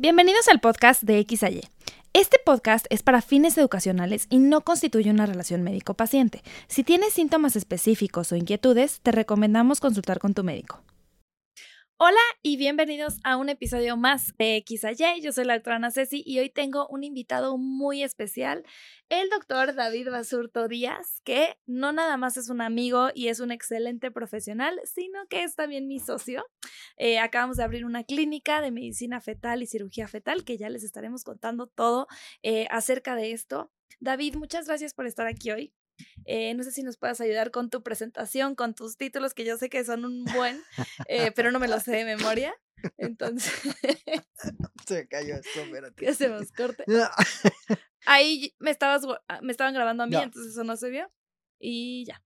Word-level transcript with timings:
Bienvenidos 0.00 0.46
al 0.46 0.60
podcast 0.60 1.02
de 1.02 1.18
X 1.18 1.42
a 1.42 1.50
Y. 1.50 1.60
Este 2.12 2.38
podcast 2.46 2.86
es 2.88 3.02
para 3.02 3.20
fines 3.20 3.58
educacionales 3.58 4.28
y 4.30 4.38
no 4.38 4.60
constituye 4.60 5.10
una 5.10 5.26
relación 5.26 5.64
médico-paciente. 5.64 6.44
Si 6.68 6.84
tienes 6.84 7.14
síntomas 7.14 7.56
específicos 7.56 8.30
o 8.30 8.36
inquietudes, 8.36 9.00
te 9.00 9.10
recomendamos 9.10 9.80
consultar 9.80 10.20
con 10.20 10.34
tu 10.34 10.44
médico. 10.44 10.84
Hola 12.00 12.20
y 12.42 12.56
bienvenidos 12.56 13.18
a 13.24 13.36
un 13.36 13.48
episodio 13.48 13.96
más 13.96 14.32
de 14.36 14.54
X 14.58 14.84
a 14.84 14.92
Y. 14.92 15.20
Yo 15.20 15.32
soy 15.32 15.44
la 15.44 15.54
doctora 15.54 15.76
Ana 15.76 15.90
Ceci 15.90 16.22
y 16.24 16.38
hoy 16.38 16.48
tengo 16.48 16.86
un 16.86 17.02
invitado 17.02 17.58
muy 17.58 18.04
especial, 18.04 18.64
el 19.08 19.28
doctor 19.30 19.74
David 19.74 20.08
Basurto 20.08 20.68
Díaz, 20.68 21.20
que 21.24 21.56
no 21.66 21.92
nada 21.92 22.16
más 22.16 22.36
es 22.36 22.50
un 22.50 22.60
amigo 22.60 23.08
y 23.16 23.26
es 23.26 23.40
un 23.40 23.50
excelente 23.50 24.12
profesional, 24.12 24.80
sino 24.84 25.26
que 25.26 25.42
es 25.42 25.56
también 25.56 25.88
mi 25.88 25.98
socio. 25.98 26.46
Eh, 26.98 27.18
acabamos 27.18 27.56
de 27.56 27.64
abrir 27.64 27.84
una 27.84 28.04
clínica 28.04 28.60
de 28.60 28.70
medicina 28.70 29.20
fetal 29.20 29.64
y 29.64 29.66
cirugía 29.66 30.06
fetal, 30.06 30.44
que 30.44 30.56
ya 30.56 30.68
les 30.68 30.84
estaremos 30.84 31.24
contando 31.24 31.66
todo 31.66 32.06
eh, 32.44 32.68
acerca 32.70 33.16
de 33.16 33.32
esto. 33.32 33.72
David, 33.98 34.36
muchas 34.36 34.68
gracias 34.68 34.94
por 34.94 35.08
estar 35.08 35.26
aquí 35.26 35.50
hoy. 35.50 35.74
Eh, 36.24 36.54
no 36.54 36.62
sé 36.62 36.72
si 36.72 36.82
nos 36.82 36.96
puedas 36.96 37.20
ayudar 37.20 37.50
con 37.50 37.70
tu 37.70 37.82
presentación, 37.82 38.54
con 38.54 38.74
tus 38.74 38.96
títulos, 38.96 39.34
que 39.34 39.44
yo 39.44 39.56
sé 39.56 39.68
que 39.68 39.84
son 39.84 40.04
un 40.04 40.24
buen, 40.24 40.62
eh, 41.08 41.32
pero 41.34 41.50
no 41.50 41.58
me 41.58 41.68
los 41.68 41.82
sé 41.82 41.92
de 41.92 42.04
memoria. 42.04 42.54
Entonces. 42.96 43.52
Se 44.86 45.08
cayó 45.08 45.34
esto, 45.36 45.60
espérate. 45.60 45.96
¿Qué 45.96 46.08
hacemos? 46.08 46.52
Corte. 46.52 46.84
Ahí 48.06 48.54
me, 48.58 48.70
estabas, 48.70 49.02
ah, 49.28 49.40
me 49.42 49.52
estaban 49.52 49.74
grabando 49.74 50.04
a 50.04 50.06
mí, 50.06 50.16
entonces 50.16 50.52
eso 50.52 50.64
no 50.64 50.76
se 50.76 50.90
vio. 50.90 51.10
Y 51.58 52.06
ya. 52.06 52.22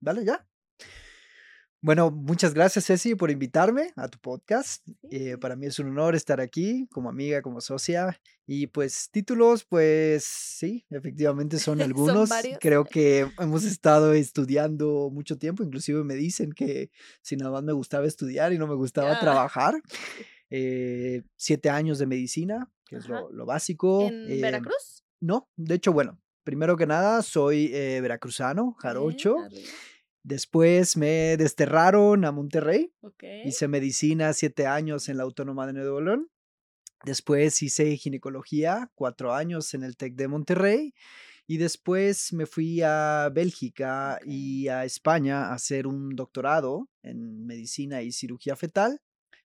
Dale, 0.00 0.24
ya. 0.24 0.46
Bueno, 1.84 2.10
muchas 2.10 2.54
gracias 2.54 2.86
Ceci 2.86 3.14
por 3.14 3.30
invitarme 3.30 3.92
a 3.96 4.08
tu 4.08 4.18
podcast. 4.18 4.88
Eh, 5.10 5.36
para 5.36 5.54
mí 5.54 5.66
es 5.66 5.78
un 5.78 5.88
honor 5.88 6.14
estar 6.14 6.40
aquí 6.40 6.88
como 6.90 7.10
amiga, 7.10 7.42
como 7.42 7.60
socia. 7.60 8.18
Y 8.46 8.68
pues 8.68 9.10
títulos, 9.10 9.66
pues 9.66 10.24
sí, 10.24 10.86
efectivamente 10.88 11.58
son 11.58 11.82
algunos. 11.82 12.30
Creo 12.58 12.86
que 12.86 13.28
hemos 13.38 13.64
estado 13.64 14.14
estudiando 14.14 15.10
mucho 15.12 15.36
tiempo. 15.36 15.62
Inclusive 15.62 16.04
me 16.04 16.14
dicen 16.14 16.52
que 16.52 16.90
si 17.20 17.36
nada 17.36 17.50
más 17.50 17.62
me 17.62 17.74
gustaba 17.74 18.06
estudiar 18.06 18.54
y 18.54 18.58
no 18.58 18.66
me 18.66 18.76
gustaba 18.76 19.20
trabajar. 19.20 19.74
Eh, 20.56 21.22
siete 21.36 21.68
años 21.68 21.98
de 21.98 22.06
medicina, 22.06 22.70
que 22.86 22.96
es 22.96 23.08
lo, 23.08 23.44
básico. 23.44 24.02
¿En 24.02 24.30
eh, 24.30 24.40
Veracruz? 24.40 25.02
No, 25.18 25.48
de 25.56 25.74
hecho, 25.74 25.92
bueno, 25.92 26.20
primero 26.44 26.76
que 26.76 26.86
nada 26.86 27.22
soy 27.22 27.68
veracruzano, 27.72 28.76
jarocho. 28.78 29.36
Después 30.24 30.96
me 30.96 31.36
desterraron 31.36 32.24
a 32.24 32.32
Monterrey. 32.32 32.94
Hice 33.44 33.68
medicina 33.68 34.32
siete 34.32 34.66
años 34.66 35.10
en 35.10 35.18
la 35.18 35.24
Autónoma 35.24 35.66
de 35.66 35.74
Nuevo 35.74 36.00
León. 36.00 36.30
Después 37.04 37.62
hice 37.62 37.94
ginecología 37.98 38.90
cuatro 38.94 39.34
años 39.34 39.74
en 39.74 39.82
el 39.82 39.98
TEC 39.98 40.14
de 40.14 40.28
Monterrey. 40.28 40.94
Y 41.46 41.58
después 41.58 42.32
me 42.32 42.46
fui 42.46 42.80
a 42.80 43.30
Bélgica 43.34 44.18
y 44.24 44.68
a 44.68 44.86
España 44.86 45.48
a 45.48 45.52
hacer 45.52 45.86
un 45.86 46.16
doctorado 46.16 46.88
en 47.02 47.44
medicina 47.44 48.00
y 48.00 48.10
cirugía 48.10 48.56
fetal 48.56 49.02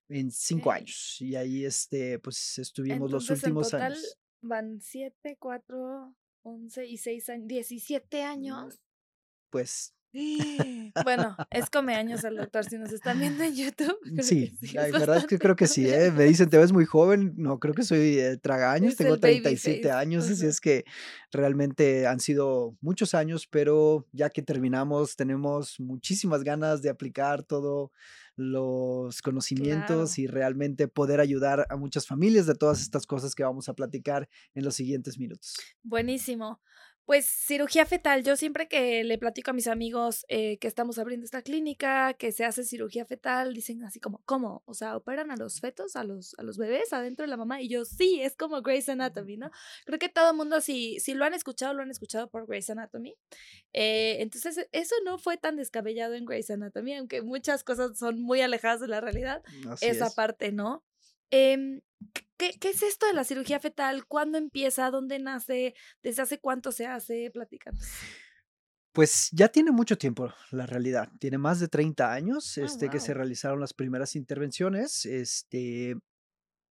en 0.08 0.32
cinco 0.32 0.72
años. 0.72 1.18
Y 1.20 1.36
ahí 1.36 1.66
este, 1.66 2.20
pues 2.20 2.58
estuvimos 2.58 3.12
los 3.12 3.30
últimos 3.30 3.68
en 3.68 3.72
total 3.72 3.92
años. 3.92 4.18
Van 4.42 4.80
siete, 4.80 5.36
cuatro, 5.38 6.16
once 6.42 6.88
y 6.88 6.96
seis 6.96 7.28
años, 7.28 7.50
diecisiete 7.50 8.24
años. 8.24 8.80
Pues 9.50 9.94
bueno, 11.04 11.36
es 11.52 11.70
come 11.70 11.96
años 11.96 12.26
al 12.26 12.38
doctor. 12.38 12.66
Si 12.66 12.78
nos 12.78 12.92
están 12.92 13.20
viendo 13.20 13.44
en 13.44 13.56
YouTube. 13.56 13.98
Sí, 14.22 14.58
la 14.74 14.84
verdad 14.90 15.18
es 15.18 15.28
que 15.28 15.38
creo 15.38 15.56
que 15.56 15.68
sí. 15.68 15.88
¿eh? 15.88 16.12
Me 16.12 16.26
dicen, 16.26 16.50
te 16.50 16.58
ves 16.58 16.72
muy 16.72 16.86
joven. 16.86 17.34
No, 17.38 17.60
creo 17.60 17.74
que 17.74 17.84
soy 17.84 18.20
eh, 18.20 18.38
traga 18.38 18.72
años. 18.72 18.96
Tengo 18.96 19.20
37 19.20 19.92
años, 19.92 20.30
así 20.30 20.46
es 20.46 20.60
que 20.60 20.86
realmente 21.32 22.08
han 22.08 22.20
sido 22.20 22.76
muchos 22.82 23.14
años, 23.14 23.48
pero 23.48 24.08
ya 24.12 24.30
que 24.30 24.42
terminamos, 24.42 25.16
tenemos 25.16 25.80
muchísimas 25.80 26.44
ganas 26.44 26.82
de 26.82 26.90
aplicar 26.90 27.44
todos 27.44 27.92
los 28.40 29.22
conocimientos 29.22 30.18
y 30.18 30.26
realmente 30.26 30.88
poder 30.88 31.20
ayudar 31.20 31.68
a 31.70 31.76
muchas 31.76 32.08
familias 32.08 32.46
de 32.46 32.56
todas 32.56 32.82
estas 32.82 33.06
cosas 33.06 33.36
que 33.36 33.44
vamos 33.44 33.68
a 33.68 33.74
platicar 33.74 34.30
en 34.56 34.64
los 34.64 34.76
siguientes 34.76 35.20
minutos. 35.20 35.56
Buenísimo. 35.84 36.62
Pues 37.10 37.26
cirugía 37.26 37.88
fetal, 37.88 38.24
yo 38.24 38.36
siempre 38.36 38.68
que 38.68 39.04
le 39.04 39.18
platico 39.18 39.50
a 39.50 39.56
mis 39.56 39.66
amigos 39.66 40.28
eh, 40.28 40.60
que 40.60 40.68
estamos 40.68 41.00
abriendo 41.00 41.26
esta 41.26 41.42
clínica, 41.42 42.14
que 42.14 42.32
se 42.32 42.46
hace 42.46 42.64
cirugía 42.64 43.04
fetal, 43.04 43.56
dicen 43.56 43.84
así 43.84 44.00
como, 44.00 44.22
¿cómo? 44.26 44.62
O 44.68 44.76
sea, 44.76 44.96
¿operan 44.96 45.32
a 45.32 45.36
los 45.36 45.60
fetos, 45.60 45.96
a 45.96 46.04
los, 46.04 46.36
a 46.38 46.44
los 46.44 46.60
bebés 46.60 46.94
adentro 46.94 47.24
de 47.24 47.28
la 47.32 47.36
mamá? 47.36 47.64
Y 47.64 47.68
yo, 47.68 47.84
sí, 47.84 48.22
es 48.22 48.36
como 48.36 48.62
Grey's 48.62 48.90
Anatomy, 48.90 49.38
¿no? 49.38 49.50
Creo 49.88 49.98
que 49.98 50.10
todo 50.10 50.30
el 50.30 50.38
mundo, 50.38 50.62
si, 50.62 51.00
si 51.00 51.16
lo 51.16 51.26
han 51.26 51.34
escuchado, 51.34 51.74
lo 51.74 51.82
han 51.82 51.90
escuchado 51.90 52.30
por 52.30 52.46
Grey's 52.46 52.70
Anatomy. 52.70 53.16
Eh, 53.74 54.18
entonces, 54.20 54.70
eso 54.72 54.94
no 55.04 55.18
fue 55.18 55.38
tan 55.38 55.56
descabellado 55.56 56.14
en 56.14 56.26
Grey's 56.26 56.52
Anatomy, 56.52 56.94
aunque 56.94 57.24
muchas 57.24 57.64
cosas 57.64 57.98
son 57.98 58.22
muy 58.22 58.42
alejadas 58.42 58.82
de 58.82 58.88
la 58.88 59.02
realidad. 59.02 59.42
esa 59.82 60.12
parte, 60.12 60.52
¿no? 60.52 60.84
Eh, 61.32 61.82
¿qué, 62.40 62.58
¿qué, 62.60 62.70
es 62.70 62.82
esto 62.82 63.06
de 63.06 63.14
la 63.14 63.24
cirugía 63.24 63.60
fetal? 63.60 64.08
¿Cuándo 64.08 64.40
empieza? 64.40 64.90
¿Dónde 64.90 65.20
nace? 65.20 65.76
¿Desde 66.02 66.24
hace 66.24 66.40
cuánto 66.40 66.72
se 66.72 66.88
hace? 66.88 67.30
Platícanos. 67.32 67.86
Pues 68.94 69.30
ya 69.32 69.50
tiene 69.50 69.72
mucho 69.72 69.98
tiempo 69.98 70.34
la 70.50 70.66
realidad. 70.66 71.12
Tiene 71.20 71.38
más 71.38 71.60
de 71.60 71.68
30 71.68 72.12
años 72.12 72.58
ah, 72.58 72.62
este, 72.66 72.90
que 72.90 73.00
se 73.00 73.14
realizaron 73.14 73.60
las 73.60 73.74
primeras 73.74 74.16
intervenciones. 74.16 75.06
Este, 75.06 75.96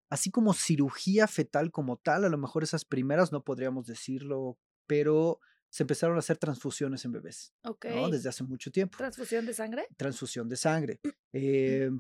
así 0.09 0.31
como 0.31 0.53
cirugía 0.53 1.27
fetal 1.27 1.69
como 1.69 1.97
tal, 1.97 2.25
a 2.25 2.29
lo 2.29 2.37
mejor 2.37 2.63
esas 2.63 2.85
primeras 2.85 3.31
no 3.31 3.43
podríamos 3.43 3.85
decirlo, 3.85 4.57
pero 4.87 5.39
se 5.69 5.83
empezaron 5.83 6.15
a 6.15 6.19
hacer 6.19 6.37
transfusiones 6.37 7.05
en 7.05 7.11
bebés. 7.11 7.53
¿no? 7.63 8.09
Desde 8.09 8.29
hace 8.29 8.43
mucho 8.43 8.71
tiempo. 8.71 8.97
¿Transfusión 8.97 9.45
de 9.45 9.53
sangre? 9.53 9.87
Transfusión 9.95 10.49
de 10.49 10.55
sangre. 10.55 10.99
Eh, 11.33 11.91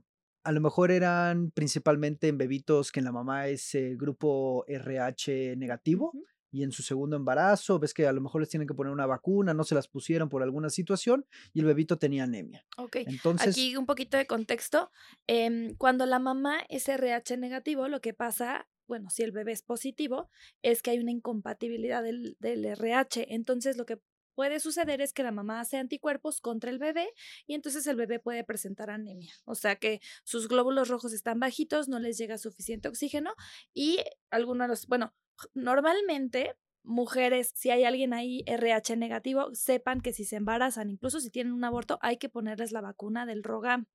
a 0.47 0.53
lo 0.53 0.61
mejor 0.61 0.91
eran 0.91 1.51
principalmente 1.51 2.29
en 2.29 2.37
bebitos 2.37 2.93
que 2.93 3.01
en 3.01 3.05
la 3.05 3.11
mamá 3.11 3.49
es 3.49 3.75
eh, 3.75 3.95
grupo 3.97 4.63
RH 4.69 5.57
negativo. 5.57 6.13
Y 6.49 6.63
en 6.63 6.71
su 6.71 6.83
segundo 6.83 7.17
embarazo, 7.17 7.77
ves 7.79 7.93
que 7.93 8.07
a 8.07 8.13
lo 8.13 8.21
mejor 8.21 8.39
les 8.39 8.49
tienen 8.49 8.65
que 8.65 8.73
poner 8.73 8.93
una 8.93 9.05
vacuna, 9.05 9.53
no 9.53 9.65
se 9.65 9.75
las 9.75 9.89
pusieron 9.89 10.29
por 10.29 10.41
alguna 10.43 10.69
situación 10.69 11.25
y 11.51 11.59
el 11.59 11.65
bebito 11.65 11.97
tenía 11.97 12.23
anemia. 12.23 12.65
Ok. 12.77 12.95
Entonces. 13.07 13.49
Aquí 13.49 13.75
un 13.75 13.85
poquito 13.85 14.15
de 14.15 14.25
contexto. 14.25 14.89
Em, 15.27 15.75
cuando 15.75 16.05
la 16.05 16.17
mamá 16.17 16.59
es 16.69 16.87
RH 16.87 17.35
negativo, 17.35 17.89
lo 17.89 17.99
que 17.99 18.13
pasa 18.13 18.69
bueno, 18.87 19.09
si 19.09 19.23
el 19.23 19.33
bebé 19.33 19.51
es 19.51 19.63
positivo, 19.63 20.29
es 20.61 20.81
que 20.81 20.91
hay 20.91 20.99
una 20.99 21.11
incompatibilidad 21.11 22.01
del, 22.01 22.37
del, 22.39 22.63
RH. 22.63 23.33
Entonces, 23.35 23.75
lo 23.75 23.85
que 23.85 23.99
puede 24.37 24.59
suceder 24.59 25.01
es 25.01 25.13
que 25.13 25.23
la 25.23 25.31
mamá 25.31 25.59
hace 25.59 25.77
anticuerpos 25.77 26.41
contra 26.41 26.69
el 26.69 26.77
bebé 26.77 27.09
y 27.47 27.55
entonces 27.55 27.87
el 27.87 27.95
bebé 27.95 28.19
puede 28.19 28.43
presentar 28.43 28.91
anemia. 28.91 29.33
O 29.45 29.55
sea 29.55 29.77
que 29.77 29.99
sus 30.23 30.47
glóbulos 30.47 30.89
rojos 30.89 31.11
están 31.11 31.39
bajitos, 31.39 31.89
no 31.89 31.97
les 31.97 32.19
llega 32.19 32.37
suficiente 32.37 32.87
oxígeno 32.87 33.33
y 33.73 33.97
algunos, 34.29 34.67
los, 34.67 34.85
bueno, 34.85 35.15
normalmente 35.55 36.55
mujeres, 36.83 37.51
si 37.55 37.71
hay 37.71 37.83
alguien 37.83 38.13
ahí 38.13 38.43
RH 38.45 38.95
negativo, 38.95 39.55
sepan 39.55 40.01
que 40.01 40.13
si 40.13 40.23
se 40.23 40.35
embarazan, 40.35 40.91
incluso 40.91 41.19
si 41.19 41.31
tienen 41.31 41.53
un 41.53 41.63
aborto, 41.63 41.97
hay 42.03 42.17
que 42.17 42.29
ponerles 42.29 42.71
la 42.71 42.81
vacuna 42.81 43.25
del 43.25 43.43
ROGAM 43.43 43.87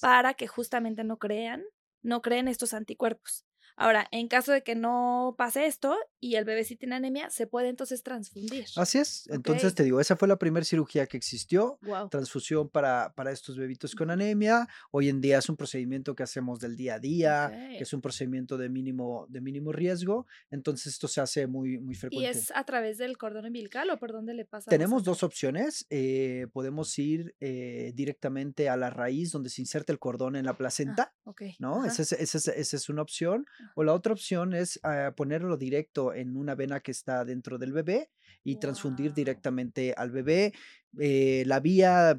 para 0.00 0.34
que 0.34 0.46
justamente 0.46 1.02
no 1.02 1.18
crean, 1.18 1.64
no 2.02 2.22
creen 2.22 2.46
estos 2.46 2.72
anticuerpos. 2.72 3.47
Ahora, 3.80 4.08
en 4.10 4.26
caso 4.26 4.50
de 4.50 4.62
que 4.64 4.74
no 4.74 5.36
pase 5.38 5.66
esto 5.66 5.96
y 6.18 6.34
el 6.34 6.44
bebé 6.44 6.64
sí 6.64 6.74
tiene 6.74 6.96
anemia, 6.96 7.30
se 7.30 7.46
puede 7.46 7.68
entonces 7.68 8.02
transfundir. 8.02 8.66
Así 8.74 8.98
es. 8.98 9.28
Entonces 9.30 9.72
te 9.72 9.84
digo, 9.84 10.00
esa 10.00 10.16
fue 10.16 10.26
la 10.26 10.36
primera 10.36 10.64
cirugía 10.64 11.06
que 11.06 11.16
existió. 11.16 11.78
Transfusión 12.10 12.68
para, 12.68 13.14
para 13.14 13.30
estos 13.30 13.56
bebitos 13.56 13.94
con 13.94 14.10
anemia. 14.10 14.66
Hoy 14.90 15.08
en 15.08 15.20
día 15.20 15.38
es 15.38 15.48
un 15.48 15.56
procedimiento 15.56 16.16
que 16.16 16.24
hacemos 16.24 16.58
del 16.58 16.76
día 16.76 16.94
a 16.94 16.98
día, 16.98 17.50
que 17.76 17.84
es 17.84 17.92
un 17.92 18.00
procedimiento 18.00 18.58
de 18.58 18.68
mínimo, 18.68 19.26
de 19.28 19.40
mínimo 19.40 19.70
riesgo. 19.70 20.26
Entonces 20.50 20.94
esto 20.94 21.06
se 21.06 21.20
hace 21.20 21.46
muy, 21.46 21.78
muy 21.78 21.94
frecuente. 21.94 22.26
¿Y 22.26 22.30
es 22.30 22.50
a 22.56 22.64
través 22.64 22.98
del 22.98 23.16
cordón 23.16 23.46
umbilical 23.46 23.90
o 23.90 23.98
por 24.00 24.10
dónde 24.10 24.34
le 24.34 24.44
pasa? 24.44 24.68
Tenemos 24.70 25.04
dos 25.04 25.22
opciones. 25.22 25.86
Eh, 25.88 26.48
podemos 26.52 26.98
ir 26.98 27.36
eh, 27.38 27.92
directamente 27.94 28.68
a 28.68 28.76
la 28.76 28.90
raíz 28.90 29.30
donde 29.30 29.50
se 29.50 29.62
inserta 29.62 29.92
el 29.92 30.00
cordón 30.00 30.34
en 30.34 30.46
la 30.46 30.52
ah, 30.52 30.56
placenta. 30.56 31.14
¿no? 31.60 31.84
Esa 31.84 32.02
es, 32.02 32.12
esa, 32.12 32.50
esa 32.50 32.76
es 32.76 32.88
una 32.88 33.02
opción. 33.02 33.46
O 33.74 33.84
la 33.84 33.94
otra 33.94 34.12
opción 34.12 34.54
es 34.54 34.80
ah, 34.82 35.12
ponerlo 35.16 35.56
directo 35.56 36.14
en 36.14 36.36
una 36.36 36.54
vena 36.54 36.80
que 36.80 36.90
está 36.90 37.24
dentro 37.24 37.58
del 37.58 37.72
bebé 37.72 38.10
y 38.44 38.56
transfundir 38.56 39.12
directamente 39.12 39.94
al 39.96 40.10
bebé. 40.10 40.52
Eh, 40.98 41.44
la 41.46 41.60
vía, 41.60 42.18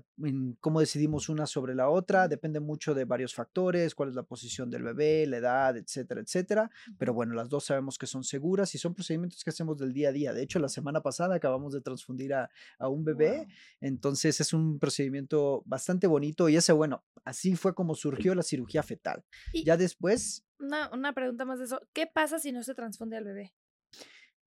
cómo 0.59 0.79
decidimos 0.79 1.27
una 1.27 1.47
sobre 1.47 1.73
la 1.73 1.89
otra, 1.89 2.27
depende 2.27 2.59
mucho 2.59 2.93
de 2.93 3.03
varios 3.03 3.33
factores, 3.33 3.95
cuál 3.95 4.09
es 4.09 4.15
la 4.15 4.21
posición 4.23 4.69
del 4.69 4.83
bebé, 4.83 5.25
la 5.25 5.37
edad, 5.37 5.75
etcétera, 5.75 6.21
etcétera. 6.21 6.69
Pero 6.99 7.13
bueno, 7.13 7.33
las 7.33 7.49
dos 7.49 7.65
sabemos 7.65 7.97
que 7.97 8.05
son 8.05 8.23
seguras 8.23 8.75
y 8.75 8.77
son 8.77 8.93
procedimientos 8.93 9.43
que 9.43 9.49
hacemos 9.49 9.79
del 9.79 9.91
día 9.91 10.09
a 10.09 10.11
día. 10.11 10.33
De 10.33 10.43
hecho, 10.43 10.59
la 10.59 10.69
semana 10.69 11.01
pasada 11.01 11.35
acabamos 11.35 11.73
de 11.73 11.81
transfundir 11.81 12.33
a, 12.33 12.49
un 12.79 13.03
bebé, 13.03 13.47
entonces 13.81 14.39
es 14.39 14.53
un 14.53 14.77
procedimiento 14.77 15.63
bastante 15.65 16.05
bonito 16.05 16.47
y 16.47 16.55
ese, 16.55 16.73
bueno, 16.73 17.03
así 17.23 17.55
fue 17.55 17.73
como 17.73 17.95
surgió 17.95 18.35
la 18.35 18.43
cirugía 18.43 18.83
fetal. 18.83 19.23
Ya 19.65 19.77
después 19.77 20.45
una, 20.59 20.89
una 20.93 21.13
pregunta 21.13 21.45
más 21.45 21.59
de 21.59 21.65
eso. 21.65 21.81
¿Qué 21.93 22.07
pasa 22.07 22.39
si 22.39 22.51
no 22.51 22.63
se 22.63 22.75
transfunde 22.75 23.17
al 23.17 23.23
bebé? 23.23 23.53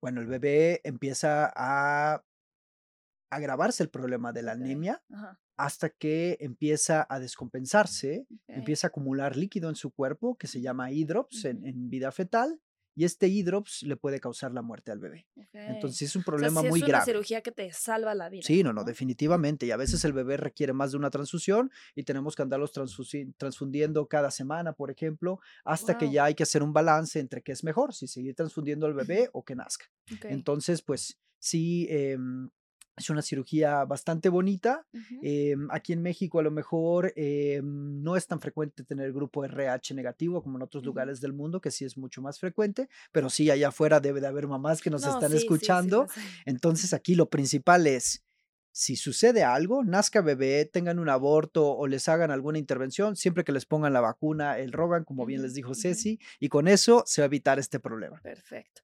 Bueno, 0.01 0.21
el 0.21 0.27
bebé 0.27 0.81
empieza 0.83 1.51
a 1.55 2.23
agravarse 3.29 3.83
el 3.83 3.89
problema 3.89 4.31
de 4.31 4.43
la 4.43 4.51
anemia 4.51 5.01
hasta 5.57 5.89
que 5.89 6.37
empieza 6.39 7.05
a 7.09 7.19
descompensarse, 7.19 8.27
empieza 8.47 8.87
a 8.87 8.89
acumular 8.89 9.35
líquido 9.35 9.69
en 9.69 9.75
su 9.75 9.91
cuerpo 9.91 10.35
que 10.37 10.47
se 10.47 10.61
llama 10.61 10.91
hidrops 10.91 11.45
en, 11.45 11.89
vida 11.89 12.11
fetal 12.11 12.59
y 12.95 13.05
este 13.05 13.27
hidrops 13.27 13.83
le 13.83 13.95
puede 13.97 14.19
causar 14.19 14.51
la 14.53 14.61
muerte 14.61 14.91
al 14.91 14.99
bebé. 14.99 15.27
Entonces 15.53 16.09
es 16.09 16.15
un 16.15 16.23
problema 16.23 16.61
muy 16.61 16.79
grave. 16.81 17.03
Es 17.03 17.07
una 17.07 17.13
cirugía 17.13 17.41
que 17.41 17.51
te 17.51 17.71
salva 17.71 18.13
la 18.13 18.29
vida. 18.29 18.43
Sí, 18.43 18.63
no, 18.63 18.73
no, 18.73 18.83
definitivamente. 18.83 19.65
Y 19.65 19.71
a 19.71 19.77
veces 19.77 20.03
el 20.05 20.13
bebé 20.13 20.37
requiere 20.37 20.73
más 20.73 20.91
de 20.91 20.97
una 20.97 21.09
transfusión 21.09 21.71
y 21.95 22.03
tenemos 22.03 22.35
que 22.35 22.41
andarlos 22.43 22.71
transfundiendo 23.37 24.07
cada 24.07 24.31
semana, 24.31 24.73
por 24.73 24.91
ejemplo, 24.91 25.39
hasta 25.63 25.97
que 25.97 26.11
ya 26.11 26.25
hay 26.25 26.35
que 26.35 26.43
hacer 26.43 26.61
un 26.61 26.73
balance 26.73 27.19
entre 27.19 27.41
qué 27.41 27.51
es 27.51 27.63
mejor, 27.63 27.93
si 27.93 28.07
seguir 28.07 28.35
transfundiendo 28.35 28.85
al 28.85 28.93
bebé 28.93 29.29
o 29.33 29.43
que 29.43 29.55
nazca. 29.55 29.85
Entonces, 30.23 30.81
pues 30.81 31.19
sí, 31.39 31.87
em, 31.89 32.49
es 32.95 33.09
una 33.09 33.21
cirugía 33.21 33.83
bastante 33.85 34.29
bonita. 34.29 34.85
Em, 35.21 35.67
aquí 35.71 35.93
en 35.93 36.01
México 36.01 36.39
a 36.39 36.43
lo 36.43 36.51
mejor 36.51 37.11
em, 37.15 38.01
no 38.03 38.15
es 38.15 38.27
tan 38.27 38.39
frecuente 38.39 38.83
tener 38.83 39.11
grupo 39.11 39.43
RH 39.43 39.93
negativo 39.95 40.43
como 40.43 40.57
en 40.57 40.63
otros 40.63 40.83
lugares 40.83 41.19
del 41.19 41.33
mundo, 41.33 41.59
que 41.59 41.71
sí 41.71 41.85
es 41.85 41.97
mucho 41.97 42.21
más 42.21 42.39
frecuente, 42.39 42.89
pero 43.11 43.29
sí 43.29 43.49
allá 43.49 43.69
afuera 43.69 43.99
debe 43.99 44.21
de 44.21 44.27
haber 44.27 44.47
mamás 44.47 44.81
que 44.81 44.89
nos 44.89 45.05
están 45.05 45.33
escuchando. 45.33 46.07
Entonces 46.45 46.93
aquí 46.93 47.15
lo 47.15 47.29
principal 47.29 47.87
es, 47.87 48.23
si 48.71 48.95
sucede 48.95 49.43
algo, 49.43 49.83
nazca 49.83 50.21
bebé, 50.21 50.65
tengan 50.65 50.99
un 50.99 51.09
aborto 51.09 51.75
o 51.75 51.87
les 51.87 52.07
hagan 52.09 52.31
alguna 52.31 52.57
intervención, 52.57 53.15
siempre 53.15 53.43
que 53.43 53.51
les 53.51 53.65
pongan 53.65 53.93
la 53.93 54.01
vacuna, 54.01 54.57
el 54.59 54.71
Rogan, 54.71 55.03
como 55.03 55.25
bien 55.25 55.41
les 55.41 55.53
dijo 55.53 55.75
Ceci, 55.75 56.19
y 56.39 56.49
con 56.49 56.67
eso 56.67 57.03
se 57.05 57.21
va 57.21 57.25
a 57.25 57.27
evitar 57.27 57.59
este 57.59 57.79
problema. 57.79 58.19
Perfecto. 58.21 58.81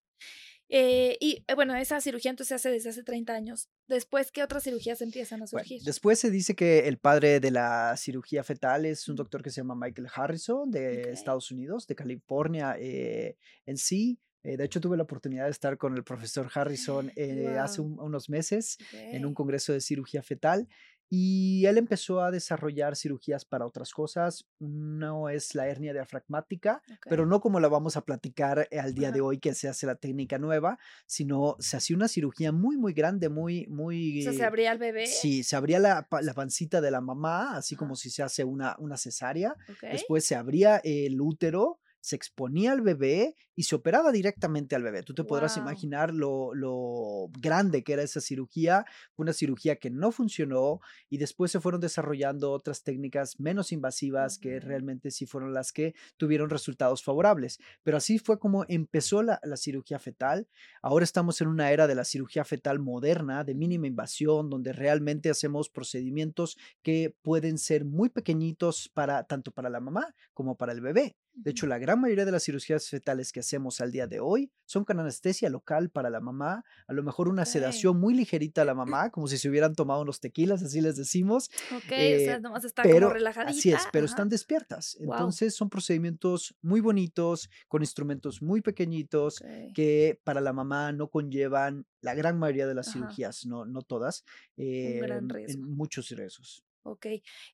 Eh, 0.71 1.17
y 1.19 1.43
eh, 1.47 1.55
bueno, 1.55 1.75
esa 1.75 1.99
cirugía 1.99 2.29
entonces 2.29 2.49
se 2.49 2.55
hace 2.55 2.71
desde 2.71 2.89
hace 2.89 3.03
30 3.03 3.33
años. 3.33 3.69
Después, 3.87 4.31
¿qué 4.31 4.43
otras 4.43 4.63
cirugías 4.63 5.01
empiezan 5.01 5.41
a 5.41 5.47
surgir? 5.47 5.81
después 5.83 6.19
se 6.19 6.29
dice 6.29 6.55
que 6.55 6.87
el 6.87 6.99
padre 6.99 7.39
de 7.39 7.49
la 7.49 7.95
cirugía 7.97 8.43
fetal 8.43 8.85
es 8.85 9.07
un 9.09 9.15
doctor 9.15 9.41
que 9.41 9.49
se 9.49 9.61
llama 9.61 9.75
Michael 9.75 10.07
Harrison 10.13 10.69
de 10.69 11.11
Estados 11.11 11.49
Unidos, 11.49 11.87
de 11.87 11.95
California 11.95 12.75
eh, 12.79 13.35
en 13.65 13.77
sí. 13.77 14.19
de 14.43 14.63
hecho, 14.63 14.79
tuve 14.79 14.95
la 14.95 15.03
oportunidad 15.03 15.45
de 15.45 15.51
estar 15.51 15.77
con 15.77 15.95
el 15.97 16.03
profesor 16.03 16.49
Harrison 16.53 17.11
hace 17.59 17.81
unos 17.81 18.29
meses 18.29 18.77
en 18.93 19.25
un 19.25 19.33
congreso 19.33 19.73
de 19.73 19.81
cirugía 19.81 20.21
fetal 20.21 20.67
y 21.09 21.65
él 21.65 21.79
empezó 21.79 22.21
a 22.21 22.29
desarrollar 22.29 22.95
cirugías 22.95 23.43
para 23.43 23.65
otras 23.65 23.91
cosas. 23.93 24.45
No 24.59 25.29
es 25.29 25.55
la 25.55 25.67
hernia 25.67 25.91
diafragmática, 25.91 26.83
pero 27.09 27.25
no 27.25 27.41
como 27.41 27.59
la 27.59 27.67
vamos 27.67 27.97
a 27.97 28.01
platicar 28.01 28.67
eh, 28.69 28.79
al 28.79 28.93
día 28.93 29.11
de 29.11 29.21
hoy 29.21 29.39
que 29.39 29.55
se 29.55 29.67
hace 29.67 29.87
la 29.87 29.95
técnica 29.95 30.37
nueva, 30.37 30.77
sino 31.07 31.55
se 31.59 31.77
hacía 31.77 31.95
una 31.95 32.07
cirugía 32.07 32.51
muy, 32.51 32.77
muy 32.77 32.93
grande, 32.93 33.29
muy, 33.29 33.65
muy... 33.67 34.19
O 34.19 34.23
sea, 34.23 34.33
se 34.33 34.45
abría 34.45 34.71
el 34.71 34.77
bebé. 34.77 35.07
Sí, 35.07 35.43
se 35.43 35.55
abría 35.55 35.79
la, 35.79 36.07
la 36.21 36.33
pancita 36.33 36.79
de 36.79 36.91
la 36.91 37.01
mamá, 37.01 37.57
así 37.57 37.75
como 37.75 37.95
si 37.95 38.11
se 38.11 38.21
hace 38.21 38.43
una, 38.43 38.75
una 38.77 38.97
cesárea. 38.97 39.55
Después 39.81 40.25
se 40.25 40.35
abría 40.35 40.77
el 40.83 41.19
útero 41.19 41.79
se 42.01 42.15
exponía 42.15 42.71
al 42.71 42.81
bebé 42.81 43.35
y 43.59 43.63
se 43.63 43.75
operaba 43.75 44.13
directamente 44.13 44.75
al 44.75 44.83
bebé. 44.83 45.03
Tú 45.03 45.13
te 45.13 45.25
podrás 45.25 45.57
imaginar 45.57 46.13
lo, 46.13 46.53
lo, 46.53 47.27
grande 47.39 47.83
que 47.83 47.91
era 47.91 48.03
esa 48.03 48.21
cirugía. 48.21 48.85
Una 49.17 49.33
cirugía 49.33 49.75
que 49.75 49.89
no 49.89 50.13
funcionó 50.13 50.79
y 51.09 51.17
después 51.17 51.51
se 51.51 51.59
fueron 51.59 51.81
desarrollando 51.81 52.53
otras 52.53 52.83
técnicas 52.83 53.37
menos 53.37 53.73
invasivas 53.73 54.37
que 54.37 54.61
realmente 54.61 55.11
sí 55.11 55.25
fueron 55.25 55.53
las 55.53 55.73
que 55.73 55.93
tuvieron 56.15 56.49
resultados 56.49 57.03
favorables. 57.03 57.59
Pero 57.83 57.97
así 57.97 58.17
fue 58.17 58.39
como 58.39 58.63
empezó 58.69 59.23
la, 59.23 59.41
la 59.43 59.57
cirugía 59.57 59.99
fetal. 59.99 60.47
Ahora 60.81 61.03
estamos 61.03 61.41
en 61.41 61.49
una 61.49 61.71
era 61.71 61.85
de 61.85 61.95
la 61.95 62.05
cirugía 62.05 62.45
fetal 62.45 62.79
moderna, 62.79 63.43
de 63.43 63.55
mínima 63.55 63.87
invasión, 63.87 64.49
donde 64.49 64.71
realmente 64.71 65.29
hacemos 65.29 65.69
procedimientos 65.69 66.57
que 66.81 67.13
pueden 67.21 67.57
ser 67.57 67.83
muy 67.83 68.07
pequeñitos 68.07 68.89
para 68.93 69.25
tanto 69.25 69.51
para 69.51 69.69
la 69.69 69.81
mamá 69.81 70.15
como 70.33 70.55
para 70.55 70.71
el 70.71 70.79
bebé. 70.79 71.17
De 71.43 71.51
hecho, 71.51 71.67
la 71.67 71.77
gran 71.77 72.01
mayoría 72.01 72.25
de 72.25 72.31
las 72.31 72.43
cirugías 72.43 72.89
fetales 72.89 73.31
que 73.31 73.39
hacemos 73.39 73.79
al 73.81 73.91
día 73.91 74.07
de 74.07 74.19
hoy 74.19 74.51
son 74.65 74.83
con 74.83 74.99
anestesia 74.99 75.49
local 75.49 75.89
para 75.89 76.09
la 76.09 76.19
mamá, 76.19 76.63
a 76.87 76.93
lo 76.93 77.01
mejor 77.01 77.27
una 77.29 77.45
sedación 77.45 77.99
muy 77.99 78.13
ligerita 78.13 78.63
a 78.63 78.65
la 78.65 78.75
mamá, 78.75 79.09
como 79.09 79.27
si 79.27 79.37
se 79.37 79.49
hubieran 79.49 79.73
tomado 79.73 80.01
unos 80.01 80.19
tequilas, 80.19 80.61
así 80.61 80.81
les 80.81 80.95
decimos. 80.95 81.49
Ok, 81.75 81.83
o 81.85 81.89
sea, 81.89 82.35
eh, 82.35 82.39
nomás 82.41 82.65
está 82.65 82.83
pero, 82.83 83.07
como 83.07 83.13
relajadita. 83.13 83.51
Así 83.57 83.71
es, 83.71 83.87
pero 83.91 84.05
están 84.05 84.29
despiertas. 84.29 84.97
Entonces 84.99 85.55
son 85.55 85.69
procedimientos 85.69 86.55
muy 86.61 86.81
bonitos, 86.81 87.49
con 87.67 87.81
instrumentos 87.81 88.41
muy 88.41 88.61
pequeñitos, 88.61 89.43
que 89.73 90.19
para 90.23 90.41
la 90.41 90.53
mamá 90.53 90.91
no 90.91 91.09
conllevan 91.09 91.85
la 92.01 92.13
gran 92.13 92.37
mayoría 92.37 92.67
de 92.67 92.75
las 92.75 92.91
cirugías, 92.91 93.45
no, 93.45 93.65
no 93.65 93.81
todas, 93.81 94.23
eh, 94.57 94.99
En 95.47 95.61
muchos 95.63 96.09
riesgos. 96.09 96.63
Ok, 96.83 97.07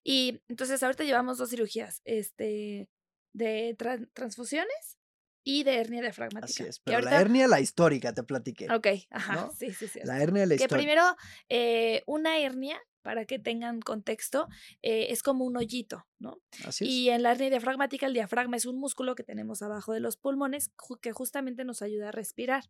y 0.04 0.40
entonces 0.48 0.82
ahorita 0.84 1.04
llevamos 1.04 1.38
dos 1.38 1.50
cirugías, 1.50 2.02
este, 2.06 2.90
de 3.36 3.76
transfusiones 4.14 4.98
y 5.44 5.64
de 5.64 5.76
hernia 5.76 6.02
diafragmática. 6.02 6.46
Así 6.46 6.64
es, 6.64 6.80
pero 6.80 7.02
la 7.02 7.20
hernia, 7.20 7.48
la 7.48 7.60
histórica, 7.60 8.14
te 8.14 8.24
platiqué. 8.24 8.68
Ok, 8.72 8.88
ajá, 9.12 9.52
sí, 9.58 9.72
sí, 9.72 9.88
sí. 9.88 10.00
La 10.04 10.22
hernia, 10.22 10.46
la 10.46 10.56
histórica. 10.56 10.76
Que 10.76 10.84
primero, 10.84 11.04
eh, 11.50 12.04
una 12.08 12.40
hernia, 12.40 12.82
para 13.04 13.26
que 13.26 13.38
tengan 13.38 13.82
contexto, 13.82 14.48
eh, 14.82 15.08
es 15.12 15.22
como 15.22 15.46
un 15.46 15.58
hoyito, 15.58 16.08
¿no? 16.18 16.42
Así 16.66 16.86
es. 16.86 16.90
Y 16.90 17.10
en 17.12 17.22
la 17.22 17.34
hernia 17.34 17.52
diafragmática, 17.52 18.08
el 18.08 18.14
diafragma 18.14 18.58
es 18.58 18.66
un 18.66 18.80
músculo 18.80 19.14
que 19.14 19.24
tenemos 19.24 19.62
abajo 19.62 19.94
de 19.94 20.00
los 20.00 20.18
pulmones 20.18 20.72
que 21.02 21.12
justamente 21.12 21.66
nos 21.66 21.84
ayuda 21.84 22.10
a 22.10 22.12
respirar. 22.12 22.64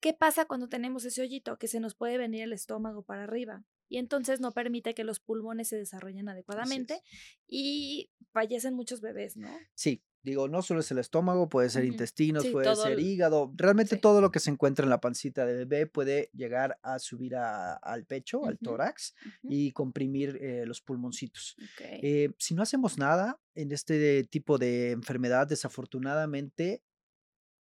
¿Qué 0.00 0.14
pasa 0.14 0.46
cuando 0.46 0.68
tenemos 0.68 1.04
ese 1.04 1.20
hoyito? 1.20 1.58
Que 1.58 1.68
se 1.68 1.80
nos 1.80 1.94
puede 1.94 2.16
venir 2.16 2.44
el 2.44 2.54
estómago 2.54 3.02
para 3.02 3.24
arriba 3.24 3.64
y 3.88 3.98
entonces 3.98 4.40
no 4.40 4.52
permite 4.52 4.94
que 4.94 5.04
los 5.04 5.20
pulmones 5.20 5.68
se 5.68 5.76
desarrollen 5.76 6.28
adecuadamente 6.28 7.02
y 7.46 8.10
fallecen 8.32 8.74
muchos 8.74 9.00
bebés, 9.00 9.36
¿no? 9.36 9.48
Sí, 9.74 10.02
digo, 10.26 10.48
no 10.48 10.60
solo 10.60 10.80
es 10.80 10.90
el 10.90 10.98
estómago, 10.98 11.48
puede 11.48 11.70
ser 11.70 11.84
intestinos, 11.84 12.44
puede 12.48 12.74
ser 12.74 12.98
hígado, 12.98 13.52
realmente 13.54 13.96
todo 13.96 14.20
lo 14.20 14.32
que 14.32 14.40
se 14.40 14.50
encuentra 14.50 14.84
en 14.84 14.90
la 14.90 15.00
pancita 15.00 15.46
de 15.46 15.64
bebé 15.64 15.86
puede 15.86 16.30
llegar 16.34 16.78
a 16.82 16.98
subir 16.98 17.36
al 17.36 18.04
pecho, 18.06 18.44
al 18.44 18.58
tórax 18.58 19.14
y 19.44 19.70
comprimir 19.70 20.36
eh, 20.42 20.66
los 20.66 20.80
pulmoncitos. 20.80 21.56
Eh, 21.80 22.30
si 22.38 22.54
no 22.54 22.62
hacemos 22.62 22.98
nada 22.98 23.40
en 23.54 23.70
este 23.70 24.24
tipo 24.24 24.58
de 24.58 24.90
enfermedad, 24.90 25.46
desafortunadamente 25.46 26.82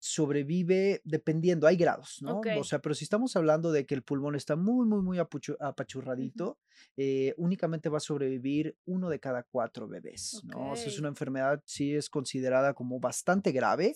sobrevive 0.06 1.00
dependiendo, 1.04 1.66
hay 1.66 1.76
grados, 1.76 2.18
¿no? 2.20 2.42
O 2.58 2.64
sea, 2.64 2.80
pero 2.80 2.94
si 2.94 3.04
estamos 3.04 3.36
hablando 3.36 3.72
de 3.72 3.86
que 3.86 3.94
el 3.94 4.02
pulmón 4.02 4.34
está 4.34 4.54
muy, 4.54 4.86
muy, 4.86 5.00
muy 5.00 5.18
apachurradito, 5.18 6.58
eh, 6.98 7.32
únicamente 7.38 7.88
va 7.88 7.96
a 7.96 8.00
sobrevivir 8.00 8.76
uno 8.84 9.08
de 9.08 9.18
cada 9.18 9.44
cuatro 9.44 9.88
bebés, 9.88 10.42
¿no? 10.44 10.72
O 10.72 10.76
sea, 10.76 10.88
es 10.88 10.98
una 10.98 11.08
enfermedad, 11.08 11.62
sí 11.64 11.94
es 11.94 12.10
considerada 12.10 12.74
como 12.74 13.00
bastante 13.00 13.50
grave. 13.50 13.94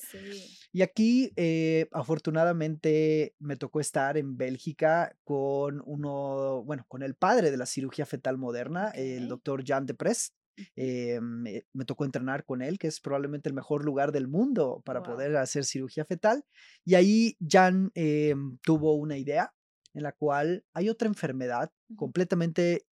Y 0.72 0.80
aquí, 0.80 1.30
eh, 1.36 1.88
afortunadamente, 1.92 3.34
me 3.38 3.56
tocó 3.56 3.78
estar 3.78 4.16
en 4.16 4.38
Bélgica 4.38 5.14
con 5.24 5.82
uno, 5.84 6.62
bueno, 6.64 6.86
con 6.88 7.02
el 7.02 7.16
padre 7.16 7.50
de 7.50 7.58
la 7.58 7.66
cirugía 7.66 8.06
fetal 8.06 8.38
moderna, 8.38 8.88
el 8.94 9.28
doctor 9.28 9.62
Jan 9.62 9.84
de 9.84 9.92
Prest. 9.92 10.37
Eh, 10.76 11.20
me, 11.20 11.64
tocó 11.86 12.04
entrenar 12.04 12.44
con 12.44 12.62
él, 12.62 12.78
que 12.78 12.86
es 12.86 13.00
probablemente 13.00 13.48
el 13.48 13.54
mejor 13.54 13.84
lugar 13.84 14.12
del 14.12 14.28
mundo 14.28 14.82
para 14.84 15.02
poder 15.02 15.36
hacer 15.36 15.64
cirugía 15.64 16.04
fetal. 16.04 16.44
Y 16.84 16.94
ahí 16.94 17.36
Jan 17.46 17.90
eh, 17.94 18.34
tuvo 18.62 18.94
una 18.94 19.16
idea 19.16 19.52
en 19.94 20.02
la 20.02 20.12
cual 20.12 20.64
hay 20.74 20.88
otra 20.88 21.08
enfermedad 21.08 21.72
completamente 21.96 22.86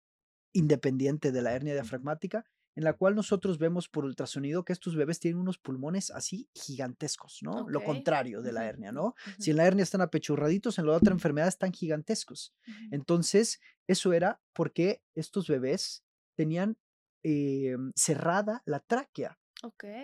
independiente 0.53 1.33
de 1.33 1.43
la 1.43 1.53
hernia 1.53 1.75
diafragmática, 1.75 2.45
en 2.77 2.85
la 2.85 2.95
cual 2.95 3.15
nosotros 3.15 3.59
vemos 3.59 3.89
por 3.89 4.05
ultrasonido 4.05 4.65
que 4.65 4.73
estos 4.73 4.97
bebés 4.97 5.21
tienen 5.21 5.41
unos 5.41 5.59
pulmones 5.59 6.11
así 6.11 6.49
gigantescos, 6.55 7.39
¿no? 7.43 7.69
Lo 7.69 7.85
contrario 7.85 8.43
de 8.43 8.53
la 8.53 8.65
hernia, 8.67 8.91
¿no? 8.91 9.15
Si 9.39 9.51
en 9.51 9.59
la 9.59 9.67
hernia 9.67 9.85
están 9.85 10.01
apechurraditos, 10.01 10.79
en 10.79 10.87
la 10.87 10.93
otra 10.93 11.13
enfermedad 11.13 11.49
están 11.49 11.73
gigantescos. 11.73 12.55
Entonces, 12.91 13.61
eso 13.87 14.13
era 14.13 14.41
porque 14.53 15.03
estos 15.15 15.47
bebés 15.47 16.05
tenían 16.37 16.77
Em, 17.27 17.91
cerrada 17.97 18.63
la 18.67 18.81
tráquea. 18.81 19.39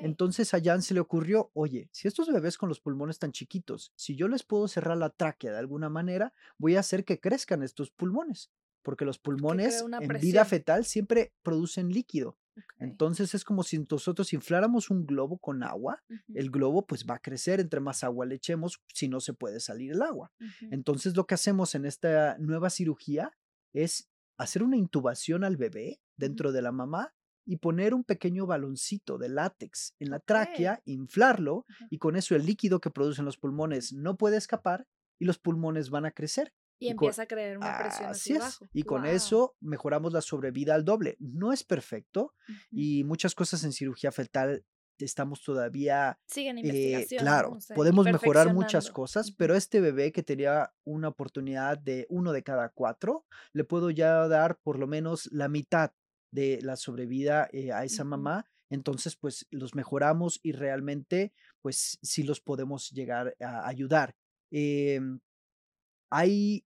Entonces 0.00 0.54
a 0.54 0.60
Jan 0.62 0.80
se 0.80 0.94
le 0.94 1.00
ocurrió, 1.00 1.50
oye, 1.52 1.90
si 1.92 2.08
estos 2.08 2.32
bebés 2.32 2.56
con 2.56 2.70
los 2.70 2.80
pulmones 2.80 3.18
tan 3.18 3.30
chiquitos, 3.30 3.92
si 3.94 4.16
yo 4.16 4.26
les 4.26 4.42
puedo 4.42 4.66
cerrar 4.68 4.96
la 4.96 5.10
tráquea 5.10 5.52
de 5.52 5.58
alguna 5.58 5.90
manera, 5.90 6.32
voy 6.56 6.76
a 6.76 6.80
hacer 6.80 7.04
que 7.04 7.20
crezcan 7.20 7.62
estos 7.62 7.90
pulmones, 7.90 8.50
porque 8.82 9.04
los 9.04 9.18
pulmones 9.18 9.84
en 10.00 10.08
vida 10.18 10.46
fetal 10.46 10.86
siempre 10.86 11.34
producen 11.42 11.90
líquido. 11.90 12.38
Entonces 12.78 13.34
es 13.34 13.44
como 13.44 13.64
si 13.64 13.84
nosotros 13.90 14.32
infláramos 14.32 14.88
un 14.88 15.04
globo 15.04 15.36
con 15.36 15.62
agua, 15.62 16.02
el 16.32 16.50
globo 16.50 16.86
pues 16.86 17.04
va 17.04 17.16
a 17.16 17.20
crecer 17.20 17.60
entre 17.60 17.80
más 17.80 18.02
agua 18.02 18.24
le 18.24 18.36
echemos, 18.36 18.80
si 18.94 19.08
no 19.08 19.20
se 19.20 19.34
puede 19.34 19.60
salir 19.60 19.92
el 19.92 20.00
agua. 20.00 20.32
Entonces 20.70 21.14
lo 21.14 21.26
que 21.26 21.34
hacemos 21.34 21.74
en 21.74 21.84
esta 21.84 22.38
nueva 22.38 22.70
cirugía 22.70 23.30
es 23.74 24.08
hacer 24.38 24.62
una 24.62 24.78
intubación 24.78 25.44
al 25.44 25.58
bebé 25.58 26.00
dentro 26.20 26.52
de 26.52 26.62
la 26.62 26.70
mamá 26.70 27.12
y 27.44 27.56
poner 27.56 27.94
un 27.94 28.04
pequeño 28.04 28.46
baloncito 28.46 29.18
de 29.18 29.28
látex 29.28 29.94
en 29.98 30.10
la 30.10 30.20
tráquea, 30.20 30.82
inflarlo 30.84 31.66
y 31.90 31.98
con 31.98 32.14
eso 32.14 32.36
el 32.36 32.46
líquido 32.46 32.80
que 32.80 32.90
producen 32.90 33.24
los 33.24 33.38
pulmones 33.38 33.92
no 33.92 34.16
puede 34.16 34.36
escapar 34.36 34.86
y 35.18 35.24
los 35.24 35.38
pulmones 35.38 35.90
van 35.90 36.06
a 36.06 36.12
crecer. 36.12 36.52
Y, 36.78 36.88
empieza 36.88 37.22
a 37.22 37.26
crear 37.26 37.58
una 37.58 37.76
presión 37.78 38.08
así 38.08 38.36
abajo. 38.36 38.66
Y 38.72 38.84
con 38.84 39.04
eso 39.04 39.54
mejoramos 39.60 40.14
la 40.14 40.22
sobrevida 40.22 40.74
al 40.74 40.84
doble. 40.84 41.16
No 41.18 41.52
es 41.52 41.62
perfecto 41.62 42.34
y 42.70 43.04
muchas 43.04 43.34
cosas 43.34 43.64
en 43.64 43.72
cirugía 43.72 44.12
fetal 44.12 44.64
estamos 45.04 45.42
todavía... 45.42 46.18
Siguen 46.26 46.58
eh, 46.58 47.06
claro, 47.18 47.58
podemos 47.74 48.04
mejorar 48.04 48.52
muchas 48.54 48.90
cosas, 48.90 49.32
pero 49.32 49.54
este 49.54 49.80
bebé 49.80 50.12
que 50.12 50.22
tenía 50.22 50.72
una 50.84 51.08
oportunidad 51.08 51.78
de 51.78 52.06
uno 52.08 52.32
de 52.32 52.42
cada 52.42 52.70
cuatro, 52.70 53.26
le 53.52 53.64
puedo 53.64 53.90
ya 53.90 54.28
dar 54.28 54.58
por 54.62 54.78
lo 54.78 54.86
menos 54.86 55.28
la 55.32 55.48
mitad 55.48 55.92
de 56.30 56.60
la 56.62 56.76
sobrevida 56.76 57.48
eh, 57.52 57.72
a 57.72 57.84
esa 57.84 58.04
mamá. 58.04 58.46
Entonces, 58.68 59.16
pues 59.16 59.46
los 59.50 59.74
mejoramos 59.74 60.38
y 60.42 60.52
realmente, 60.52 61.32
pues 61.60 61.98
sí 62.02 62.22
los 62.22 62.40
podemos 62.40 62.90
llegar 62.90 63.36
a 63.40 63.66
ayudar. 63.66 64.14
Em, 64.50 65.20
hay, 66.10 66.64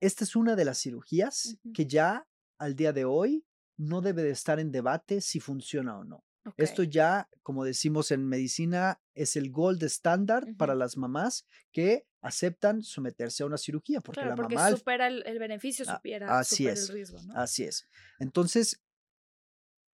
esta 0.00 0.24
es 0.24 0.34
una 0.36 0.56
de 0.56 0.64
las 0.64 0.78
cirugías 0.78 1.58
que 1.74 1.86
ya 1.86 2.26
al 2.58 2.74
día 2.74 2.92
de 2.92 3.04
hoy 3.04 3.44
no 3.76 4.00
debe 4.00 4.22
de 4.22 4.30
estar 4.30 4.58
en 4.60 4.72
debate 4.72 5.20
si 5.20 5.40
funciona 5.40 5.98
o 5.98 6.04
no. 6.04 6.24
Esto 6.56 6.82
ya, 6.84 7.28
como 7.42 7.64
decimos 7.64 8.10
en 8.12 8.26
medicina, 8.26 9.00
es 9.14 9.36
el 9.36 9.50
gold 9.50 9.82
estándar 9.82 10.46
para 10.56 10.74
las 10.74 10.96
mamás 10.96 11.44
que 11.72 12.06
aceptan 12.20 12.82
someterse 12.82 13.42
a 13.42 13.46
una 13.46 13.58
cirugía. 13.58 14.00
Porque 14.00 14.24
la 14.24 14.36
porque 14.36 14.54
mamá. 14.54 14.76
supera 14.76 15.08
el, 15.08 15.38
beneficio, 15.38 15.84
supera, 15.84 16.38
así 16.38 16.68
es, 16.68 16.88
el 16.88 16.94
riesgo. 16.94 17.18
¿no? 17.22 17.34
Así 17.34 17.64
es. 17.64 17.88
Entonces, 18.18 18.80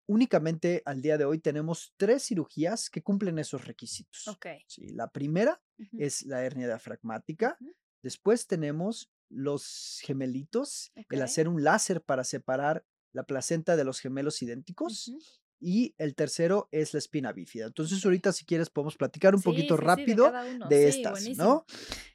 únicamente 0.06 0.82
al 0.84 1.02
día 1.02 1.18
de 1.18 1.24
hoy 1.24 1.38
tenemos 1.38 1.94
tres 1.96 2.24
cirugías 2.24 2.90
que 2.90 3.02
cumplen 3.02 3.38
esos 3.38 3.66
requisitos. 3.66 4.28
Sí, 4.66 4.88
la 4.90 5.08
primera 5.08 5.62
es 5.98 6.24
la 6.24 6.44
hernia 6.44 6.66
diafragmática. 6.66 7.58
Después 8.02 8.46
tenemos 8.46 9.10
los 9.28 10.00
gemelitos, 10.02 10.92
el 11.10 11.22
hacer 11.22 11.48
un 11.48 11.64
láser 11.64 12.02
para 12.02 12.24
separar 12.24 12.84
la 13.12 13.24
placenta 13.24 13.76
de 13.76 13.84
los 13.84 14.00
gemelos 14.00 14.42
idénticos 14.42 15.12
y 15.62 15.94
el 15.96 16.16
tercero 16.16 16.68
es 16.72 16.92
la 16.92 16.98
espina 16.98 17.32
bífida. 17.32 17.66
Entonces 17.66 18.04
ahorita 18.04 18.32
si 18.32 18.44
quieres 18.44 18.68
podemos 18.68 18.96
platicar 18.96 19.34
un 19.34 19.42
poquito 19.42 19.76
rápido 19.76 20.32
de, 20.68 20.88
estas, 20.88 21.28
¿no? 21.36 21.64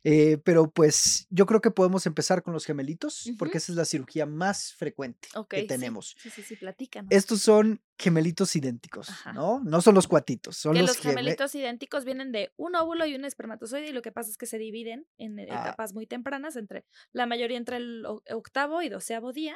Eh, 0.04 0.38
pero 0.44 0.70
pues 0.70 1.28
yo 1.30 1.46
creo 1.46 1.62
que 1.62 1.72
podemos 1.72 2.06
empezar 2.06 2.44
con 2.44 2.54
los 2.54 2.66
gemelitos 2.66 3.30
porque 3.40 3.60
esa 3.60 3.72
es 3.72 3.78
la 3.78 3.86
cirugía 3.86 4.26
más 4.26 4.74
frecuente 4.74 5.30
que 5.50 5.64
tenemos. 5.64 6.16
Sí, 6.20 6.30
sí, 6.30 6.44
sí, 6.44 6.58
platícanos. 6.58 7.10
Estos 7.12 7.42
son 7.42 7.82
gemelitos 7.98 8.56
idénticos, 8.56 9.10
¿no? 9.34 9.62
No 9.64 9.82
son 9.82 9.96
los 9.96 10.08
cuatitos, 10.08 10.58
son 10.58 10.76
que 10.76 10.82
los, 10.82 10.98
gemelitos 10.98 11.56
idénticos 11.56 12.04
vienen 12.04 12.32
de 12.32 12.52
un 12.58 12.76
óvulo 12.76 13.06
y 13.06 13.16
un 13.16 13.24
espermatozoide 13.24 13.90
y 13.90 13.94
lo 13.94 14.02
que 14.02 14.12
pasa 14.12 14.30
es 14.30 14.38
que 14.38 14.46
se 14.46 14.58
dividen 14.58 15.08
en 15.18 15.40
ah. 15.40 15.44
etapas 15.44 15.94
muy 15.94 16.06
tempranas 16.06 16.58
entre 16.58 16.86
la 17.14 17.26
mayoría 17.26 17.58
entre 17.58 17.78
el 17.78 18.06
octavo 18.06 18.82
y 18.82 18.90
doceavo 18.90 19.32
día 19.32 19.56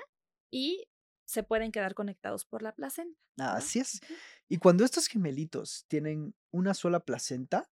y 0.49 0.87
se 1.31 1.43
pueden 1.43 1.71
quedar 1.71 1.93
conectados 1.93 2.45
por 2.45 2.61
la 2.61 2.75
placenta. 2.75 3.17
Así 3.37 3.79
es. 3.79 4.01
Y 4.49 4.57
cuando 4.57 4.83
estos 4.83 5.07
gemelitos 5.07 5.85
tienen 5.87 6.35
una 6.51 6.73
sola 6.73 6.99
placenta, 6.99 7.71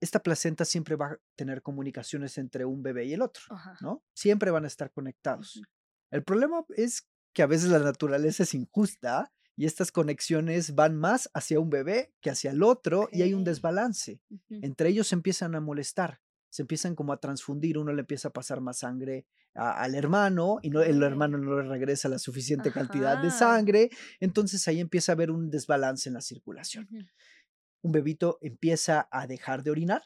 esta 0.00 0.22
placenta 0.22 0.66
siempre 0.66 0.96
va 0.96 1.06
a 1.06 1.18
tener 1.34 1.62
comunicaciones 1.62 2.36
entre 2.36 2.66
un 2.66 2.82
bebé 2.82 3.06
y 3.06 3.14
el 3.14 3.22
otro, 3.22 3.42
¿no? 3.80 4.04
Siempre 4.14 4.50
van 4.50 4.64
a 4.64 4.66
estar 4.66 4.92
conectados. 4.92 5.62
El 6.10 6.22
problema 6.24 6.64
es 6.76 7.08
que 7.32 7.42
a 7.42 7.46
veces 7.46 7.70
la 7.70 7.78
naturaleza 7.78 8.42
es 8.42 8.52
injusta 8.52 9.32
y 9.56 9.64
estas 9.64 9.92
conexiones 9.92 10.74
van 10.74 10.96
más 10.96 11.30
hacia 11.32 11.58
un 11.58 11.70
bebé 11.70 12.12
que 12.20 12.28
hacia 12.28 12.50
el 12.50 12.62
otro 12.62 13.08
y 13.12 13.22
hay 13.22 13.32
un 13.32 13.44
desbalance. 13.44 14.20
Entre 14.50 14.90
ellos 14.90 15.08
se 15.08 15.14
empiezan 15.14 15.54
a 15.54 15.60
molestar, 15.60 16.20
se 16.50 16.62
empiezan 16.62 16.94
como 16.94 17.14
a 17.14 17.20
transfundir, 17.20 17.78
uno 17.78 17.94
le 17.94 18.00
empieza 18.00 18.28
a 18.28 18.32
pasar 18.32 18.60
más 18.60 18.78
sangre 18.78 19.26
al 19.54 19.94
hermano 19.94 20.58
y 20.62 20.70
no, 20.70 20.82
el 20.82 21.02
hermano 21.02 21.38
no 21.38 21.60
le 21.60 21.68
regresa 21.68 22.08
la 22.08 22.18
suficiente 22.18 22.72
cantidad 22.72 23.20
de 23.20 23.30
sangre, 23.30 23.90
entonces 24.20 24.66
ahí 24.68 24.80
empieza 24.80 25.12
a 25.12 25.14
haber 25.14 25.30
un 25.30 25.50
desbalance 25.50 26.08
en 26.08 26.14
la 26.14 26.20
circulación. 26.20 26.88
Un 27.82 27.92
bebito 27.92 28.38
empieza 28.40 29.08
a 29.10 29.26
dejar 29.26 29.62
de 29.62 29.70
orinar, 29.70 30.02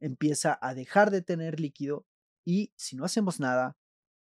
empieza 0.00 0.58
a 0.60 0.74
dejar 0.74 1.10
de 1.10 1.22
tener 1.22 1.60
líquido 1.60 2.06
y 2.44 2.72
si 2.76 2.96
no 2.96 3.04
hacemos 3.04 3.40
nada, 3.40 3.76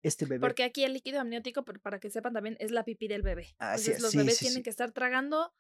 este 0.02 0.25
bebé. 0.25 0.40
Porque 0.40 0.64
aquí 0.64 0.85
el 0.85 0.94
líquido 0.94 1.20
amniótico, 1.20 1.64
para 1.64 2.00
que 2.00 2.11
sepan 2.11 2.32
también, 2.32 2.56
es 2.61 2.70
la 2.70 2.85
pipí 2.85 3.09
del 3.09 3.23
bebé. 3.23 3.54
Así 3.59 3.90
Entonces, 3.90 4.02
los 4.02 4.14
bebés 4.14 4.38
tienen 4.38 4.62
que 4.62 4.70
estar 4.70 4.92
tragando 4.92 5.52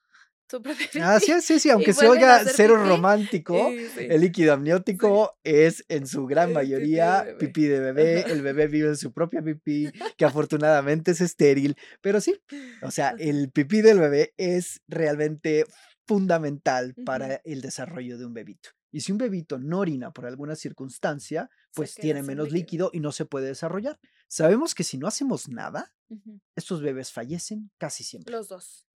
Ah, 1.02 1.20
sí, 1.20 1.32
sí, 1.40 1.58
sí, 1.58 1.70
aunque 1.70 1.92
se 1.92 2.06
oiga 2.06 2.44
cero 2.44 2.76
romántico, 2.76 3.70
el 3.96 4.20
líquido 4.20 4.52
amniótico 4.52 5.38
es 5.44 5.84
en 5.88 6.06
su 6.06 6.26
gran 6.26 6.52
mayoría 6.52 7.26
pipí 7.38 7.64
de 7.66 7.80
bebé. 7.80 8.22
El 8.22 8.42
bebé 8.42 8.66
vive 8.66 8.88
en 8.88 8.96
su 8.96 9.12
propia 9.12 9.42
pipí, 9.42 9.90
que 10.16 10.24
afortunadamente 10.24 11.12
es 11.12 11.20
estéril, 11.20 11.76
pero 12.00 12.20
sí, 12.20 12.40
o 12.82 12.90
sea, 12.90 13.14
el 13.18 13.50
pipí 13.50 13.80
del 13.80 13.98
bebé 13.98 14.34
es 14.36 14.80
realmente 14.88 15.64
fundamental 16.06 16.94
para 17.04 17.36
el 17.44 17.60
desarrollo 17.60 18.18
de 18.18 18.26
un 18.26 18.34
bebito. 18.34 18.70
Y 18.92 19.00
si 19.00 19.12
un 19.12 19.18
bebito 19.18 19.58
no 19.58 19.78
orina 19.78 20.12
por 20.12 20.26
alguna 20.26 20.56
circunstancia, 20.56 21.48
pues 21.74 21.94
tiene 21.94 22.22
menos 22.22 22.50
líquido. 22.50 22.90
y 22.92 22.98
no 22.98 23.12
se 23.12 23.24
puede 23.24 23.46
desarrollar. 23.46 24.00
Sabemos 24.26 24.74
que 24.74 24.82
si 24.82 24.98
no 24.98 25.06
hacemos 25.06 25.48
nada, 25.48 25.92
estos 26.56 26.82
bebés 26.82 27.12
fallecen 27.12 27.70
casi 27.78 28.02
siempre. 28.02 28.32
Los 28.32 28.48
dos 28.48 28.89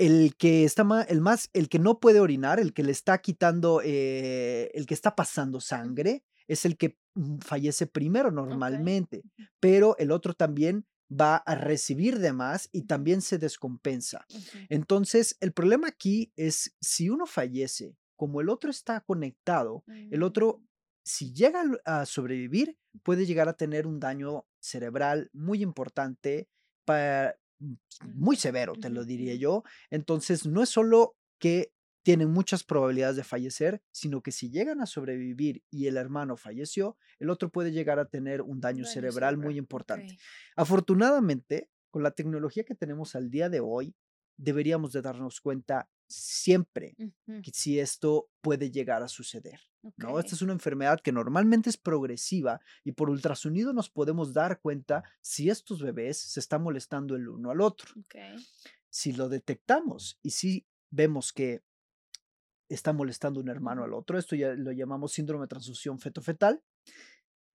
el 0.00 0.34
que 0.38 0.64
está 0.64 0.82
más, 0.82 1.06
el 1.10 1.20
más, 1.20 1.50
el 1.52 1.68
que 1.68 1.78
no 1.78 2.00
puede 2.00 2.20
orinar, 2.20 2.58
el 2.58 2.72
que 2.72 2.82
le 2.82 2.90
está 2.90 3.18
quitando, 3.18 3.82
eh, 3.84 4.70
el 4.72 4.86
que 4.86 4.94
está 4.94 5.14
pasando 5.14 5.60
sangre, 5.60 6.24
es 6.48 6.64
el 6.64 6.78
que 6.78 6.96
mm, 7.14 7.40
fallece 7.40 7.86
primero 7.86 8.30
normalmente, 8.30 9.22
pero 9.60 9.98
el 9.98 10.10
otro 10.10 10.32
también 10.32 10.86
va 11.12 11.36
a 11.36 11.54
recibir 11.54 12.18
de 12.18 12.32
más 12.32 12.70
y 12.72 12.86
también 12.86 13.20
se 13.20 13.36
descompensa. 13.36 14.24
Entonces, 14.70 15.36
el 15.40 15.52
problema 15.52 15.88
aquí 15.88 16.32
es 16.34 16.74
si 16.80 17.10
uno 17.10 17.26
fallece, 17.26 17.94
como 18.16 18.40
el 18.40 18.48
otro 18.48 18.70
está 18.70 19.02
conectado, 19.02 19.84
el 20.10 20.22
otro, 20.22 20.60
mm. 20.60 20.66
si 21.04 21.34
llega 21.34 21.62
a 21.84 22.06
sobrevivir, 22.06 22.78
puede 23.02 23.26
llegar 23.26 23.50
a 23.50 23.56
tener 23.58 23.86
un 23.86 24.00
daño 24.00 24.46
cerebral 24.60 25.28
muy 25.34 25.62
importante 25.62 26.48
para, 26.86 27.36
muy 28.14 28.36
severo, 28.36 28.74
te 28.74 28.90
lo 28.90 29.04
diría 29.04 29.34
yo. 29.34 29.62
Entonces, 29.90 30.46
no 30.46 30.62
es 30.62 30.68
solo 30.68 31.16
que 31.38 31.72
tienen 32.02 32.30
muchas 32.30 32.64
probabilidades 32.64 33.16
de 33.16 33.24
fallecer, 33.24 33.82
sino 33.92 34.22
que 34.22 34.32
si 34.32 34.50
llegan 34.50 34.80
a 34.80 34.86
sobrevivir 34.86 35.62
y 35.70 35.86
el 35.86 35.96
hermano 35.96 36.36
falleció, 36.36 36.96
el 37.18 37.30
otro 37.30 37.50
puede 37.50 37.72
llegar 37.72 37.98
a 37.98 38.06
tener 38.06 38.40
un 38.42 38.60
daño, 38.60 38.84
cerebral, 38.84 39.36
muy 39.36 39.58
importante. 39.58 40.16
Afortunadamente, 40.56 41.68
con 41.90 42.02
la 42.02 42.12
tecnología 42.12 42.64
que 42.64 42.74
tenemos 42.74 43.14
al 43.14 43.30
día 43.30 43.48
de 43.48 43.60
hoy, 43.60 43.94
deberíamos 44.38 44.92
de 44.92 45.02
darnos 45.02 45.40
cuenta 45.40 45.90
siempre 46.10 46.96
que 46.98 47.50
si 47.52 47.78
esto 47.78 48.28
puede 48.40 48.70
llegar 48.70 49.02
a 49.02 49.08
suceder. 49.08 49.60
¿no? 49.96 50.18
Esta 50.18 50.34
es 50.34 50.42
una 50.42 50.52
enfermedad 50.52 51.00
que 51.00 51.12
normalmente 51.12 51.70
es 51.70 51.76
progresiva 51.76 52.60
y 52.84 52.92
por 52.92 53.08
ultrasonido 53.08 53.72
nos 53.72 53.88
podemos 53.88 54.34
dar 54.34 54.60
cuenta 54.60 55.04
si 55.20 55.48
estos 55.48 55.80
bebés 55.80 56.18
se 56.18 56.40
están 56.40 56.62
molestando 56.62 57.14
el 57.16 57.28
uno 57.28 57.50
al 57.50 57.60
otro. 57.60 57.94
Si 58.90 59.12
lo 59.12 59.28
detectamos 59.28 60.18
y 60.22 60.30
si 60.30 60.66
vemos 60.90 61.32
que 61.32 61.62
está 62.68 62.92
molestando 62.92 63.40
un 63.40 63.48
hermano 63.48 63.84
al 63.84 63.94
otro, 63.94 64.18
esto 64.18 64.36
ya 64.36 64.54
lo 64.54 64.72
llamamos 64.72 65.12
síndrome 65.12 65.44
de 65.44 65.48
transfusión 65.48 65.98
feto-fetal, 65.98 66.62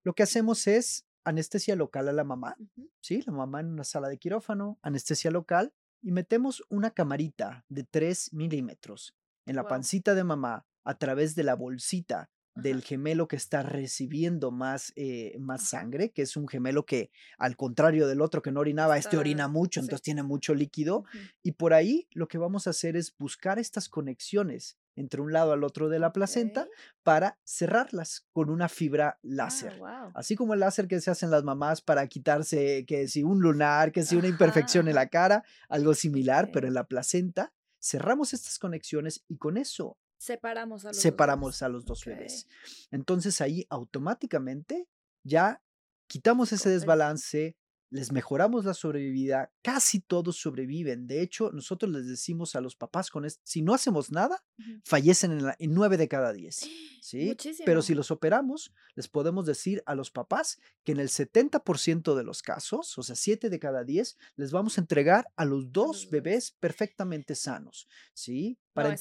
lo 0.03 0.13
que 0.13 0.23
hacemos 0.23 0.67
es 0.67 1.05
anestesia 1.23 1.75
local 1.75 2.07
a 2.07 2.13
la 2.13 2.23
mamá, 2.23 2.55
¿sí? 3.01 3.21
La 3.25 3.33
mamá 3.33 3.59
en 3.59 3.67
una 3.67 3.83
sala 3.83 4.07
de 4.07 4.17
quirófano, 4.17 4.77
anestesia 4.81 5.31
local, 5.31 5.73
y 6.05 6.11
metemos 6.11 6.63
una 6.69 6.91
camarita 6.91 7.65
de 7.67 7.83
3 7.83 8.31
milímetros 8.33 9.15
en 9.47 9.55
la 9.55 9.67
pancita 9.67 10.13
de 10.13 10.23
mamá 10.23 10.63
a 10.83 10.99
través 10.99 11.33
de 11.33 11.43
la 11.43 11.55
bolsita 11.55 12.29
del 12.53 12.83
gemelo 12.83 13.27
que 13.27 13.35
está 13.35 13.63
recibiendo 13.63 14.51
más, 14.51 14.93
eh, 14.95 15.35
más 15.39 15.67
sangre, 15.67 16.11
que 16.11 16.21
es 16.21 16.37
un 16.37 16.47
gemelo 16.47 16.85
que, 16.85 17.09
al 17.39 17.57
contrario 17.57 18.07
del 18.07 18.21
otro 18.21 18.43
que 18.43 18.51
no 18.51 18.59
orinaba, 18.59 18.99
este 18.99 19.17
orina 19.17 19.47
mucho, 19.47 19.79
entonces 19.79 20.03
tiene 20.03 20.21
mucho 20.21 20.53
líquido. 20.53 21.05
Y 21.41 21.53
por 21.53 21.73
ahí 21.73 22.07
lo 22.11 22.27
que 22.27 22.37
vamos 22.37 22.67
a 22.67 22.69
hacer 22.69 22.95
es 22.95 23.15
buscar 23.17 23.57
estas 23.57 23.89
conexiones 23.89 24.77
entre 24.95 25.21
un 25.21 25.33
lado 25.33 25.51
al 25.51 25.63
otro 25.63 25.89
de 25.89 25.99
la 25.99 26.13
placenta 26.13 26.67
para 27.03 27.37
cerrarlas 27.43 28.25
con 28.31 28.49
una 28.49 28.69
fibra 28.69 29.19
láser. 29.21 29.79
Ah, 29.85 30.11
Así 30.13 30.35
como 30.35 30.53
el 30.53 30.61
láser 30.61 30.87
que 30.87 31.01
se 31.01 31.11
hacen 31.11 31.31
las 31.31 31.43
mamás 31.43 31.81
para 31.81 32.07
quitarse 32.07 32.85
que 32.85 33.07
si 33.07 33.23
un 33.23 33.41
lunar, 33.41 33.91
que 33.91 34.03
si 34.03 34.15
una 34.15 34.27
imperfección 34.27 34.87
en 34.87 34.95
la 34.95 35.07
cara, 35.09 35.43
algo 35.69 35.93
similar, 35.93 36.49
pero 36.51 36.67
en 36.67 36.73
la 36.73 36.87
placenta, 36.87 37.53
cerramos 37.79 38.33
estas 38.33 38.57
conexiones 38.57 39.23
y 39.27 39.37
con 39.37 39.57
eso 39.57 39.97
separamos 40.17 40.85
a 40.85 40.89
los 40.89 40.97
separamos 40.97 41.51
dos 41.53 41.61
a 41.61 41.69
los 41.69 41.85
dos 41.85 42.05
bebés. 42.05 42.47
Entonces 42.91 43.41
ahí 43.41 43.65
automáticamente 43.69 44.87
ya 45.23 45.61
quitamos 46.07 46.51
ese 46.51 46.69
desbalance, 46.69 47.57
les 47.89 48.11
mejoramos 48.11 48.65
la 48.65 48.73
sobrevivida, 48.73 49.51
casi 49.61 49.99
todos 49.99 50.37
sobreviven. 50.37 51.07
De 51.07 51.21
hecho, 51.21 51.51
nosotros 51.51 51.91
les 51.91 52.07
decimos 52.07 52.55
a 52.55 52.61
los 52.61 52.75
papás 52.75 53.09
con 53.09 53.25
esto, 53.25 53.41
si 53.45 53.61
no 53.61 53.73
hacemos 53.73 54.11
nada, 54.11 54.43
fallecen 54.83 55.31
en, 55.31 55.45
la, 55.45 55.55
nueve 55.59 55.97
de 55.97 56.07
cada 56.07 56.33
diez. 56.33 56.67
¿sí? 57.01 57.35
Pero 57.65 57.81
si 57.81 57.93
los 57.93 58.11
operamos, 58.11 58.73
les 58.95 59.07
podemos 59.07 59.45
decir 59.45 59.83
a 59.85 59.95
los 59.95 60.11
papás 60.11 60.59
que 60.83 60.91
en 60.91 60.99
el 60.99 61.09
70% 61.09 62.15
de 62.15 62.23
los 62.23 62.41
casos, 62.41 62.97
o 62.97 63.03
sea, 63.03 63.15
siete 63.15 63.49
de 63.49 63.59
cada 63.59 63.83
diez, 63.83 64.17
les 64.35 64.51
vamos 64.51 64.77
a 64.77 64.81
entregar 64.81 65.27
a 65.35 65.45
los 65.45 65.71
dos 65.71 66.09
bebés 66.09 66.51
perfectamente 66.59 67.35
sanos. 67.35 67.87
¿sí? 68.13 68.57
Para 68.75 68.97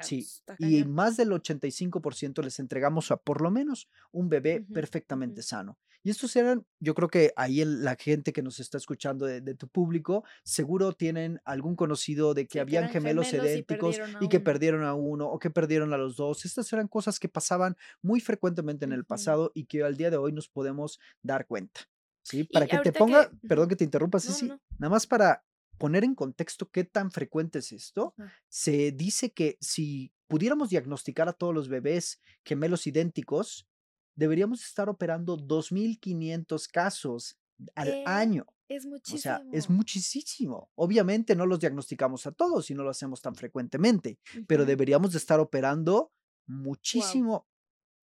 sí. 0.00 0.26
Y 0.58 0.84
más 0.84 1.18
del 1.18 1.28
85% 1.28 2.42
les 2.42 2.58
entregamos 2.58 3.10
a 3.10 3.18
por 3.18 3.42
lo 3.42 3.50
menos 3.50 3.86
un 4.12 4.30
bebé 4.30 4.64
perfectamente 4.72 5.42
sano. 5.42 5.78
Y 6.02 6.08
estos 6.08 6.34
eran, 6.36 6.64
yo 6.78 6.94
creo 6.94 7.10
que 7.10 7.34
ahí 7.36 7.62
la 7.62 7.96
gente 7.96 8.32
que 8.32 8.40
nos 8.40 8.60
está 8.60 8.78
escuchando 8.78 9.26
de, 9.26 9.54
tu 9.54 9.68
público, 9.68 10.24
seguro 10.42 10.94
tienen 10.94 11.38
algún 11.44 11.76
conocido 11.76 12.32
de 12.32 12.46
que 12.46 12.60
habían 12.60 12.88
gemelos, 12.88 13.30
idénticos 13.34 14.00
y, 14.22 14.28
que 14.30 14.40
perdieron 14.40 14.84
a 14.84 14.94
uno 14.94 15.26
o 15.26 15.38
que 15.38 15.50
perdieron 15.50 15.92
a 15.92 15.98
los 15.98 16.16
dos. 16.16 16.46
Estas 16.46 16.72
eran 16.72 16.88
cosas 16.88 17.20
que 17.20 17.28
pasaban 17.28 17.76
muy 18.00 18.20
frecuentemente 18.20 18.86
en 18.86 18.92
el 18.92 19.04
pasado 19.04 19.52
y 19.54 19.66
que 19.66 19.84
al 19.84 19.98
día 19.98 20.10
de 20.10 20.16
hoy 20.16 20.32
nos 20.32 20.48
podemos 20.48 20.98
dar 21.22 21.46
cuenta. 21.46 21.82
¿Sí? 22.22 22.44
Para 22.44 22.66
que 22.66 22.78
te 22.78 22.92
ponga, 22.92 23.30
perdón 23.46 23.68
que 23.68 23.76
te 23.76 23.84
interrumpa, 23.84 24.18
sí, 24.18 24.32
sí, 24.32 24.48
nada 24.78 24.90
más 24.90 25.06
para 25.06 25.44
poner 25.80 26.04
en 26.04 26.14
contexto 26.14 26.70
qué 26.70 26.84
tan 26.84 27.10
frecuente 27.10 27.60
es 27.60 27.72
esto, 27.72 28.14
se 28.50 28.92
dice 28.92 29.32
que 29.32 29.56
si 29.62 30.12
pudiéramos 30.28 30.68
diagnosticar 30.68 31.26
a 31.26 31.32
todos 31.32 31.54
los 31.54 31.68
bebés 31.68 32.20
gemelos 32.44 32.86
idénticos, 32.86 33.66
deberíamos 34.14 34.62
estar 34.62 34.90
operando 34.90 35.38
2.500 35.38 36.70
casos 36.70 37.38
al 37.74 38.02
año. 38.04 38.44
Es 38.68 38.84
muchísimo. 38.84 39.16
O 39.16 39.22
sea, 39.22 39.42
es 39.52 39.70
muchísimo. 39.70 40.70
Obviamente 40.74 41.34
no 41.34 41.46
los 41.46 41.60
diagnosticamos 41.60 42.26
a 42.26 42.32
todos 42.32 42.70
y 42.70 42.74
no 42.74 42.84
lo 42.84 42.90
hacemos 42.90 43.22
tan 43.22 43.34
frecuentemente, 43.34 44.18
pero 44.46 44.66
deberíamos 44.66 45.12
de 45.12 45.18
estar 45.18 45.40
operando 45.40 46.12
muchísimo 46.46 47.48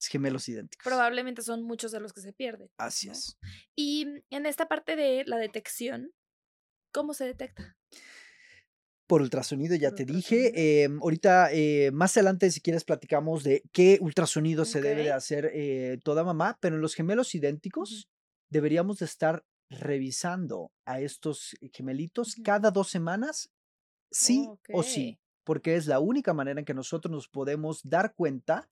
gemelos 0.05 0.47
idénticos. 0.49 0.83
Probablemente 0.83 1.41
son 1.41 1.63
muchos 1.63 1.91
de 1.91 1.99
los 1.99 2.13
que 2.13 2.21
se 2.21 2.33
pierden. 2.33 2.69
Así 2.77 3.09
es. 3.09 3.37
Y 3.75 4.07
en 4.29 4.45
esta 4.45 4.67
parte 4.67 4.95
de 4.95 5.23
la 5.25 5.37
detección, 5.37 6.11
¿cómo 6.97 7.13
se 7.13 7.25
detecta? 7.25 7.77
por 9.05 9.21
ultrasonido, 9.21 9.73
ya 9.75 9.95
te 9.95 10.03
dije. 10.03 10.83
Em, 10.83 10.99
ahorita, 11.01 11.53
eh, 11.53 11.91
más 11.93 12.17
adelante, 12.17 12.51
si 12.51 12.59
quieres, 12.59 12.83
platicamos 12.83 13.41
de 13.43 13.63
qué 13.71 13.99
ultrasonido 14.01 14.65
se 14.65 14.81
debe 14.81 15.03
de 15.03 15.13
hacer 15.13 15.49
eh, 15.53 15.97
toda 16.03 16.25
mamá, 16.25 16.57
pero 16.59 16.75
en 16.75 16.81
los 16.81 16.93
gemelos 16.93 17.33
idénticos 17.33 18.09
deberíamos 18.49 18.99
de 18.99 19.05
estar 19.05 19.45
revisando 19.69 20.73
a 20.85 20.99
estos 20.99 21.55
gemelitos 21.71 22.35
cada 22.43 22.69
dos 22.69 22.89
semanas, 22.89 23.49
sí 24.11 24.49
o 24.73 24.83
sí 24.83 25.17
porque 25.47 25.77
es 25.77 25.87
la 25.87 26.01
única 26.01 26.33
manera 26.33 26.59
en 26.59 26.65
que 26.65 26.73
nosotros 26.73 27.09
nos 27.09 27.29
podemos 27.29 27.79
dar 27.81 28.13
cuenta 28.15 28.67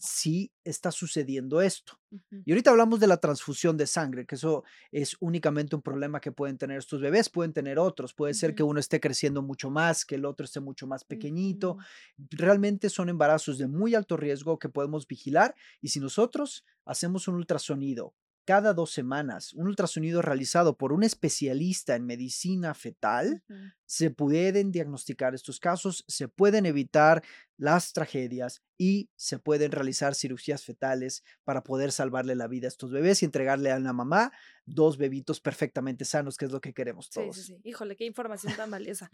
si 0.00 0.52
está 0.62 0.92
sucediendo 0.92 1.62
esto. 1.62 1.98
Y 2.44 2.52
ahorita 2.52 2.72
hablamos 2.72 3.00
de 3.00 3.06
la 3.06 3.16
transfusión 3.16 3.78
de 3.78 3.86
sangre, 3.86 4.26
que 4.26 4.34
eso 4.34 4.62
es 4.92 5.16
únicamente 5.20 5.76
un 5.76 5.80
problema 5.80 6.20
que 6.20 6.30
pueden 6.30 6.58
tener 6.58 6.76
estos 6.76 7.00
bebés, 7.00 7.30
pueden 7.30 7.54
tener 7.54 7.78
otros, 7.78 8.12
puede 8.12 8.34
ser 8.34 8.54
que 8.54 8.62
uno 8.62 8.78
esté 8.78 9.00
creciendo 9.00 9.40
mucho 9.40 9.70
más, 9.70 10.04
que 10.04 10.16
el 10.16 10.26
otro 10.26 10.44
esté 10.44 10.60
mucho 10.60 10.86
más 10.86 11.04
pequeñito. 11.04 11.78
Realmente 12.18 12.90
son 12.90 13.08
embarazos 13.08 13.56
de 13.56 13.66
muy 13.66 13.94
alto 13.94 14.18
riesgo 14.18 14.58
que 14.58 14.68
podemos 14.68 15.06
vigilar 15.06 15.54
y 15.80 15.88
si 15.88 16.00
nosotros 16.00 16.66
hacemos 16.84 17.28
un 17.28 17.36
ultrasonido 17.36 18.12
cada 18.50 18.74
dos 18.74 18.90
semanas, 18.90 19.52
un 19.52 19.68
ultrasonido 19.68 20.22
realizado 20.22 20.76
por 20.76 20.92
un 20.92 21.04
especialista 21.04 21.94
en 21.94 22.04
medicina 22.04 22.74
fetal, 22.74 23.44
se 23.86 24.10
pueden 24.10 24.72
diagnosticar 24.72 25.36
estos 25.36 25.60
casos, 25.60 26.04
se 26.08 26.26
pueden 26.26 26.66
evitar 26.66 27.22
las 27.56 27.92
tragedias 27.92 28.64
y 28.76 29.08
se 29.14 29.38
pueden 29.38 29.70
realizar 29.70 30.16
cirugías 30.16 30.64
fetales 30.64 31.22
para 31.44 31.62
poder 31.62 31.92
salvarle 31.92 32.34
la 32.34 32.48
vida 32.48 32.66
a 32.66 32.70
estos 32.70 32.90
bebés 32.90 33.22
y 33.22 33.26
entregarle 33.26 33.70
a 33.70 33.78
la 33.78 33.92
mamá 33.92 34.32
dos 34.66 34.98
bebitos 34.98 35.40
perfectamente 35.40 36.04
sanos, 36.04 36.36
que 36.36 36.46
es 36.46 36.50
lo 36.50 36.60
que 36.60 36.74
queremos 36.74 37.08
todos. 37.08 37.36
Sí, 37.36 37.42
sí, 37.42 37.54
sí. 37.54 37.60
Híjole, 37.62 37.94
qué 37.94 38.04
información 38.04 38.52
tan 38.56 38.68
valiosa. 38.68 39.12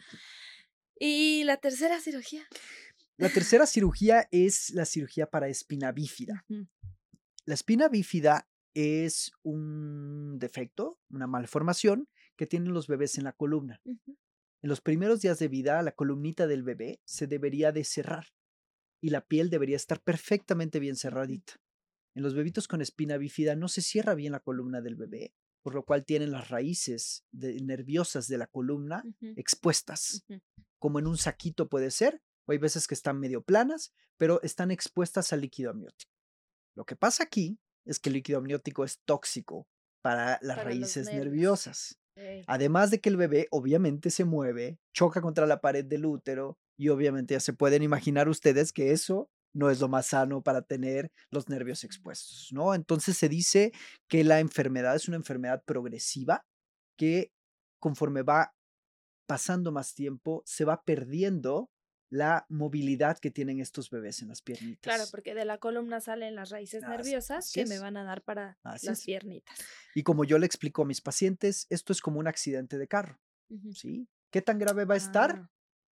¿Y 0.99 1.45
la 1.45 1.59
tercera 1.59 2.01
cirugía? 2.01 2.49
La 3.19 3.29
tercera 3.29 3.67
cirugía 3.67 4.29
es 4.31 4.71
la 4.71 4.87
cirugía 4.87 5.27
para 5.27 5.49
espina 5.49 5.93
bífida. 5.93 6.47
La 7.45 7.53
espina 7.53 7.91
bífida 7.91 8.49
es 8.77 9.33
un 9.43 10.39
defecto, 10.39 11.01
una 11.09 11.27
malformación 11.27 12.11
que 12.37 12.47
tienen 12.47 12.75
los 12.75 12.89
bebés 12.89 13.17
en 13.17 13.25
la 13.25 13.33
columna. 13.33 13.81
En 13.87 14.69
los 14.69 14.83
primeros 14.83 15.23
días 15.23 15.39
de 15.39 15.49
vida, 15.49 15.81
la 15.81 15.93
columnita 15.93 16.47
del 16.47 16.63
bebé 16.63 17.01
se 17.07 17.27
debería 17.27 17.73
de 17.73 17.85
cerrar 17.85 18.27
y 19.01 19.09
la 19.09 19.23
piel 19.23 19.49
debería 19.49 19.77
estar 19.77 20.03
perfectamente 20.03 20.79
bien 20.79 20.97
cerradita. 20.97 21.55
En 22.15 22.23
los 22.23 22.35
bebitos 22.35 22.69
con 22.69 22.83
espina 22.83 23.17
bífida 23.17 23.57
no 23.57 23.69
se 23.69 23.81
cierra 23.81 24.15
bien 24.15 24.33
la 24.33 24.41
columna 24.41 24.83
del 24.83 24.97
bebé, 24.97 25.33
por 25.63 25.75
lo 25.75 25.85
cual 25.85 26.05
tienen 26.05 26.31
las 26.31 26.51
raíces 26.51 27.25
nerviosas 27.33 28.29
de 28.29 28.37
la 28.37 28.47
columna 28.47 29.05
expuestas, 29.37 30.27
como 30.79 30.99
en 30.99 31.07
un 31.07 31.17
saquito 31.17 31.71
puede 31.71 31.91
ser, 31.91 32.21
o 32.45 32.53
hay 32.53 32.59
veces 32.59 32.87
que 32.87 32.95
están 32.95 33.19
medio 33.19 33.43
planas, 33.43 33.95
pero 34.19 34.43
están 34.43 34.71
expuestas 34.71 35.33
al 35.33 35.41
líquido 35.41 35.71
amniótico. 35.71 36.13
Lo 36.75 36.85
que 36.85 36.95
pasa 36.95 37.25
aquí 37.25 37.59
es 37.87 37.99
que 37.99 38.11
el 38.11 38.15
líquido 38.15 38.39
amniótico 38.39 38.85
es 38.85 39.01
tóxico 39.05 39.67
para 40.03 40.39
las 40.43 40.63
raíces 40.63 41.07
nerviosas. 41.13 41.99
Además 42.47 42.91
de 42.91 43.01
que 43.01 43.09
el 43.09 43.17
bebé 43.17 43.47
obviamente 43.51 44.11
se 44.11 44.25
mueve, 44.25 44.79
choca 44.95 45.21
contra 45.21 45.47
la 45.47 45.61
pared 45.61 45.85
del 45.85 46.07
útero 46.07 46.59
y 46.79 46.89
obviamente 46.89 47.35
ya 47.35 47.41
se 47.41 47.53
pueden 47.53 47.83
imaginar 47.83 48.29
ustedes 48.29 48.73
que 48.73 48.93
eso 48.93 49.29
no 49.55 49.71
es 49.71 49.81
lo 49.81 49.89
más 49.89 50.07
sano 50.07 50.43
para 50.43 50.63
tener 50.63 51.11
los 51.31 51.49
nervios 51.49 51.85
expuestos, 51.85 52.49
¿no? 52.53 52.75
Entonces 52.75 53.17
se 53.17 53.29
dice 53.29 53.73
que 54.09 54.23
la 54.23 54.41
enfermedad 54.41 54.95
es 54.95 55.09
una 55.09 55.17
enfermedad 55.17 55.63
progresiva 55.65 56.45
que 56.99 57.33
conforme 57.81 58.23
va 58.23 58.55
pasando 59.27 59.73
más 59.73 59.95
tiempo 59.95 60.43
se 60.47 60.65
va 60.65 60.83
perdiendo 60.85 61.71
la 62.11 62.47
movilidad 62.49 63.19
que 63.19 63.31
tienen 63.31 63.61
estos 63.61 63.91
bebés 63.91 64.23
en 64.23 64.29
las 64.29 64.43
piernitas. 64.43 64.83
Claro, 64.83 65.05
porque 65.11 65.35
de 65.35 65.45
la 65.45 65.59
columna 65.59 66.01
salen 66.01 66.35
las 66.35 66.51
raíces 66.51 66.83
nerviosas 66.83 67.53
que 67.53 67.67
me 67.67 67.79
van 67.79 67.97
a 67.97 68.05
dar 68.05 68.23
para 68.23 68.59
las 68.63 69.05
piernitas. 69.05 69.59
Y 69.95 70.03
como 70.03 70.25
yo 70.25 70.39
le 70.39 70.47
explico 70.47 70.83
a 70.83 70.87
mis 70.87 71.01
pacientes, 71.01 71.67
esto 71.71 71.93
es 71.93 72.01
como 72.01 72.21
un 72.21 72.29
accidente 72.29 72.79
de 72.79 72.89
carro. 72.89 73.21
¿Sí? 73.73 74.09
¿Qué 74.31 74.43
tan 74.43 74.59
grave 74.59 74.85
va 74.85 74.95
a 74.95 74.99
estar? 74.99 75.31
Ah. 75.37 75.51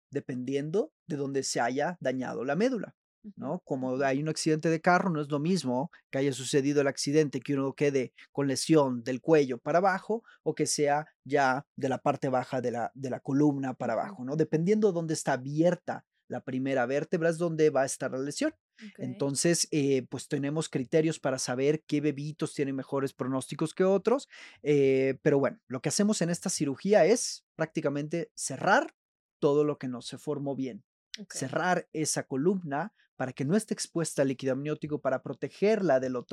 Dependiendo 0.10 0.94
de 1.08 1.16
dónde 1.16 1.44
se 1.44 1.60
haya 1.60 1.98
dañado 2.00 2.44
la 2.44 2.56
médula. 2.56 2.96
¿No? 3.36 3.62
Como 3.66 4.02
hay 4.04 4.22
un 4.22 4.30
accidente 4.30 4.70
de 4.70 4.82
carro, 4.82 5.10
no 5.10 5.22
es 5.22 5.30
lo 5.30 5.40
mismo 5.40 5.92
que 6.12 6.20
haya 6.20 6.34
sucedido 6.34 6.82
el 6.82 6.88
accidente, 6.88 7.42
que 7.42 7.54
uno 7.54 7.74
quede 7.74 8.14
con 8.32 8.48
lesión 8.48 9.04
del 9.04 9.22
cuello 9.22 9.58
para 9.58 9.80
abajo 9.80 10.24
o 10.44 10.56
que 10.56 10.66
sea 10.66 11.08
ya 11.24 11.66
de 11.76 11.90
la 11.90 12.00
parte 12.00 12.30
baja 12.30 12.62
de 12.62 12.72
la, 12.72 12.92
de 12.94 13.10
la 13.10 13.20
columna 13.20 13.74
para 13.74 13.94
abajo, 13.94 14.24
¿no? 14.24 14.36
Dependiendo 14.36 14.90
de 14.90 14.94
dónde 14.94 15.14
está 15.14 15.34
abierta 15.34 16.06
la 16.28 16.44
primera 16.44 16.86
vértebra 16.86 17.30
es 17.30 17.38
donde 17.38 17.70
va 17.70 17.82
a 17.82 17.86
estar 17.86 18.12
la 18.12 18.18
lesión. 18.18 18.54
Entonces, 18.98 19.68
eh, 19.72 20.08
pues 20.10 20.28
tenemos 20.28 20.68
criterios 20.68 21.20
para 21.20 21.38
saber 21.38 21.84
qué 21.86 22.02
bebitos 22.02 22.54
tienen 22.54 22.76
mejores 22.76 23.14
pronósticos 23.14 23.74
que 23.74 23.84
otros. 23.84 24.28
Eh, 24.64 25.20
pero 25.22 25.38
bueno, 25.38 25.60
lo 25.68 25.82
que 25.82 25.90
hacemos 25.90 26.22
en 26.22 26.30
esta 26.30 26.50
cirugía 26.50 27.06
es 27.06 27.46
prácticamente 27.56 28.32
cerrar 28.36 28.96
todo 29.40 29.64
lo 29.64 29.78
que 29.78 29.88
no 29.88 30.02
se 30.02 30.18
formó 30.18 30.56
bien 30.56 30.84
cerrar 31.30 31.88
esa 31.94 32.24
columna 32.24 32.94
para 33.16 33.34
que 33.34 33.46
no 33.46 33.56
esté 33.56 33.74
expuesta 33.74 34.22
al 34.22 34.30
líquido 34.30 34.54
amniótico, 34.54 35.00
para 35.00 35.22
protegerla 35.22 36.00
de 36.00 36.10
lo 36.10 36.26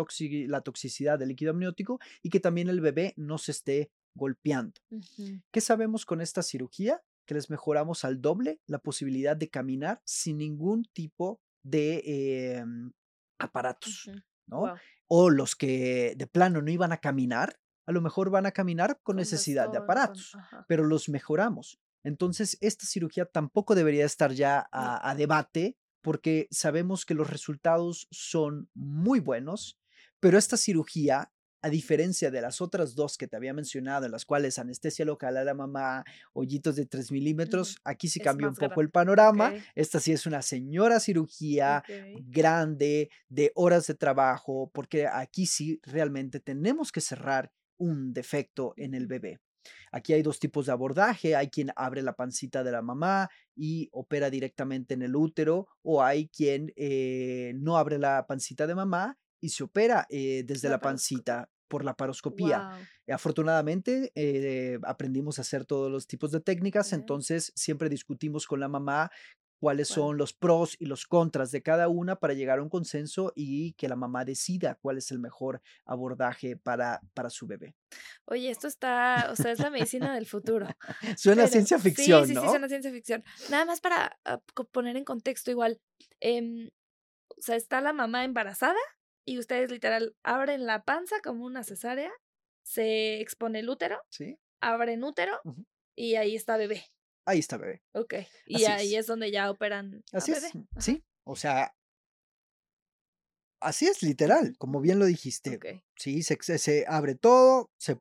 la 0.49 0.61
toxicidad 0.63 1.19
del 1.19 1.29
líquido 1.29 1.51
amniótico 1.51 2.01
y 2.23 2.31
que 2.31 2.41
también 2.41 2.69
el 2.69 2.81
bebé 2.81 3.13
no 3.17 3.39
se 3.39 3.53
esté 3.53 3.91
golpeando. 4.15 4.81
¿Qué 5.51 5.61
sabemos 5.61 6.07
con 6.07 6.21
esta 6.21 6.43
cirugía? 6.43 7.03
Que 7.27 7.35
les 7.35 7.51
mejoramos 7.51 8.05
al 8.05 8.21
doble 8.21 8.61
la 8.67 8.79
posibilidad 8.79 9.37
de 9.37 9.51
caminar 9.51 10.01
sin 10.05 10.39
ningún 10.39 10.85
tipo 10.93 11.41
de 11.63 12.57
em, 12.57 12.93
aparatos, 13.39 14.11
¿no? 14.47 14.75
O 15.07 15.31
los 15.31 15.55
que 15.55 16.15
de 16.17 16.27
plano 16.27 16.63
no 16.63 16.71
iban 16.71 16.93
a 16.93 16.99
caminar, 16.99 17.59
a 17.87 17.93
lo 17.93 18.01
mejor 18.01 18.31
van 18.31 18.47
a 18.47 18.53
caminar 18.53 19.01
con, 19.03 19.17
necesidad 19.17 19.69
de 19.71 19.79
aparatos, 19.79 20.37
pero 20.67 20.85
los 20.85 21.09
mejoramos. 21.09 21.79
Entonces, 22.05 22.57
esta 22.61 22.87
cirugía 22.87 23.27
tampoco 23.27 23.75
debería 23.75 24.05
estar 24.05 24.33
ya 24.33 24.69
a, 24.73 25.15
debate 25.15 25.77
porque 26.03 26.49
sabemos 26.51 27.05
que 27.05 27.15
los 27.15 27.29
resultados 27.29 28.09
son 28.11 28.71
muy 28.75 29.21
buenos, 29.21 29.79
pero 30.19 30.39
esta 30.39 30.57
cirugía, 30.57 31.31
a 31.63 31.69
diferencia 31.69 32.31
de 32.31 32.41
las 32.41 32.63
otras 32.63 32.95
dos 32.95 33.19
que 33.19 33.29
te 33.29 33.37
había 33.37 33.53
mencionado, 33.53 34.07
en 34.07 34.13
las 34.13 34.25
cuales 34.25 34.59
anestesia 34.59 35.05
local 35.05 35.37
a 35.37 35.45
la 35.45 35.53
mamá, 35.53 36.05
hoyitos 36.33 36.77
de 36.77 36.87
3 36.87 37.13
milímetros, 37.13 37.77
aquí 37.85 38.09
sí 38.09 38.19
cambia 38.19 38.49
un 38.49 38.55
poco 38.55 38.81
el 38.81 38.91
panorama. 38.91 39.53
Esta 39.75 40.01
sí 40.01 40.13
es 40.13 40.25
una 40.25 40.41
señora 40.41 41.01
cirugía 41.01 41.83
grande, 42.25 43.11
de 43.29 43.53
horas 43.55 43.87
de 43.87 43.95
trabajo, 43.95 44.71
porque 44.73 45.07
aquí 45.07 45.45
sí 45.45 45.81
realmente 45.83 46.41
tenemos 46.41 46.93
que 46.93 47.03
cerrar 47.03 47.53
un 47.77 48.15
defecto 48.15 48.73
en 48.77 48.95
el 48.95 49.07
bebé. 49.07 49.39
Aquí 49.93 50.13
hay 50.13 50.23
dos 50.23 50.39
tipos 50.39 50.67
de 50.67 50.73
abordaje, 50.73 51.37
hay 51.37 51.49
quien 51.49 51.71
abre 51.77 52.03
la 52.03 52.15
pancita 52.15 52.63
de 52.63 52.73
la 52.73 52.83
mamá 52.83 53.29
y 53.57 53.89
opera 53.93 54.31
directamente 54.31 54.95
en 54.95 55.03
el 55.03 55.17
útero 55.17 55.69
o 55.83 56.03
hay 56.03 56.29
quien 56.29 56.73
eh, 56.77 57.53
no 57.57 57.77
abre 57.77 57.99
la 57.99 58.27
pancita 58.27 58.67
de 58.67 58.75
mamá 58.75 59.19
y 59.41 59.51
se 59.51 59.65
opera 59.65 60.07
eh, 60.11 60.45
desde 60.47 60.69
la, 60.69 60.81
pancita 60.81 61.51
por 61.67 61.85
la 61.85 61.95
paroscopía. 61.95 62.71
Afortunadamente 63.09 64.13
eh, 64.15 64.79
aprendimos 64.85 65.39
a 65.39 65.43
hacer 65.43 65.65
todos 65.65 65.91
los 65.91 66.07
tipos 66.07 66.31
de 66.31 66.41
técnicas, 66.41 66.93
entonces 66.93 67.53
siempre 67.57 67.89
discutimos 67.89 68.47
con 68.47 68.61
la 68.61 68.69
mamá 68.69 69.11
cuáles 69.61 69.89
son 69.89 70.17
los 70.17 70.33
pros 70.33 70.75
y 70.79 70.87
los 70.87 71.07
contras 71.07 71.53
de 71.53 71.63
cada 71.63 71.89
una 71.89 72.17
para 72.17 72.33
llegar 72.33 72.59
a 72.59 72.63
un 72.63 72.71
consenso 72.71 73.33
y 73.37 73.75
que 73.75 73.89
la 73.89 73.95
mamá 73.95 74.25
decida 74.25 74.79
cuál 74.81 74.97
es 74.97 75.11
el 75.11 75.19
mejor 75.19 75.61
abordaje 75.85 76.57
para, 76.57 77.01
para 77.13 77.29
su 77.29 77.47
bebé. 77.47 77.75
Oye, 78.25 78.51
esto 78.51 78.67
está, 78.67 79.29
o 79.31 79.37
sea, 79.37 79.53
es 79.53 79.59
la 79.59 79.69
medicina 79.69 80.15
del 80.15 80.25
futuro. 80.25 80.67
Suena 81.19 81.47
ciencia 81.47 81.79
ficción, 81.79 82.27
sí, 82.27 82.33
¿no? 82.33 82.41
Sí, 82.41 82.47
sí, 82.47 82.51
suena 82.51 82.69
ciencia 82.69 82.91
ficción. 82.91 83.23
Nada 83.51 83.67
más 83.67 83.83
para 83.83 84.19
ah, 84.25 84.41
poner 84.73 84.97
en 84.97 85.05
contexto 85.05 85.51
igual, 85.51 85.79
em, 86.21 86.71
o 87.29 87.43
sea, 87.43 87.57
está 87.57 87.83
la 87.83 87.93
mamá 87.93 88.25
embarazada 88.25 88.81
y 89.27 89.39
ustedes 89.39 89.71
literal 89.71 90.17
abren 90.23 90.65
la 90.65 90.85
panza 90.85 91.17
como 91.23 91.45
una 91.45 91.65
cesárea, 91.65 92.11
se 92.63 93.21
expone 93.21 93.61
el 93.61 93.69
útero, 93.69 94.01
¿Sí? 94.09 94.39
abren 94.63 95.05
útero 95.05 95.39
y 95.95 96.15
ahí 96.15 96.35
está 96.35 96.57
bebé. 96.57 96.87
Ahí 97.31 97.39
está 97.39 97.59
bebé. 97.59 97.81
Ok. 97.93 98.15
Y 98.47 98.65
ahí 98.65 98.97
es. 98.97 99.07
donde 99.07 99.31
ya 99.31 99.51
operan. 99.51 100.03
Así 100.13 100.33
es. 100.33 100.51
Sí. 100.79 101.05
O 101.23 101.37
sea, 101.37 101.77
así 103.61 103.87
es, 103.87 104.03
literal, 104.03 104.57
como 104.59 104.81
bien 104.81 104.99
lo 104.99 105.07
dijiste. 105.07 105.57
Okay. 105.57 105.85
Sí, 105.97 106.25
se, 106.25 106.37
se, 106.59 106.85
abre 106.89 107.15
todo, 107.15 107.71
se 107.79 108.01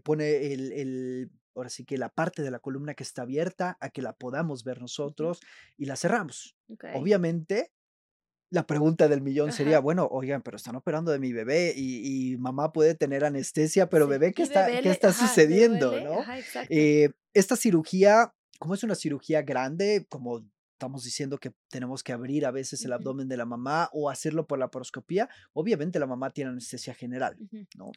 pone 0.00 0.52
el, 0.52 0.72
el, 0.72 1.30
ahora 1.54 1.68
sí 1.70 1.84
que 1.84 1.98
la 1.98 2.08
parte 2.08 2.42
de 2.42 2.50
la 2.50 2.58
columna 2.58 2.94
que 2.94 3.04
está 3.04 3.22
abierta 3.22 3.76
a 3.80 3.90
que 3.90 4.02
la 4.02 4.12
podamos 4.12 4.64
ver 4.64 4.80
nosotros 4.80 5.40
y 5.76 5.84
la 5.86 5.94
cerramos. 5.94 6.56
Obviamente, 6.94 7.70
la 8.50 8.66
pregunta 8.66 9.08
del 9.08 9.20
millón 9.20 9.52
sería, 9.52 9.80
bueno, 9.80 10.08
oigan, 10.10 10.42
pero 10.42 10.56
están 10.56 10.76
operando 10.76 11.10
de 11.12 11.18
mi 11.18 11.32
bebé 11.32 11.74
y, 11.76 12.36
mamá 12.38 12.72
puede 12.72 12.94
tener 12.94 13.24
anestesia, 13.24 13.88
pero 13.88 14.06
bebé, 14.06 14.32
¿qué 14.32 14.42
está, 14.42 14.66
¿qué 14.80 14.90
está 14.90 15.12
sucediendo? 15.12 16.00
¿no? 16.00 16.24
Eh, 16.68 17.10
esta 17.32 17.56
cirugía 17.56 18.32
como 18.64 18.72
es 18.72 18.82
una 18.82 18.94
cirugía 18.94 19.42
grande, 19.42 20.06
como 20.08 20.42
estamos 20.72 21.04
diciendo 21.04 21.36
que 21.36 21.52
tenemos 21.68 22.02
que 22.02 22.14
abrir 22.14 22.46
a 22.46 22.50
veces 22.50 22.82
el 22.86 22.94
abdomen 22.94 23.28
de 23.28 23.36
la 23.36 23.44
mamá 23.44 23.90
o 23.92 24.08
hacerlo 24.08 24.46
por 24.46 24.58
la 24.58 24.70
poroscopía, 24.70 25.28
obviamente 25.52 25.98
la 25.98 26.06
mamá 26.06 26.30
tiene 26.30 26.48
anestesia 26.48 26.94
general, 26.94 27.36
¿no? 27.76 27.92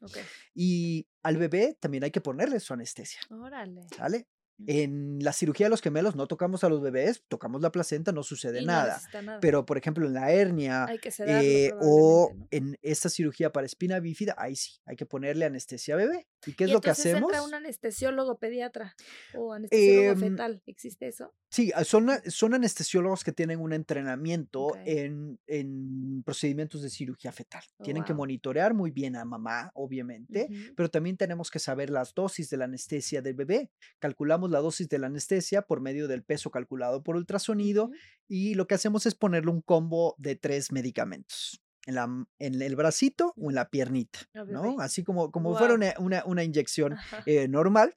Y 0.54 1.08
al 1.24 1.38
bebé 1.38 1.78
también 1.80 2.04
hay 2.04 2.12
que 2.12 2.20
ponerle 2.20 2.60
su 2.60 2.74
anestesia. 2.74 3.22
Órale. 3.30 3.88
¿Sale? 3.96 4.28
En 4.66 5.20
la 5.22 5.34
cirugía 5.34 5.68
de 5.68 5.70
los 5.70 5.82
gemelos 5.82 6.16
no 6.16 6.28
tocamos 6.28 6.64
a 6.64 6.70
los 6.70 6.82
bebés, 6.82 7.24
tocamos 7.28 7.62
la 7.62 7.72
placenta, 7.72 8.12
no 8.12 8.24
sucede 8.24 8.64
nada. 8.64 9.00
Pero, 9.40 9.66
por 9.66 9.78
ejemplo, 9.78 10.08
en 10.08 10.14
la 10.14 10.32
hernia 10.32 10.88
eh, 11.20 11.72
o 11.82 12.34
en 12.50 12.78
esta 12.82 13.10
cirugía 13.10 13.52
para 13.52 13.66
espina 13.66 14.00
bífida, 14.00 14.36
ahí 14.38 14.56
sí, 14.56 14.80
hay 14.86 14.96
que 14.96 15.06
ponerle 15.06 15.46
anestesia 15.46 15.94
a 15.94 15.98
bebé. 15.98 16.28
¿Y 16.46 16.54
qué 16.54 16.64
es 16.64 16.72
lo 16.72 16.82
que 16.82 16.90
hacemos? 16.90 17.30
entra 17.30 17.44
un 17.44 17.54
anestesiólogo 17.54 18.38
pediatra 18.40 18.96
o 19.36 19.54
anestesiólogo 19.54 20.12
em, 20.12 20.32
fetal? 20.32 20.64
¿Existe 20.66 21.08
eso? 21.08 21.34
Sí, 21.50 21.72
ah, 21.76 21.84
son, 21.84 22.10
son 22.28 22.54
anestesiólogos 22.54 23.24
que 23.24 23.32
tienen 23.32 23.60
un 23.60 23.74
entrenamiento 23.74 24.76
en, 24.86 25.40
en, 25.48 26.24
procedimientos 26.24 26.82
de 26.82 26.90
cirugía 26.90 27.32
fetal. 27.32 27.64
Oh, 27.78 27.84
Tienen 27.84 28.04
que 28.04 28.14
monitorear 28.14 28.74
muy 28.74 28.92
bien 28.92 29.16
a 29.16 29.26
mamá, 29.26 29.72
obviamente, 29.76 30.48
pero 30.76 30.90
también 30.90 31.18
tenemos 31.18 31.52
que 31.52 31.60
saber 31.60 31.90
las 31.90 32.14
dosis 32.14 32.50
de 32.50 32.58
la 32.58 32.66
anestesia 32.66 33.22
del 33.22 33.36
bebé. 33.36 33.72
Calculamos 34.00 34.47
la 34.52 34.60
dosis 34.60 34.90
de 34.90 35.00
la 35.00 35.08
anestesia 35.08 35.62
por 35.62 35.82
medio 35.82 36.08
del 36.08 36.24
peso 36.24 36.52
calculado 36.52 37.04
por 37.04 37.16
ultrasonido 37.16 37.92
y 38.28 38.56
lo 38.56 38.68
que 38.68 38.76
hacemos 38.76 39.06
es 39.06 39.16
ponerle 39.16 39.52
un 39.52 39.62
combo 39.62 40.16
de 40.18 40.36
tres 40.36 40.72
medicamentos. 40.72 41.62
En, 41.86 41.96
la, 41.96 42.28
en 42.40 42.62
el 42.62 42.76
bracito 42.76 43.34
o 43.38 43.50
en 43.50 43.56
la 43.56 43.70
piernita, 43.70 44.20
¿no? 44.34 44.76
Así 44.82 45.06
como, 45.06 45.32
como 45.32 45.56
fuera 45.56 45.74
una, 45.74 46.24
una, 46.26 46.44
inyección 46.44 46.98
eh, 47.26 47.48
normal, 47.48 47.96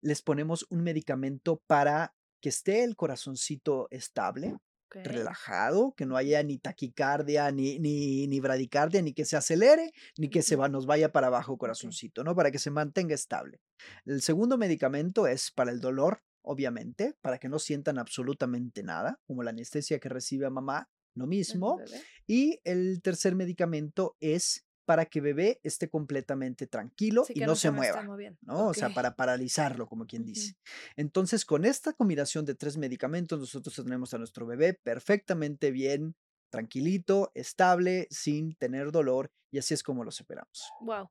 les 0.00 0.22
ponemos 0.22 0.64
un 0.70 0.84
medicamento 0.84 1.60
para 1.66 2.14
que 2.40 2.48
esté 2.48 2.84
el 2.84 2.94
corazoncito 2.94 3.88
estable, 3.90 4.54
relajado, 4.90 5.94
que 5.96 6.06
no 6.06 6.16
haya 6.16 6.42
ni 6.42 6.58
taquicardia, 6.58 7.50
ni, 7.50 7.78
ni, 7.78 8.26
ni, 8.26 8.40
bradicardia, 8.40 9.02
ni 9.02 9.12
que 9.12 9.24
se 9.24 9.36
acelere, 9.36 9.92
ni 10.18 10.28
que 10.28 10.42
se 10.42 10.56
va, 10.56 10.68
nos 10.68 10.86
vaya 10.86 11.12
para 11.12 11.28
abajo 11.28 11.56
corazoncito, 11.58 12.24
¿no? 12.24 12.34
Para 12.34 12.50
que 12.50 12.58
se 12.58 12.70
mantenga 12.70 13.14
estable. 13.14 13.60
El 14.04 14.22
segundo 14.22 14.58
medicamento 14.58 15.26
es 15.26 15.50
para 15.50 15.70
el 15.70 15.80
dolor, 15.80 16.22
obviamente, 16.42 17.14
para 17.20 17.38
que 17.38 17.48
no 17.48 17.58
sientan 17.58 17.98
absolutamente 17.98 18.82
nada, 18.82 19.20
como 19.26 19.42
la 19.42 19.50
anestesia 19.50 19.98
que 19.98 20.08
recibe 20.08 20.46
a 20.46 20.50
mamá, 20.50 20.88
lo 21.14 21.26
mismo. 21.26 21.78
Y 22.26 22.60
el 22.64 23.00
tercer 23.02 23.34
medicamento 23.34 24.16
es 24.20 24.65
para 24.86 25.04
que 25.04 25.20
bebé 25.20 25.60
esté 25.64 25.90
completamente 25.90 26.66
tranquilo 26.66 27.26
y 27.28 27.40
no, 27.40 27.56
se, 27.56 27.70
mueva, 27.70 28.02
¿no? 28.42 28.68
O 28.68 28.74
sea, 28.74 28.90
para 28.90 29.16
paralizarlo, 29.16 29.86
como 29.86 30.06
quien 30.06 30.24
dice. 30.24 30.56
Entonces, 30.96 31.44
con 31.44 31.64
esta 31.64 31.92
combinación 31.92 32.46
de 32.46 32.54
tres 32.54 32.78
medicamentos, 32.78 33.38
nosotros 33.38 33.74
tenemos 33.74 34.14
a 34.14 34.18
nuestro 34.18 34.46
bebé 34.46 34.74
perfectamente 34.74 35.72
bien, 35.72 36.14
tranquilito, 36.50 37.32
estable, 37.34 38.06
sin 38.10 38.54
tener 38.54 38.92
dolor, 38.92 39.30
y 39.50 39.58
así 39.58 39.74
es 39.74 39.82
como 39.82 40.04
lo 40.04 40.10
esperamos. 40.10 40.70
Wow. 40.80 41.10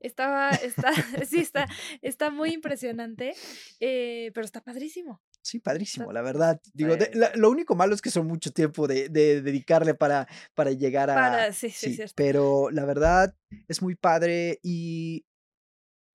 Estaba, 0.00 0.50
está, 0.50 0.92
sí, 1.26 1.40
está, 1.40 1.66
está 2.02 2.30
muy 2.30 2.52
impresionante, 2.52 3.34
eh, 3.80 4.30
pero 4.34 4.44
está 4.44 4.60
padrísimo. 4.60 5.22
Sí, 5.44 5.60
padrísimo, 5.60 6.10
la 6.10 6.22
verdad. 6.22 6.58
Digo, 6.72 6.96
lo 7.34 7.50
único 7.50 7.74
malo 7.74 7.94
es 7.94 8.00
que 8.00 8.08
son 8.08 8.26
mucho 8.26 8.50
tiempo 8.50 8.86
de, 8.86 9.10
dedicarle 9.10 9.94
para, 9.94 10.26
para 10.54 10.72
llegar 10.72 11.10
a... 11.10 11.14
Para, 11.14 11.52
sí, 11.52 11.68
sí, 11.68 11.98
pero 12.14 12.70
la 12.70 12.86
verdad 12.86 13.36
es 13.68 13.82
muy 13.82 13.94
padre 13.94 14.58
y 14.62 15.26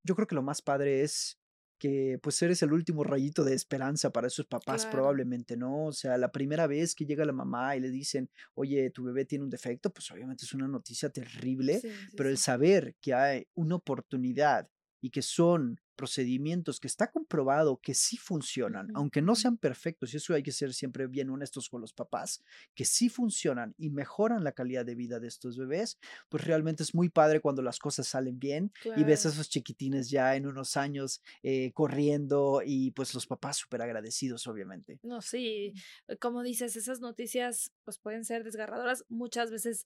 yo 0.04 0.16
creo 0.16 0.26
que 0.26 0.34
lo 0.34 0.42
más 0.42 0.64
padre 0.64 1.04
es 1.04 1.38
que 1.78 2.20
pues 2.24 2.42
eres 2.42 2.64
el 2.64 2.74
último 2.74 3.04
rayito 3.04 3.44
de 3.44 3.54
esperanza 3.54 4.12
para 4.12 4.28
esos 4.28 4.48
papás 4.48 4.88
probablemente, 4.88 5.56
¿no? 5.56 5.86
O 5.86 5.94
sea, 5.94 6.18
la 6.18 6.32
primera 6.32 6.66
vez 6.66 6.96
que 6.96 7.06
llega 7.06 7.24
la 7.24 7.32
mamá 7.32 7.76
y 7.76 7.82
le 7.82 7.92
dicen, 7.92 8.32
oye, 8.56 8.90
tu 8.90 9.04
bebé 9.04 9.26
tiene 9.26 9.44
un 9.44 9.52
defecto, 9.52 9.94
pues 9.94 10.10
obviamente 10.10 10.44
es 10.44 10.54
una 10.56 10.68
noticia 10.68 11.12
terrible, 11.12 11.82
pero 12.18 12.30
el 12.30 12.40
saber 12.40 12.96
que 13.00 13.14
hay 13.14 13.48
una 13.54 13.76
oportunidad 13.76 14.68
y 15.02 15.12
que 15.12 15.22
son 15.22 15.80
procedimientos 16.00 16.80
que 16.80 16.88
está 16.88 17.12
comprobado 17.12 17.82
que 17.82 17.94
sí 17.94 18.16
funcionan, 18.16 18.88
aunque 18.94 19.22
no 19.22 19.36
sean 19.36 19.58
perfectos, 19.58 20.14
y 20.14 20.18
eso 20.18 20.34
hay 20.34 20.44
que 20.44 20.54
ser 20.54 20.74
siempre 20.74 21.08
bien 21.08 21.30
honestos 21.30 21.68
con 21.68 21.82
los 21.82 21.92
papás, 21.92 22.42
que 22.74 22.86
sí 22.86 23.10
funcionan 23.10 23.76
y 23.78 23.90
mejoran 23.90 24.46
la 24.46 24.54
calidad 24.54 24.86
de 24.86 24.96
vida 24.96 25.20
de 25.20 25.28
estos 25.28 25.58
bebés, 25.58 26.00
pues 26.30 26.46
realmente 26.46 26.84
es 26.84 26.96
muy 26.96 27.10
padre 27.10 27.42
cuando 27.42 27.62
las 27.62 27.80
cosas 27.80 28.08
salen 28.08 28.40
bien 28.40 28.72
y 28.96 29.04
ves 29.04 29.26
a 29.26 29.30
esos 29.30 29.50
chiquitines 29.50 30.10
ya 30.10 30.38
en 30.38 30.48
unos 30.48 30.78
años 30.78 31.22
eh, 31.44 31.74
corriendo 31.74 32.62
y 32.66 32.92
pues 32.92 33.14
los 33.14 33.28
papás 33.28 33.58
súper 33.58 33.82
agradecidos, 33.82 34.48
obviamente. 34.48 35.00
No, 35.04 35.22
sí, 35.22 35.74
como 36.22 36.44
dices, 36.44 36.78
esas 36.78 37.02
noticias 37.02 37.74
pues 37.84 37.98
pueden 37.98 38.24
ser 38.24 38.46
desgarradoras 38.46 39.04
muchas 39.10 39.52
veces 39.52 39.86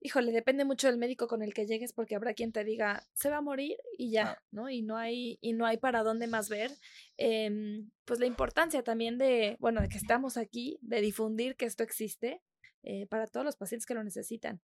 híjole, 0.00 0.32
depende 0.32 0.64
mucho 0.64 0.86
del 0.86 0.98
médico 0.98 1.26
con 1.26 1.42
el 1.42 1.54
que 1.54 1.66
llegues 1.66 1.92
porque 1.92 2.14
habrá 2.14 2.34
quien 2.34 2.52
te 2.52 2.64
diga, 2.64 3.06
se 3.14 3.30
va 3.30 3.38
a 3.38 3.42
morir 3.42 3.76
y 3.98 4.10
ya, 4.10 4.42
¿no? 4.50 4.70
Y 4.70 4.82
no 4.82 4.96
hay, 4.96 5.38
y 5.40 5.52
no 5.52 5.66
hay 5.66 5.78
para 5.78 6.02
dónde 6.02 6.26
más 6.26 6.48
ver. 6.48 6.70
Em, 7.16 7.90
pues 8.04 8.20
la 8.20 8.26
importancia 8.26 8.82
también 8.82 9.18
de, 9.18 9.56
bueno, 9.58 9.80
de 9.80 9.88
que 9.88 9.98
estamos 9.98 10.36
aquí, 10.36 10.78
de 10.82 11.00
difundir 11.00 11.56
que 11.56 11.66
esto 11.66 11.82
existe 11.82 12.42
eh, 12.82 13.06
para 13.06 13.26
todos 13.26 13.44
los 13.44 13.56
pacientes 13.56 13.86
que 13.86 13.94
lo 13.94 14.04
necesitan. 14.04 14.60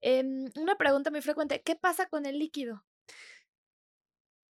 Em, 0.00 0.50
una 0.56 0.76
pregunta 0.76 1.10
muy 1.10 1.22
frecuente, 1.22 1.62
¿qué 1.62 1.76
pasa 1.76 2.06
con 2.06 2.24
el 2.26 2.38
líquido? 2.38 2.84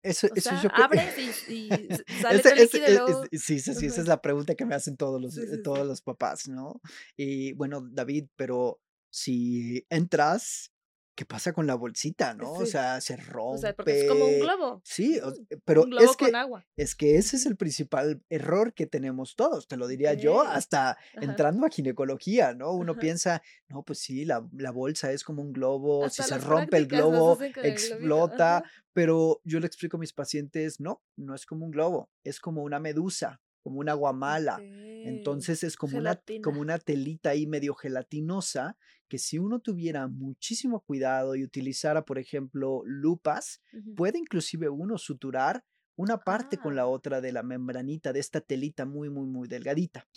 Eso, 0.02 0.28
eso 0.36 0.52
yo 0.62 0.70
abres 0.72 1.50
y, 1.50 1.68
sale 2.22 2.42
el 2.52 2.58
líquido 2.60 3.24
Sí, 3.32 3.60
sí, 3.60 3.74
sí, 3.74 3.88
esa 3.88 4.02
es 4.02 4.08
la 4.08 4.22
pregunta 4.22 4.54
que 4.54 4.66
me 4.66 4.76
hacen 4.76 4.98
todos 4.98 5.20
los, 5.20 5.40
todos 5.64 5.86
los 5.86 6.02
papás, 6.02 6.48
¿no? 6.48 6.80
Y 7.18 7.54
bueno, 7.54 7.82
David, 7.82 8.28
pero 8.36 8.80
si 9.16 9.86
entras, 9.90 10.74
¿qué 11.16 11.26
pasa 11.26 11.54
con 11.54 11.66
la 11.68 11.76
bolsita, 11.76 12.34
no? 12.34 12.52
O 12.52 12.66
sea, 12.66 13.00
se 13.00 13.16
rompe. 13.16 13.56
O 13.56 13.58
sea, 13.60 13.74
porque 13.74 14.02
es 14.02 14.10
como 14.10 14.26
un 14.26 14.40
globo. 14.42 14.82
Sí, 14.84 15.22
pero 15.64 15.86
es 15.98 16.18
que, 16.18 16.34
es 16.76 16.96
que 16.96 17.16
ese 17.16 17.38
es 17.38 17.46
el 17.46 17.56
principal 17.56 18.22
error 18.30 18.74
que 18.74 18.88
tenemos 18.88 19.38
todos, 19.38 19.70
te 19.70 19.78
lo 19.78 19.88
diría 19.88 20.16
yo, 20.16 20.42
hasta 20.42 20.98
entrando 21.14 21.66
a 21.66 21.70
ginecología, 21.70 22.54
¿no? 22.54 22.74
Uno 22.74 22.98
piensa, 22.98 23.42
no, 23.70 23.84
pues 23.84 24.00
sí, 24.00 24.26
la, 24.26 24.42
bolsa 24.74 25.14
es 25.14 25.24
como 25.24 25.42
un 25.42 25.54
globo, 25.54 26.10
si 26.10 26.22
se 26.22 26.38
rompe 26.38 26.76
el 26.76 26.88
globo, 26.88 27.38
explota, 27.64 28.66
pero 28.92 29.40
yo 29.46 29.62
le 29.62 29.68
explico 29.68 29.96
a 29.96 30.02
mis 30.02 30.12
pacientes, 30.12 30.82
no, 30.82 31.02
no 31.16 31.36
es 31.36 31.46
como 31.46 31.64
un 31.64 31.72
globo, 31.72 32.10
es 32.26 32.42
como 32.42 32.64
una 32.64 32.82
medusa 32.82 33.40
como 33.66 33.80
una 33.80 33.96
guamala. 33.96 34.60
Entonces 34.62 35.64
es 35.64 35.76
como 35.76 35.98
una, 35.98 36.22
como 36.44 36.62
una 36.62 36.78
telita 36.78 37.32
ahí 37.32 37.48
medio 37.48 37.74
gelatinosa 37.74 38.78
que 39.08 39.18
si 39.18 39.40
uno 39.40 39.60
tuviera 39.60 40.08
muchísimo 40.08 40.82
cuidado 40.82 41.36
y 41.36 41.44
utilizara, 41.44 42.06
por 42.06 42.20
ejemplo, 42.20 42.84
lupas, 42.86 43.64
puede 43.96 44.20
inclusive 44.20 44.70
uno 44.70 45.00
suturar 45.00 45.66
una 45.96 46.20
parte 46.20 46.60
con 46.60 46.76
la 46.76 46.84
ah. 46.84 46.88
otra 46.88 47.22
de 47.22 47.32
la 47.32 47.42
membranita 47.42 48.14
de 48.14 48.20
esta 48.20 48.40
telita 48.40 48.86
muy, 48.86 49.10
muy, 49.10 49.26
muy 49.26 49.48
delgadita. 49.48 50.08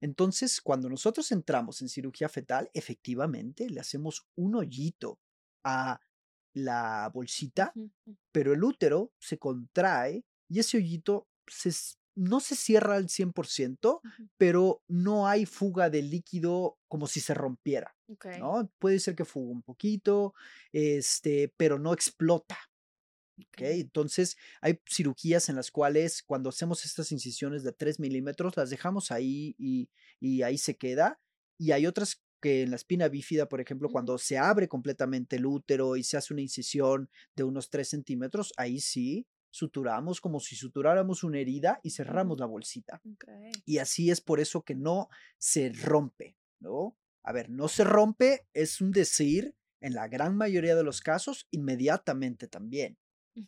Entonces, 0.00 0.62
cuando 0.62 0.88
nosotros 0.88 1.30
entramos 1.32 1.82
en 1.82 1.90
cirugía 1.90 2.30
fetal, 2.30 2.70
efectivamente 2.72 3.68
le 3.68 3.80
hacemos 3.80 4.26
un 4.36 4.54
hoyito 4.54 5.18
a 5.64 6.00
la 6.54 7.10
bolsita, 7.12 7.74
pero 8.32 8.54
el 8.54 8.64
útero 8.64 9.12
se 9.18 9.36
contrae 9.36 10.24
y 10.48 10.60
ese 10.60 10.78
hoyito 10.78 11.28
no 12.16 12.40
se 12.40 12.56
cierra 12.56 12.96
al 12.96 13.08
100%, 13.08 14.00
pero 14.38 14.82
no 14.88 15.28
hay 15.28 15.44
fuga 15.46 15.90
de 15.90 16.02
líquido 16.02 16.78
como 16.88 17.06
si 17.06 17.20
se 17.20 17.34
rompiera. 17.34 17.94
¿no? 18.38 18.70
Puede 18.78 18.98
ser 18.98 19.14
que 19.14 19.24
fuga 19.24 19.52
un 19.52 19.62
poquito, 19.62 20.34
este, 20.72 21.52
pero 21.56 21.78
no 21.78 21.92
explota. 21.92 22.58
Entonces, 23.58 24.38
hay 24.62 24.80
cirugías 24.88 25.50
en 25.50 25.56
las 25.56 25.70
cuales 25.70 26.22
cuando 26.22 26.48
hacemos 26.48 26.86
estas 26.86 27.12
incisiones 27.12 27.62
de 27.62 27.72
3 27.72 28.00
milímetros, 28.00 28.56
las 28.56 28.70
dejamos 28.70 29.10
ahí 29.12 29.54
y, 29.58 29.90
y, 30.18 30.42
ahí 30.42 30.56
se 30.56 30.76
queda. 30.76 31.20
Y 31.58 31.72
hay 31.72 31.86
otras 31.86 32.22
que 32.40 32.62
en 32.62 32.70
la 32.70 32.76
espina 32.76 33.08
bífida, 33.08 33.46
por 33.46 33.60
ejemplo, 33.60 33.90
cuando 33.90 34.16
se 34.16 34.38
abre 34.38 34.68
completamente 34.68 35.36
el 35.36 35.44
útero 35.44 35.96
y 35.96 36.02
se 36.02 36.16
hace 36.16 36.32
una 36.32 36.42
incisión 36.42 37.10
de 37.34 37.44
unos 37.44 37.68
3 37.68 37.86
centímetros, 37.86 38.54
ahí 38.56 38.80
sí 38.80 39.26
suturamos 39.56 40.20
como 40.20 40.38
si 40.38 40.54
suturáramos 40.54 41.24
una 41.24 41.38
herida 41.38 41.80
y 41.82 41.90
cerramos 41.90 42.38
la 42.38 42.46
bolsita. 42.46 43.00
Y 43.64 43.78
así 43.78 44.10
es 44.10 44.20
por 44.20 44.38
eso 44.38 44.62
que 44.62 44.74
no 44.74 45.08
se 45.38 45.72
rompe, 45.72 46.36
¿no? 46.60 46.96
A 47.22 47.32
ver, 47.32 47.48
no 47.48 47.68
se 47.68 47.84
rompe 47.84 48.46
es 48.52 48.80
un 48.80 48.90
decir 48.90 49.56
en 49.80 49.94
la 49.94 50.08
gran 50.08 50.36
mayoría 50.36 50.76
de 50.76 50.84
los 50.84 51.00
casos 51.00 51.48
inmediatamente 51.50 52.48
también. 52.48 52.98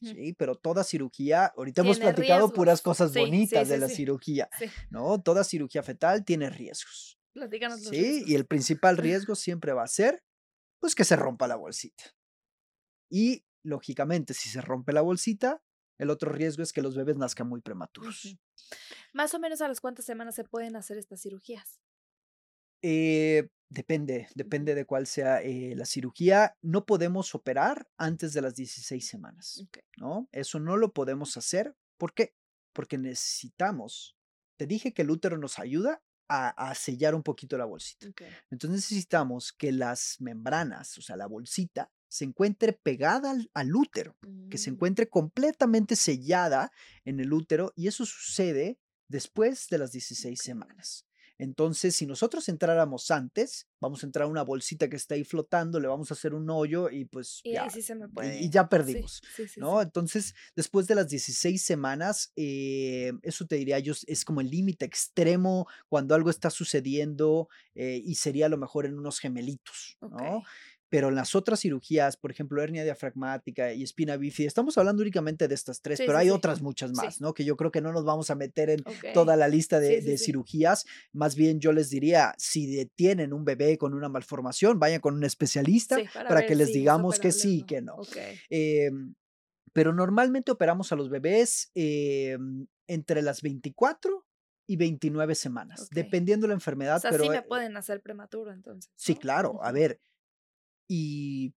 Sí, 0.03 0.35
pero 0.35 0.55
toda 0.55 0.85
cirugía, 0.85 1.47
ahorita 1.57 1.81
hemos 1.81 1.99
platicado 1.99 2.53
puras 2.53 2.83
cosas 2.83 3.15
bonitas 3.15 3.69
de 3.69 3.79
la 3.79 3.89
cirugía, 3.89 4.51
¿no? 4.91 5.21
Toda 5.23 5.45
cirugía 5.45 5.83
fetal 5.83 6.25
tiene 6.25 6.51
riesgos. 6.51 7.19
Platícanos 7.33 7.81
los 7.81 7.91
Sí, 7.91 8.23
y 8.27 8.35
el 8.35 8.47
principal 8.47 8.99
riesgo 8.99 9.35
siempre 9.35 9.73
va 9.73 9.85
a 9.85 9.89
ser, 9.89 10.23
pues, 10.79 10.95
que 10.95 11.05
se 11.05 11.17
rompa 11.17 11.49
la 11.49 11.57
bolsita. 11.57 12.05
Y, 13.11 13.47
lógicamente, 13.63 14.35
si 14.35 14.51
se 14.51 14.61
rompe 14.61 14.93
la 14.93 15.01
bolsita, 15.01 15.63
el 15.99 16.11
otro 16.11 16.33
riesgo 16.33 16.63
es 16.63 16.73
que 16.73 16.83
los 16.83 16.97
bebés 16.97 17.17
nazcan 17.17 17.49
muy 17.49 17.61
prematuros. 17.61 18.39
Más 19.13 19.35
o 19.35 19.39
menos 19.39 19.61
a 19.61 19.69
las 19.69 19.81
cuántas 19.81 20.05
semanas 20.05 20.35
se 20.35 20.45
pueden 20.45 20.77
hacer 20.77 20.99
estas 20.99 21.21
cirugías. 21.21 21.81
Eh, 22.83 23.49
depende, 23.69 24.29
depende 24.35 24.75
de 24.75 24.85
cuál 24.85 25.07
sea 25.07 25.43
eh, 25.43 25.75
la 25.77 25.85
cirugía. 25.85 26.57
No 26.63 26.87
podemos 26.87 27.35
operar 27.35 27.89
antes 27.97 28.33
de 28.33 28.43
las 28.43 28.55
16 28.55 29.07
semanas, 29.07 29.65
¿no? 29.97 30.29
Eso 30.33 30.61
no 30.61 30.77
lo 30.77 30.93
podemos 30.93 31.37
hacer. 31.37 31.77
¿Por 31.99 32.15
qué? 32.15 32.35
Porque 32.73 32.99
necesitamos, 32.99 34.17
te 34.57 34.67
dije 34.67 34.95
que 34.95 35.03
el 35.03 35.11
útero 35.11 35.39
nos 35.39 35.59
ayuda 35.59 36.03
a, 36.31 36.75
sellar 36.75 37.15
un 37.15 37.23
poquito 37.23 37.57
la 37.57 37.65
bolsita. 37.65 38.07
Entonces 38.51 38.71
necesitamos 38.71 39.53
que 39.53 39.73
las 39.73 40.21
membranas, 40.21 40.99
o 40.99 41.03
sea, 41.03 41.17
la 41.17 41.27
bolsita, 41.27 41.91
se 42.09 42.25
encuentre 42.25 42.73
pegada 42.73 43.37
al, 43.55 43.77
útero, 43.77 44.17
que 44.51 44.59
se 44.59 44.71
mm. 44.71 44.75
encuentre 44.75 45.09
completamente 45.09 45.97
sellada 45.97 46.73
en 47.05 47.21
el 47.21 47.33
útero 47.33 47.73
y 47.77 47.89
eso 47.89 48.05
sucede 48.07 48.79
después 49.09 49.69
de 49.69 49.79
las 49.79 49.93
16 49.93 50.41
semanas. 50.41 51.05
Entonces, 51.39 51.95
si 51.95 52.05
nosotros 52.05 52.49
entráramos 52.49 53.13
antes, 53.13 53.69
vamos 53.81 54.03
a 54.03 54.07
entrar 54.07 54.25
a 54.25 54.29
una 54.29 54.43
bolsita 54.43 54.89
que 54.89 54.97
está 54.97 55.15
ahí 55.15 55.23
flotando, 55.23 55.79
le 55.79 55.87
vamos 55.87 56.11
a 56.11 56.15
hacer 56.15 56.35
un 56.35 56.51
hoyo 56.51 56.91
y 56.91 57.05
pues 57.05 57.41
y 57.45 57.53
ya, 57.53 57.71
se 57.71 57.95
me 57.95 58.09
puede. 58.09 58.41
y 58.41 58.51
ya 58.51 58.69
perdimos, 58.69 59.23
¿no? 59.57 59.81
Entonces, 59.81 60.35
después 60.57 60.89
de 60.89 60.97
las 60.97 61.09
16 61.09 61.63
semanas, 61.63 62.33
eh, 62.35 63.13
eso 63.23 63.47
te 63.47 63.55
diría 63.55 63.79
yo, 63.79 63.95
es 64.09 64.25
como 64.25 64.41
el 64.41 64.51
límite 64.51 64.85
extremo 64.85 65.69
cuando 65.89 66.17
algo 66.17 66.29
está 66.29 66.51
sucediendo 66.51 67.49
eh, 67.77 68.03
y 68.05 68.17
sería 68.17 68.47
a 68.47 68.51
lo 68.51 68.59
mejor 68.59 68.85
en 68.85 68.99
unos 68.99 69.21
gemelitos, 69.21 69.97
¿no? 70.01 70.43
Pero 70.89 71.09
en 71.09 71.15
las 71.15 71.35
otras 71.35 71.61
cirugías, 71.61 72.17
por 72.17 72.31
ejemplo, 72.31 72.63
hernia 72.63 72.85
diafragmática 72.85 73.73
y 73.73 73.83
espina 73.83 74.17
bífida, 74.17 74.47
estamos 74.47 74.79
hablando 74.79 75.03
únicamente 75.03 75.47
de 75.47 75.55
estas 75.55 75.83
tres, 75.83 75.99
pero 75.99 76.17
hay 76.17 76.31
otras 76.31 76.63
muchas 76.63 76.93
más, 76.93 77.21
¿no? 77.21 77.35
Que 77.35 77.45
yo 77.45 77.57
creo 77.57 77.71
que 77.71 77.81
no 77.81 77.93
nos 77.93 78.05
vamos 78.05 78.31
a 78.31 78.35
meter 78.35 78.71
en 78.71 78.85
toda 79.13 79.37
la 79.37 79.49
lista 79.49 79.81
de, 79.81 80.19
cirugías. 80.19 80.87
Más 81.13 81.37
bien 81.37 81.61
yo 81.61 81.73
les 81.73 81.91
diría, 81.91 82.35
si 82.39 82.87
tienen 82.95 83.33
un 83.33 83.45
bebé 83.45 83.77
con 83.77 83.95
una 83.95 84.09
malformación, 84.09 84.79
vayan 84.79 85.01
con 85.01 85.15
un 85.15 85.25
especialista 85.25 85.99
para, 86.13 86.47
que 86.47 86.55
les 86.55 86.73
digamos 86.73 87.19
que 87.19 87.33
sí 87.33 87.59
y 87.59 87.63
que 87.63 87.83
no. 87.83 87.97
Em, 88.49 89.15
pero 89.73 89.93
normalmente 89.93 90.51
operamos 90.51 90.91
a 90.93 90.97
los 90.97 91.11
bebés 91.11 91.71
em, 91.75 92.67
entre 92.87 93.23
las 93.23 93.43
24 93.43 94.25
y 94.67 94.77
29 94.77 95.35
semanas, 95.35 95.89
dependiendo 95.91 96.45
de 96.45 96.49
la 96.49 96.55
enfermedad. 96.55 96.97
O 96.97 97.01
sea, 97.01 97.11
pero, 97.11 97.25
sí 97.25 97.31
me 97.31 97.43
pueden 97.43 97.77
hacer 97.77 98.03
prematuro 98.03 98.53
entonces. 98.53 98.93
Sí, 98.97 99.17
claro. 99.17 99.59
A 99.63 99.73
ver, 99.73 100.01
y 100.89 101.55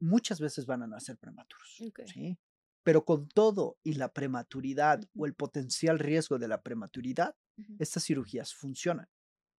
muchas 0.00 0.40
veces 0.40 0.66
van 0.66 0.82
a 0.82 0.86
nacer 0.86 1.18
prematuros. 1.18 1.74
¿sí? 2.06 2.38
Pero 2.82 3.04
con 3.04 3.28
todo 3.28 3.78
y 3.82 3.94
la 3.94 4.12
prematuridad 4.12 5.02
o 5.16 5.26
el 5.26 5.34
potencial 5.34 5.98
riesgo 5.98 6.38
de 6.38 6.48
la 6.48 6.62
prematuridad, 6.62 7.36
estas 7.78 8.04
cirugías 8.04 8.54
funcionan. 8.54 9.08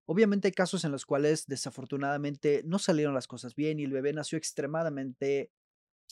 Obviamente 0.05 0.47
hay 0.49 0.51
casos 0.51 0.83
en 0.83 0.91
los 0.91 1.05
cuales 1.05 1.45
desafortunadamente 1.47 2.63
no 2.65 2.79
salieron 2.79 3.13
las 3.13 3.27
cosas 3.27 3.55
bien 3.55 3.79
y 3.79 3.83
el 3.83 3.93
bebé 3.93 4.11
nació 4.11 4.37
extremadamente 4.37 5.51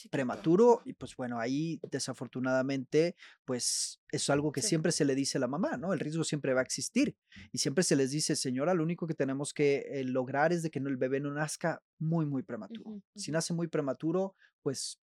prematuro 0.10 0.82
y 0.86 0.94
pues 0.94 1.16
bueno, 1.16 1.40
ahí 1.40 1.80
desafortunadamente 1.92 3.16
pues 3.46 4.02
es 4.12 4.30
algo 4.30 4.52
que 4.52 4.62
siempre 4.62 4.92
se 4.92 5.06
le 5.06 5.16
dice 5.16 5.38
a 5.38 5.42
la 5.42 5.48
mamá, 5.48 5.78
¿no? 5.78 5.94
El 5.94 6.00
riesgo 6.00 6.24
siempre 6.24 6.54
va 6.54 6.62
a 6.62 6.64
existir 6.64 7.16
y 7.52 7.60
siempre 7.60 7.84
se 7.84 7.96
les 7.96 8.12
dice, 8.12 8.36
señora, 8.36 8.74
lo 8.74 8.84
único 8.84 9.08
que 9.08 9.14
tenemos 9.14 9.54
que 9.54 9.86
eh, 9.90 10.04
lograr 10.04 10.54
es 10.54 10.64
de 10.64 10.72
que 10.72 10.80
el 10.80 10.98
bebé 10.98 11.20
no 11.20 11.32
nazca 11.32 11.82
muy, 12.00 12.26
muy 12.26 12.44
prematuro. 12.44 13.02
Si 13.16 13.32
nace 13.32 13.54
muy 13.54 13.68
prematuro, 13.68 14.36
pues 14.62 15.00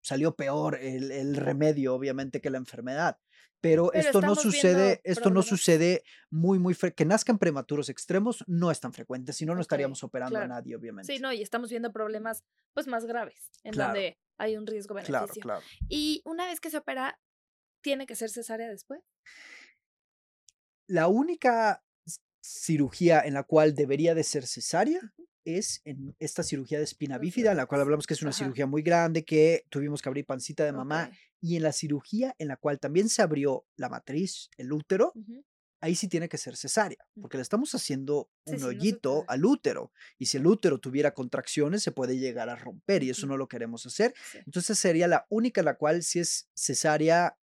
salió 0.00 0.34
peor 0.34 0.78
el, 0.80 1.36
remedio, 1.36 1.94
obviamente, 1.94 2.40
que 2.40 2.50
la 2.50 2.58
enfermedad. 2.58 3.18
Pero, 3.60 3.92
esto 3.92 4.22
no 4.22 4.34
sucede, 4.34 5.02
esto 5.04 5.28
no 5.28 5.42
sucede 5.42 6.02
muy, 6.30 6.58
muy 6.58 6.74
que 6.74 7.04
nazcan 7.04 7.38
prematuros 7.38 7.90
extremos 7.90 8.42
no 8.46 8.70
es 8.70 8.80
tan 8.80 8.94
frecuente, 8.94 9.34
si 9.34 9.44
no, 9.44 9.54
no 9.54 9.60
estaríamos 9.60 10.02
operando 10.02 10.38
a 10.38 10.46
nadie, 10.46 10.76
obviamente. 10.76 11.12
Sí, 11.12 11.20
no, 11.20 11.30
y 11.30 11.42
estamos 11.42 11.68
viendo 11.68 11.92
problemas 11.92 12.42
pues 12.72 12.86
más 12.86 13.04
graves, 13.04 13.50
en 13.62 13.72
donde 13.72 14.18
hay 14.38 14.56
un 14.56 14.66
riesgo 14.66 14.94
beneficio. 14.94 15.26
Claro, 15.42 15.60
claro. 15.60 15.62
Y 15.90 16.22
una 16.24 16.46
vez 16.46 16.58
que 16.58 16.70
se 16.70 16.78
opera, 16.78 17.20
¿tiene 17.82 18.06
que 18.06 18.14
ser 18.14 18.30
cesárea 18.30 18.68
después? 18.68 19.02
La 20.86 21.08
única 21.08 21.84
cirugía 22.42 23.20
en 23.20 23.34
la 23.34 23.44
cual 23.44 23.74
debería 23.74 24.14
de 24.14 24.24
ser 24.24 24.46
cesárea 24.46 25.00
es 25.44 25.80
en 25.84 26.14
esta 26.18 26.42
cirugía 26.42 26.78
de 26.78 26.84
espina 26.84 27.18
bífida, 27.18 27.50
en 27.50 27.56
la 27.56 27.66
cual 27.66 27.80
hablamos 27.80 28.06
que 28.06 28.14
es 28.14 28.22
una 28.22 28.32
cirugía 28.32 28.66
muy 28.66 28.82
grande, 28.82 29.24
que 29.24 29.64
tuvimos 29.68 30.02
que 30.02 30.08
abrir 30.08 30.26
pancita 30.26 30.64
de 30.64 30.72
mamá, 30.72 31.10
y 31.40 31.56
en 31.56 31.62
la 31.62 31.72
cirugía 31.72 32.34
en 32.38 32.48
la 32.48 32.56
cual 32.56 32.78
también 32.78 33.08
se 33.08 33.22
abrió 33.22 33.66
la 33.76 33.88
matriz, 33.88 34.50
el 34.56 34.72
útero, 34.72 35.12
ahí 35.82 35.94
sí 35.94 36.08
tiene 36.08 36.28
que 36.28 36.36
ser 36.36 36.56
cesárea, 36.56 37.06
porque 37.20 37.38
le 37.38 37.42
estamos 37.42 37.74
haciendo 37.74 38.28
un 38.44 38.62
hoyito 38.62 39.24
al 39.28 39.44
útero, 39.44 39.92
y 40.18 40.26
si 40.26 40.36
el 40.36 40.46
útero 40.46 40.78
tuviera 40.78 41.14
contracciones 41.14 41.82
se 41.82 41.92
puede 41.92 42.18
llegar 42.18 42.48
a 42.50 42.56
romper, 42.56 43.02
y 43.02 43.10
eso 43.10 43.26
no 43.26 43.36
lo 43.36 43.48
queremos 43.48 43.86
hacer. 43.86 44.14
Entonces 44.46 44.78
sería 44.78 45.08
la 45.08 45.26
única 45.30 45.62
en 45.62 45.66
la 45.66 45.76
cual 45.76 46.02
si 46.02 46.18
es 46.20 46.48
cesárea 46.54 47.36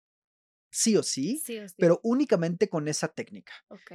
sí 0.69 0.95
o 0.97 1.01
sí, 1.01 1.41
pero 1.77 1.99
únicamente 2.03 2.69
con 2.69 2.87
esa 2.87 3.07
técnica. 3.07 3.53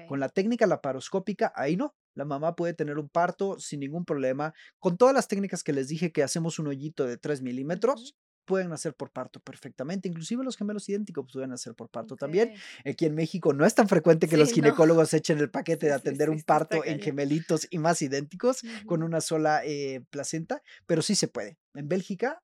Con 0.09 0.19
la 0.19 0.29
técnica 0.29 0.67
laparoscópica, 0.67 1.53
ahí 1.55 1.77
no. 1.77 1.95
La 2.15 2.25
mamá 2.25 2.55
puede 2.55 2.75
tener 2.75 2.99
un 2.99 3.09
parto 3.09 3.59
sin 3.59 3.81
ningún 3.81 4.05
problema. 4.05 4.55
Con 4.79 4.97
todas 4.97 5.15
las 5.15 5.29
técnicas 5.29 5.63
que 5.63 5.73
les 5.73 5.89
dije 5.89 6.13
que 6.13 6.23
hacemos 6.23 6.59
un 6.59 6.69
hoyito 6.69 7.07
de 7.07 7.17
3 7.17 7.43
milímetros, 7.43 8.17
pueden 8.45 8.73
hacer 8.73 8.95
por 8.95 9.11
parto 9.11 9.41
perfectamente. 9.41 10.09
Inclusive 10.09 10.45
los 10.45 10.57
gemelos 10.57 10.89
idénticos 10.89 11.27
pueden 11.33 11.53
hacer 11.53 11.75
por 11.75 11.89
parto 11.89 12.17
también. 12.17 12.53
Aquí 12.85 13.07
en 13.07 13.15
México 13.15 13.53
no 13.53 13.65
es 13.65 13.75
tan 13.75 13.89
frecuente 13.89 14.29
que 14.29 14.37
los 14.37 14.53
ginecólogos 14.53 15.15
echen 15.15 15.39
el 15.39 15.51
paquete 15.51 15.87
de 15.87 15.93
atender 15.93 16.31
un 16.31 16.43
parto 16.43 16.85
en 16.85 17.01
gemelitos 17.01 17.67
y 17.71 17.79
más 17.79 18.03
idénticos 18.03 18.63
con 18.87 19.03
una 19.03 19.21
sola 19.21 19.63
eh, 19.65 20.05
placenta, 20.11 20.63
pero 20.87 21.03
sí 21.03 21.15
se 21.15 21.29
puede. 21.29 21.59
En 21.75 21.89
Bélgica 21.89 22.43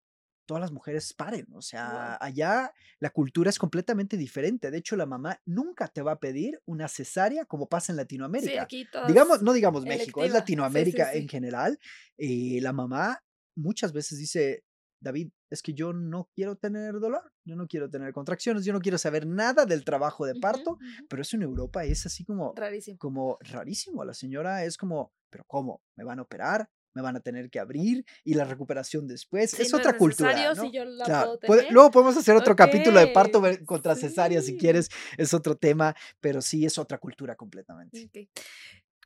todas 0.48 0.62
las 0.62 0.72
mujeres 0.72 1.12
paren. 1.12 1.46
O 1.52 1.60
sea, 1.60 2.16
allá 2.20 2.72
la 2.98 3.10
cultura 3.10 3.50
es 3.50 3.58
completamente 3.58 4.16
diferente. 4.16 4.70
De 4.70 4.78
hecho, 4.78 4.96
la 4.96 5.04
mamá 5.04 5.40
nunca 5.44 5.86
te 5.88 6.00
va 6.00 6.12
a 6.12 6.18
pedir 6.18 6.60
una 6.64 6.88
cesárea 6.88 7.44
como 7.44 7.68
pasa 7.68 7.92
en 7.92 7.96
Latinoamérica. 7.98 8.66
digamos, 9.06 9.42
no 9.42 9.52
digamos 9.52 9.84
México, 9.84 10.24
es 10.24 10.32
Latinoamérica 10.32 11.12
en 11.12 11.28
general. 11.28 11.78
Eh, 12.16 12.58
la 12.62 12.72
mamá 12.72 13.22
muchas 13.54 13.92
veces 13.92 14.18
dice, 14.18 14.64
David, 15.00 15.30
es 15.50 15.60
que 15.62 15.74
yo 15.74 15.92
no 15.92 16.30
quiero 16.34 16.56
tener 16.56 16.98
dolor, 16.98 17.30
yo 17.44 17.54
no 17.54 17.66
quiero 17.68 17.90
tener 17.90 18.12
contracciones, 18.12 18.64
yo 18.64 18.72
no 18.72 18.80
quiero 18.80 18.96
saber 18.96 19.26
nada 19.26 19.66
del 19.66 19.84
trabajo 19.84 20.24
de 20.24 20.34
parto, 20.34 20.78
pero 21.10 21.20
eso 21.20 21.36
en 21.36 21.42
Europa 21.42 21.84
es 21.84 22.06
así 22.06 22.24
como 22.24 22.54
rarísimo. 22.56 22.98
como 22.98 23.38
rarísimo. 23.40 24.02
La 24.02 24.14
señora 24.14 24.64
es 24.64 24.78
como, 24.78 25.12
pero 25.28 25.44
¿cómo? 25.46 25.82
¿Me 25.94 26.04
van 26.04 26.18
a 26.18 26.22
operar? 26.22 26.70
Me 26.98 27.02
van 27.02 27.16
a 27.16 27.20
tener 27.20 27.48
que 27.48 27.60
abrir 27.60 28.04
y 28.24 28.34
la 28.34 28.44
recuperación 28.44 29.06
después. 29.06 29.54
es 29.54 29.72
otra 29.72 29.96
cultura. 29.96 30.54
¿no? 30.54 31.38
puedo 31.46 31.62
luego 31.70 31.90
podemos 31.92 32.16
hacer 32.16 32.34
otro 32.34 32.56
capítulo 32.56 32.98
de 32.98 33.06
parto 33.08 33.40
contra 33.64 33.94
cesárea 33.94 34.42
si 34.42 34.56
quieres, 34.56 34.88
es 35.16 35.32
otro 35.32 35.56
tema, 35.56 35.94
pero 36.20 36.40
sí 36.40 36.66
es 36.66 36.76
otra 36.76 36.98
cultura 36.98 37.36
completamente. 37.36 38.28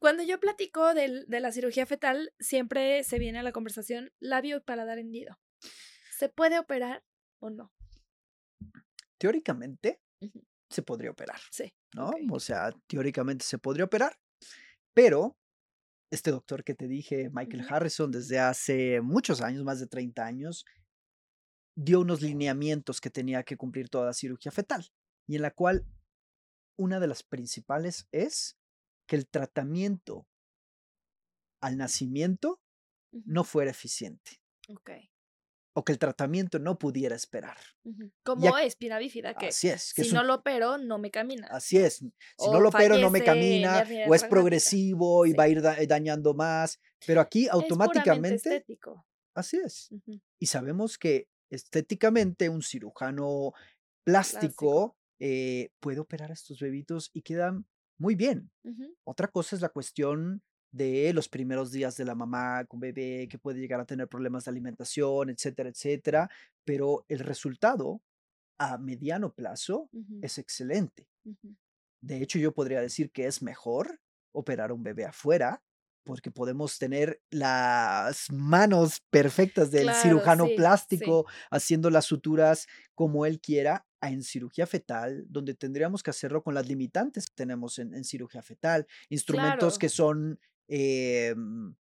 Cuando 0.01 0.23
yo 0.23 0.41
platico 0.41 0.95
de 0.95 1.41
la 1.41 1.53
cirugía 1.53 1.85
fetal, 1.85 2.33
siempre 2.41 3.05
se 3.05 3.19
viene 3.19 3.41
a 3.41 3.43
la 3.43 3.53
conversación 3.53 4.11
labio 4.21 4.57
y 4.57 4.61
paladar 4.61 4.99
hendido. 4.99 5.39
¿Se 6.19 6.31
puede 6.31 6.59
operar 6.59 7.05
o 7.41 7.51
no? 7.51 7.73
Teóricamente, 9.19 10.01
se 10.71 10.83
podría 10.83 11.11
operar. 11.11 11.39
Sí. 11.51 11.75
¿No? 11.95 12.11
O 12.31 12.41
sea, 12.41 12.71
teóricamente 12.87 13.45
se 13.45 13.59
podría 13.59 13.85
operar, 13.85 14.19
pero 14.95 15.37
este 16.13 16.31
doctor 16.31 16.63
que 16.63 16.75
te 16.75 16.89
dije, 16.89 17.31
Michael 17.33 17.67
Harrison, 17.69 18.11
desde 18.11 18.39
hace 18.39 19.01
muchos 19.01 19.41
años, 19.41 19.65
más 19.65 19.81
de 19.81 19.87
30 19.87 20.25
años, 20.25 20.67
dio 21.75 22.01
unos 22.01 22.21
lineamientos 22.21 23.01
que 23.01 23.09
tenía 23.09 23.43
que 23.45 23.57
cumplir 23.57 23.89
toda 23.89 24.13
cirugía 24.13 24.53
fetal 24.53 24.87
y 25.27 25.37
en 25.37 25.43
la 25.43 25.53
cual 25.53 25.87
una 26.77 27.01
de 27.01 27.07
las 27.07 27.23
principales 27.23 28.09
es 28.13 28.59
que 29.07 29.17
el 29.17 29.27
tratamiento 29.27 30.27
al 31.63 31.79
nacimiento 31.79 32.61
no 33.11 33.43
fuera 33.43 33.71
eficiente. 33.71 34.43
Okay 34.69 35.12
o 35.75 35.85
que 35.85 35.93
el 35.93 35.99
tratamiento 35.99 36.59
no 36.59 36.79
pudiera 36.79 37.17
esperar. 37.17 37.57
Como 38.23 38.59
espina 38.59 38.99
bífida, 38.99 39.35
que, 39.35 39.49
así 39.49 39.69
es, 39.69 39.83
si 39.83 40.13
no 40.13 40.23
lo 40.23 40.37
opero, 40.37 40.79
no 40.79 40.99
me 40.99 41.11
camina. 41.11 41.49
Así 41.51 41.79
es, 41.79 41.97
si 41.97 42.51
no 42.51 42.61
lo 42.61 42.69
opero, 42.69 42.99
no 42.99 43.11
me 43.11 43.25
camina, 43.25 43.85
o 44.09 44.15
es 44.15 44.25
progresivo 44.25 45.27
y 45.27 45.33
va 45.33 45.45
a 45.45 45.49
ir 45.49 45.59
eh, 45.59 45.87
dañando 45.87 46.35
más, 46.35 46.81
pero 47.07 47.21
aquí 47.21 47.49
automáticamente... 47.49 48.35
Es 48.35 48.47
estético. 48.47 49.07
Así 49.35 49.57
es. 49.57 49.89
Y 50.39 50.47
sabemos 50.47 50.99
que 50.99 51.29
estéticamente 51.51 52.49
un 52.49 52.63
cirujano 52.63 53.53
plástico, 54.05 54.97
eh, 55.21 55.71
puede 55.81 56.01
operar 56.01 56.31
a 56.31 56.35
estos 56.35 56.59
bebitos 56.59 57.11
y 57.15 57.23
quedan 57.23 57.67
muy 57.99 58.15
bien. 58.15 58.51
Otra 59.05 59.29
cosa 59.29 59.55
es 59.55 59.63
la 59.63 59.69
cuestión 59.69 60.43
de 60.73 61.13
los 61.13 61.29
primeros 61.29 61.71
días 61.71 61.97
de 61.97 62.05
la 62.05 62.15
mamá 62.15 62.65
con 62.65 62.81
bebé, 62.81 63.29
que 63.29 63.39
puede 63.39 63.61
llegar 63.61 63.79
a 63.79 63.85
tener 63.85 64.09
problemas 64.09 64.45
de 64.45 64.51
alimentación, 64.51 65.31
etcétera, 65.31 65.69
etcétera, 65.69 66.31
pero 66.65 67.05
el 67.09 67.21
resultado 67.21 68.01
a 68.59 68.79
mediano 68.79 69.33
plazo 69.33 69.91
es 70.23 70.39
excelente. 70.39 71.07
De 72.01 72.23
hecho, 72.23 72.39
yo 72.39 72.53
podría 72.53 72.81
decir 72.81 73.11
que 73.11 73.27
es 73.27 73.43
mejor 73.43 74.01
operar 74.33 74.71
a 74.71 74.75
un 74.75 74.83
bebé 74.83 75.05
afuera 75.05 75.63
porque 76.05 76.31
podemos 76.31 76.79
tener 76.79 77.21
las 77.31 78.31
manos 78.33 79.03
perfectas 79.11 79.71
del 79.71 79.93
cirujano 79.95 80.47
plástico 80.57 81.27
haciendo 81.51 81.91
las 81.91 82.07
suturas 82.07 82.67
como 82.95 83.25
él 83.25 83.41
quiera 83.41 83.87
en 84.01 84.25
cirugía 84.25 84.67
fetal, 84.67 85.25
donde 85.29 85.55
tendríamos 85.55 86.03
que 86.03 86.11
hacerlo 86.11 86.43
con 86.43 86.55
las 86.55 86.67
limitantes 86.67 87.27
que 87.27 87.35
tenemos 87.37 87.79
en, 87.79 88.03
cirugía 88.05 88.43
fetal, 88.43 88.87
instrumentos 89.11 89.79
que 89.79 89.89
son 89.89 90.41
Em, 90.69 91.75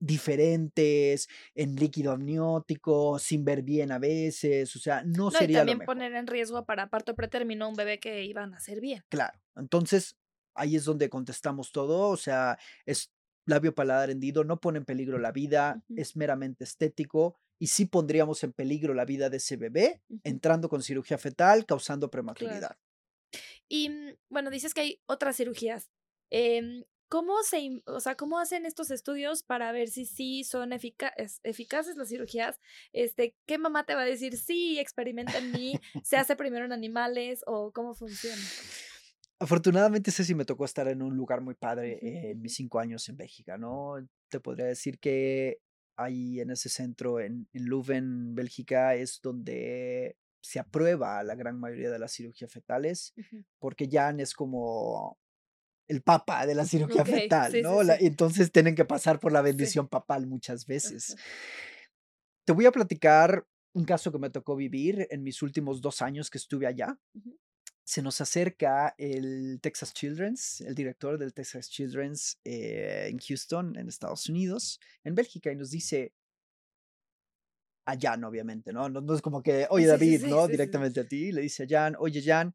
diferentes, 0.00 1.28
en 1.54 1.76
líquido 1.76 2.12
amniótico, 2.12 3.18
sin 3.18 3.44
ver 3.44 3.62
bien 3.62 3.90
a 3.90 3.98
veces, 3.98 4.74
o 4.76 4.78
sea, 4.78 5.02
no, 5.04 5.30
sería. 5.30 5.58
Y 5.58 5.66
también 5.66 5.80
poner 5.80 6.14
en 6.14 6.26
riesgo 6.26 6.64
para 6.64 6.88
parto 6.88 7.14
pretérmino 7.14 7.68
un 7.68 7.74
bebé 7.74 7.98
que 7.98 8.24
iba 8.24 8.42
a 8.42 8.46
nacer 8.46 8.80
bien. 8.80 9.02
Claro, 9.08 9.40
entonces 9.56 10.16
ahí 10.54 10.76
es 10.76 10.84
donde 10.84 11.08
contestamos 11.08 11.72
todo, 11.72 12.08
o 12.08 12.16
sea, 12.16 12.58
es 12.86 13.12
labio 13.46 13.74
paladar 13.74 14.10
hendido, 14.10 14.44
no 14.44 14.60
pone 14.60 14.78
en 14.78 14.84
peligro 14.84 15.18
la 15.18 15.32
vida, 15.32 15.82
es 15.96 16.16
meramente 16.16 16.64
estético 16.64 17.38
y 17.58 17.68
sí 17.68 17.86
pondríamos 17.86 18.44
en 18.44 18.52
peligro 18.52 18.94
la 18.94 19.04
vida 19.04 19.30
de 19.30 19.38
ese 19.38 19.56
bebé 19.56 20.02
entrando 20.22 20.68
con 20.68 20.82
cirugía 20.82 21.18
fetal, 21.18 21.64
causando 21.64 22.10
prematuridad. 22.10 22.76
Y 23.68 23.88
mm, 23.88 24.16
bueno, 24.28 24.50
dices 24.50 24.74
que 24.74 24.82
hay 24.82 25.02
otras 25.06 25.36
cirugías. 25.36 25.90
Eh, 26.30 26.84
¿Cómo 27.08 27.42
se, 27.42 27.82
o 27.86 28.00
sea, 28.00 28.16
cómo 28.16 28.38
hacen 28.38 28.66
estos 28.66 28.90
estudios 28.90 29.42
para 29.42 29.72
ver 29.72 29.88
si 29.88 30.04
sí 30.04 30.44
son 30.44 30.72
eficaces 30.72 31.96
las 31.96 32.08
cirugías? 32.08 32.60
Este, 32.92 33.34
¿qué 33.46 33.58
mamá 33.58 33.86
te 33.86 33.94
va 33.94 34.02
a 34.02 34.06
decir? 34.06 34.36
Sí, 34.36 34.78
experimenta 34.78 35.38
en 35.38 35.52
mí, 35.52 35.72
se 36.04 36.16
hace 36.16 36.36
primero 36.36 36.66
en 36.66 36.72
animales 36.72 37.42
o 37.46 37.72
cómo 37.72 37.94
funciona? 37.94 38.42
Afortunadamente, 39.40 40.10
sí 40.10 40.34
me 40.34 40.44
tocó 40.44 40.64
estar 40.64 40.88
en 40.88 41.00
un 41.00 41.16
lugar 41.16 41.40
muy 41.40 41.54
padre 41.54 41.98
en 42.02 42.40
mis 42.42 42.54
cinco 42.54 42.80
años 42.80 43.08
en 43.08 43.16
Bélgica, 43.16 43.56
¿no? 43.56 43.94
Te 44.28 44.40
podría 44.40 44.66
decir 44.66 44.98
que 44.98 45.60
ahí 45.96 46.40
en 46.40 46.50
ese 46.50 46.68
centro, 46.68 47.20
en, 47.20 47.48
en 47.52 47.64
Leuven, 47.64 48.34
Bélgica, 48.34 48.94
es 48.94 49.20
donde 49.22 50.16
se 50.40 50.58
aprueba 50.58 51.22
la 51.22 51.34
gran 51.34 51.58
mayoría 51.58 51.90
de 51.90 51.98
las 51.98 52.12
cirugías 52.12 52.52
fetales, 52.52 53.14
porque 53.58 53.88
ya 53.88 54.10
es 54.10 54.34
como 54.34 55.18
el 55.88 56.02
papa 56.02 56.46
de 56.46 56.54
la 56.54 56.64
cirugía 56.66 57.04
fetal, 57.04 57.62
¿no? 57.62 57.80
entonces 57.82 58.52
tienen 58.52 58.74
que 58.74 58.84
pasar 58.84 59.18
por 59.18 59.32
la 59.32 59.42
bendición 59.42 59.88
papal 59.88 60.26
muchas 60.26 60.66
veces. 60.66 61.16
Te 62.44 62.52
voy 62.52 62.66
a 62.66 62.72
platicar 62.72 63.46
un 63.72 63.84
caso 63.84 64.12
que 64.12 64.18
me 64.18 64.30
tocó 64.30 64.56
vivir 64.56 65.06
en 65.10 65.22
mis 65.22 65.42
últimos 65.42 65.80
dos 65.80 66.02
años 66.02 66.30
que 66.30 66.38
estuve 66.38 66.66
allá. 66.66 66.98
Se 67.84 68.02
nos 68.02 68.20
acerca 68.20 68.94
el 68.98 69.60
Texas 69.62 69.94
Children's, 69.94 70.60
el 70.60 70.74
director 70.74 71.18
del 71.18 71.32
Texas 71.32 71.70
Children's 71.70 72.38
eh, 72.44 73.08
en 73.10 73.18
Houston, 73.18 73.76
en 73.78 73.88
Estados 73.88 74.28
Unidos, 74.28 74.78
en 75.04 75.14
Bélgica, 75.14 75.50
y 75.50 75.56
nos 75.56 75.70
dice, 75.70 76.12
a 77.86 77.96
Jan, 77.98 78.22
obviamente, 78.24 78.74
¿no? 78.74 78.90
No, 78.90 79.14
es 79.14 79.22
como 79.22 79.42
que, 79.42 79.66
oye 79.70 79.86
David, 79.86 80.26
¿no? 80.26 80.46
Directamente 80.46 81.00
a 81.00 81.04
ti, 81.04 81.32
le 81.32 81.40
dice 81.40 81.62
a 81.62 81.66
Jan, 81.66 81.96
oye 81.98 82.22
Jan, 82.22 82.54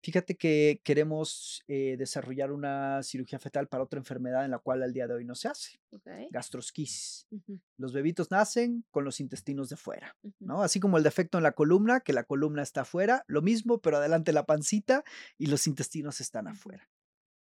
Fíjate 0.00 0.36
que 0.36 0.80
queremos 0.84 1.64
eh, 1.66 1.96
desarrollar 1.98 2.52
una 2.52 3.02
cirugía 3.02 3.38
fetal 3.40 3.66
para 3.66 3.82
otra 3.82 3.98
enfermedad 3.98 4.44
en 4.44 4.52
la 4.52 4.60
cual 4.60 4.82
al 4.82 4.92
día 4.92 5.08
de 5.08 5.14
hoy 5.14 5.24
no 5.24 5.34
se 5.34 5.48
hace, 5.48 5.80
gastrosquisis. 6.30 7.26
Los 7.76 7.92
bebitos 7.92 8.30
nacen 8.30 8.84
con 8.90 9.04
los 9.04 9.18
intestinos 9.18 9.68
de 9.68 9.76
fuera, 9.76 10.16
¿no? 10.38 10.62
Así 10.62 10.78
como 10.78 10.98
el 10.98 11.02
defecto 11.02 11.38
en 11.38 11.44
la 11.44 11.52
columna, 11.52 12.00
que 12.00 12.12
la 12.12 12.22
columna 12.22 12.62
está 12.62 12.82
afuera, 12.82 13.24
lo 13.26 13.42
mismo, 13.42 13.80
pero 13.80 13.96
adelante 13.96 14.32
la 14.32 14.46
pancita 14.46 15.02
y 15.36 15.46
los 15.46 15.66
intestinos 15.66 16.20
están 16.20 16.46
afuera. 16.46 16.88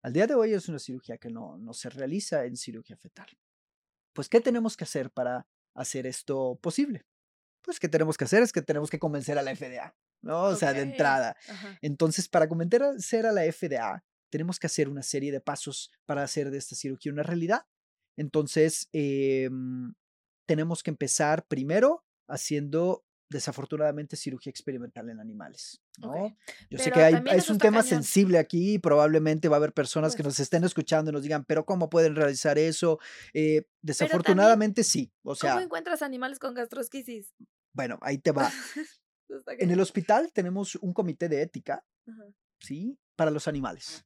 Al 0.02 0.14
día 0.14 0.26
de 0.26 0.34
hoy 0.34 0.54
es 0.54 0.68
una 0.68 0.78
cirugía 0.78 1.18
que 1.18 1.28
no, 1.28 1.58
no 1.58 1.74
se 1.74 1.90
realiza 1.90 2.46
en 2.46 2.56
cirugía 2.56 2.96
fetal. 2.96 3.26
Pues, 4.14 4.30
¿qué 4.30 4.40
tenemos 4.40 4.76
que 4.78 4.84
hacer 4.84 5.10
para 5.10 5.46
hacer 5.74 6.06
esto 6.06 6.58
posible? 6.62 7.04
Pues, 7.60 7.78
¿qué 7.78 7.88
tenemos 7.88 8.16
que 8.16 8.24
hacer? 8.24 8.42
Es 8.42 8.52
que 8.52 8.62
tenemos 8.62 8.88
que 8.88 8.98
convencer 8.98 9.36
a 9.38 9.42
la 9.42 9.54
FDA. 9.54 9.94
¿No? 10.26 10.42
O 10.42 10.56
sea, 10.56 10.72
de 10.72 10.82
entrada. 10.82 11.36
Entonces, 11.80 12.28
para 12.28 12.48
convencer 12.48 13.26
a 13.26 13.32
la 13.32 13.50
FDA, 13.50 14.04
tenemos 14.30 14.58
que 14.58 14.66
hacer 14.66 14.88
una 14.88 15.02
serie 15.02 15.32
de 15.32 15.40
pasos 15.40 15.90
para 16.04 16.22
hacer 16.22 16.50
de 16.50 16.58
esta 16.58 16.74
cirugía 16.74 17.12
una 17.12 17.22
realidad. 17.22 17.62
Entonces, 18.18 18.88
em, 18.92 19.94
tenemos 20.46 20.82
que 20.82 20.90
empezar 20.90 21.46
primero 21.46 22.04
haciendo 22.28 23.04
desafortunadamente 23.28 24.16
cirugía 24.16 24.50
experimental 24.50 25.10
en 25.10 25.18
animales. 25.18 25.80
¿no? 25.98 26.36
Yo 26.70 26.78
sé 26.78 26.92
que 26.92 27.00
hay, 27.00 27.22
es 27.32 27.50
un 27.50 27.58
tema 27.58 27.82
sensible 27.82 28.38
aquí 28.38 28.74
y 28.74 28.78
probablemente 28.78 29.48
va 29.48 29.56
a 29.56 29.58
haber 29.58 29.72
personas 29.72 30.14
que 30.14 30.22
nos 30.22 30.38
estén 30.38 30.62
escuchando 30.64 31.10
y 31.10 31.14
nos 31.14 31.22
digan, 31.22 31.44
pero 31.44 31.64
¿cómo 31.64 31.90
pueden 31.90 32.14
realizar 32.14 32.56
eso? 32.58 33.00
Eh, 33.34 33.66
desafortunadamente 33.82 34.84
sí. 34.84 35.12
O 35.22 35.34
sea, 35.34 35.52
¿Cómo 35.52 35.64
encuentras 35.64 36.02
animales 36.02 36.38
con 36.38 36.54
gastrosquisis? 36.54 37.34
Bueno, 37.72 37.98
ahí 38.02 38.18
te 38.18 38.32
va. 38.32 38.50
En 39.58 39.70
el 39.70 39.80
hospital 39.80 40.32
tenemos 40.32 40.76
un 40.76 40.92
comité 40.92 41.28
de 41.28 41.42
ética, 41.42 41.84
¿sí? 42.60 42.98
Para 43.16 43.30
los 43.30 43.48
animales. 43.48 44.04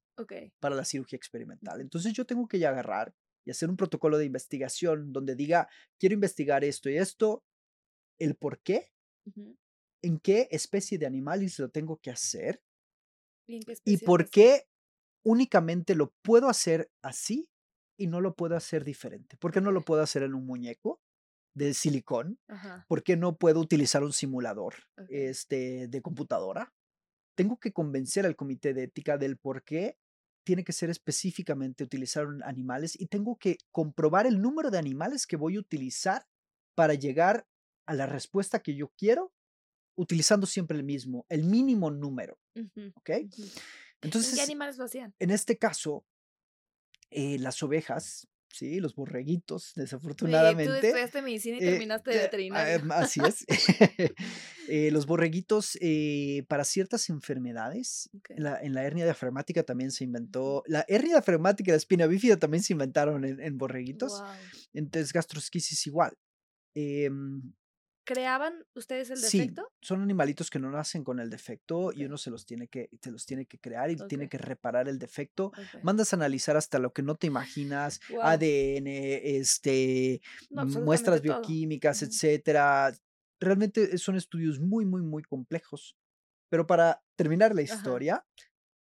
Para 0.58 0.74
la 0.74 0.84
cirugía 0.84 1.16
experimental. 1.16 1.80
Entonces 1.80 2.12
yo 2.12 2.24
tengo 2.24 2.46
que 2.48 2.58
ya 2.58 2.70
agarrar 2.70 3.14
y 3.44 3.50
hacer 3.50 3.70
un 3.70 3.76
protocolo 3.76 4.18
de 4.18 4.26
investigación 4.26 5.12
donde 5.12 5.34
diga, 5.34 5.68
quiero 5.98 6.14
investigar 6.14 6.62
esto 6.64 6.90
y 6.90 6.98
esto, 6.98 7.42
el 8.18 8.34
por 8.36 8.60
qué, 8.60 8.92
en 10.02 10.18
qué 10.18 10.48
especie 10.50 10.98
de 10.98 11.06
animales 11.06 11.58
lo 11.58 11.70
tengo 11.70 11.98
que 11.98 12.10
hacer 12.10 12.62
y 13.84 13.96
por 13.98 14.28
qué 14.28 14.66
únicamente 15.24 15.94
lo 15.94 16.12
puedo 16.22 16.48
hacer 16.48 16.90
así 17.02 17.48
y 17.98 18.06
no 18.06 18.20
lo 18.20 18.34
puedo 18.34 18.56
hacer 18.56 18.84
diferente. 18.84 19.36
¿Por 19.36 19.52
qué 19.52 19.60
no 19.60 19.72
lo 19.72 19.82
puedo 19.82 20.02
hacer 20.02 20.22
en 20.22 20.34
un 20.34 20.46
muñeco? 20.46 20.99
De 21.66 21.74
silicón, 21.74 22.38
¿por 22.88 23.02
qué 23.02 23.16
no 23.16 23.36
puedo 23.36 23.60
utilizar 23.60 24.02
un 24.02 24.12
simulador 24.12 24.74
este, 25.10 25.88
de 25.88 26.00
computadora? 26.00 26.72
Tengo 27.34 27.58
que 27.58 27.72
convencer 27.72 28.24
al 28.24 28.34
comité 28.34 28.72
de 28.72 28.84
ética 28.84 29.18
del 29.18 29.36
por 29.36 29.62
qué 29.62 29.98
tiene 30.42 30.64
que 30.64 30.72
ser 30.72 30.88
específicamente 30.88 31.84
utilizar 31.84 32.26
animales 32.44 32.98
y 32.98 33.06
tengo 33.06 33.36
que 33.36 33.58
comprobar 33.70 34.26
el 34.26 34.40
número 34.40 34.70
de 34.70 34.78
animales 34.78 35.26
que 35.26 35.36
voy 35.36 35.56
a 35.56 35.60
utilizar 35.60 36.26
para 36.74 36.94
llegar 36.94 37.46
a 37.86 37.92
la 37.92 38.06
respuesta 38.06 38.60
que 38.60 38.74
yo 38.74 38.88
quiero, 38.96 39.32
utilizando 39.96 40.46
siempre 40.46 40.78
el 40.78 40.84
mismo, 40.84 41.26
el 41.28 41.44
mínimo 41.44 41.90
número. 41.90 42.38
¿Ok? 42.94 43.10
Entonces, 44.00 44.32
¿En 44.32 44.36
qué 44.36 44.42
animales 44.42 44.78
lo 44.78 44.84
hacían? 44.84 45.14
En 45.18 45.30
este 45.30 45.58
caso, 45.58 46.06
eh, 47.10 47.38
las 47.38 47.62
ovejas 47.62 48.28
Sí, 48.52 48.80
los 48.80 48.94
borreguitos, 48.96 49.72
desafortunadamente. 49.76 50.80
tú 50.80 50.86
estudiaste 50.86 51.22
medicina 51.22 51.56
y 51.58 51.60
terminaste 51.60 52.10
de 52.10 52.18
ah, 52.18 52.22
veterinario. 52.22 52.92
así 52.94 53.20
es. 53.26 53.46
Eh, 54.72 54.92
los 54.92 55.06
borreguitos, 55.06 55.76
eh, 55.80 56.44
para 56.46 56.62
ciertas 56.62 57.08
enfermedades, 57.08 58.08
en, 58.28 58.44
la, 58.44 58.60
en, 58.60 58.72
la, 58.72 58.84
hernia 58.84 59.04
diafragmática 59.04 59.64
también 59.64 59.90
se 59.90 60.04
inventó. 60.04 60.62
La 60.66 60.84
hernia 60.86 61.14
diafragmática 61.14 61.70
y 61.70 61.72
la 61.72 61.76
espina 61.76 62.06
bífida 62.06 62.36
también 62.36 62.62
se 62.62 62.74
inventaron 62.74 63.24
en, 63.24 63.58
borreguitos. 63.58 64.22
Entonces, 64.72 65.12
gastrosquisis 65.12 65.88
igual. 65.88 66.16
Eh, 68.00 68.12
¿Creaban 68.12 68.54
ustedes 68.74 69.10
el 69.10 69.20
defecto? 69.20 69.62
Sí, 69.80 69.86
son 69.86 70.02
animalitos 70.02 70.50
que 70.50 70.58
no 70.58 70.70
nacen 70.70 71.04
con 71.04 71.20
el 71.20 71.30
defecto 71.30 71.92
y 71.92 72.04
uno 72.04 72.18
se 72.18 72.30
los 72.30 72.44
tiene 72.44 72.68
que, 72.68 72.90
se 73.00 73.10
los 73.10 73.24
tiene 73.26 73.46
que 73.46 73.58
crear 73.58 73.90
y 73.90 73.96
tiene 74.08 74.28
que 74.28 74.38
reparar 74.38 74.88
el 74.88 74.98
defecto. 74.98 75.52
Mandas 75.82 76.12
a 76.12 76.16
analizar 76.16 76.56
hasta 76.56 76.78
lo 76.78 76.92
que 76.92 77.02
no 77.02 77.14
te 77.14 77.26
imaginas, 77.26 78.00
ADN, 78.20 78.86
este, 78.86 80.20
muestras 80.50 81.22
bioquímicas, 81.22 82.02
etcétera. 82.02 82.92
Realmente 83.38 83.96
son 83.98 84.16
estudios 84.16 84.60
muy, 84.60 84.84
muy, 84.84 85.02
muy 85.02 85.22
complejos. 85.22 85.96
Pero 86.50 86.66
para 86.66 87.02
terminar 87.16 87.54
la 87.54 87.62
historia, 87.62 88.26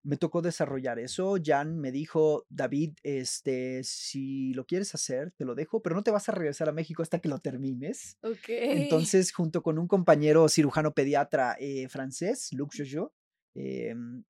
me 0.04 0.18
tocó 0.18 0.42
desarrollar 0.42 1.00
eso. 1.00 1.36
Jan 1.44 1.78
me 1.78 1.92
dijo, 1.92 2.46
David, 2.50 2.94
este, 3.04 3.84
si 3.84 4.54
lo 4.54 4.66
quieres 4.66 4.94
hacer, 4.96 5.32
te 5.32 5.46
lo 5.46 5.56
dejo, 5.56 5.82
pero 5.82 5.96
no 5.96 6.04
te 6.04 6.12
vas 6.12 6.28
a 6.30 6.32
regresar 6.32 6.70
a 6.70 6.74
México 6.74 7.04
hasta 7.04 7.20
que 7.20 7.30
lo 7.30 7.40
termines. 7.40 8.18
Ok. 8.24 8.50
Entonces, 8.50 9.32
junto 9.32 9.62
con 9.62 9.78
un 9.78 9.88
compañero 9.88 10.48
cirujano 10.50 10.94
pediatra 10.94 11.56
eh, 11.60 11.88
francés, 11.90 12.50
Luc 12.54 12.74
Jojo, 12.76 13.14
em, 13.56 14.24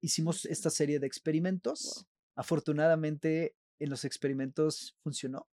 hicimos 0.00 0.44
esta 0.46 0.70
serie 0.70 0.98
de 0.98 1.06
experimentos. 1.06 2.06
Afortunadamente, 2.34 3.54
en 3.78 3.90
los 3.90 4.04
experimentos 4.04 4.96
funcionó. 5.02 5.48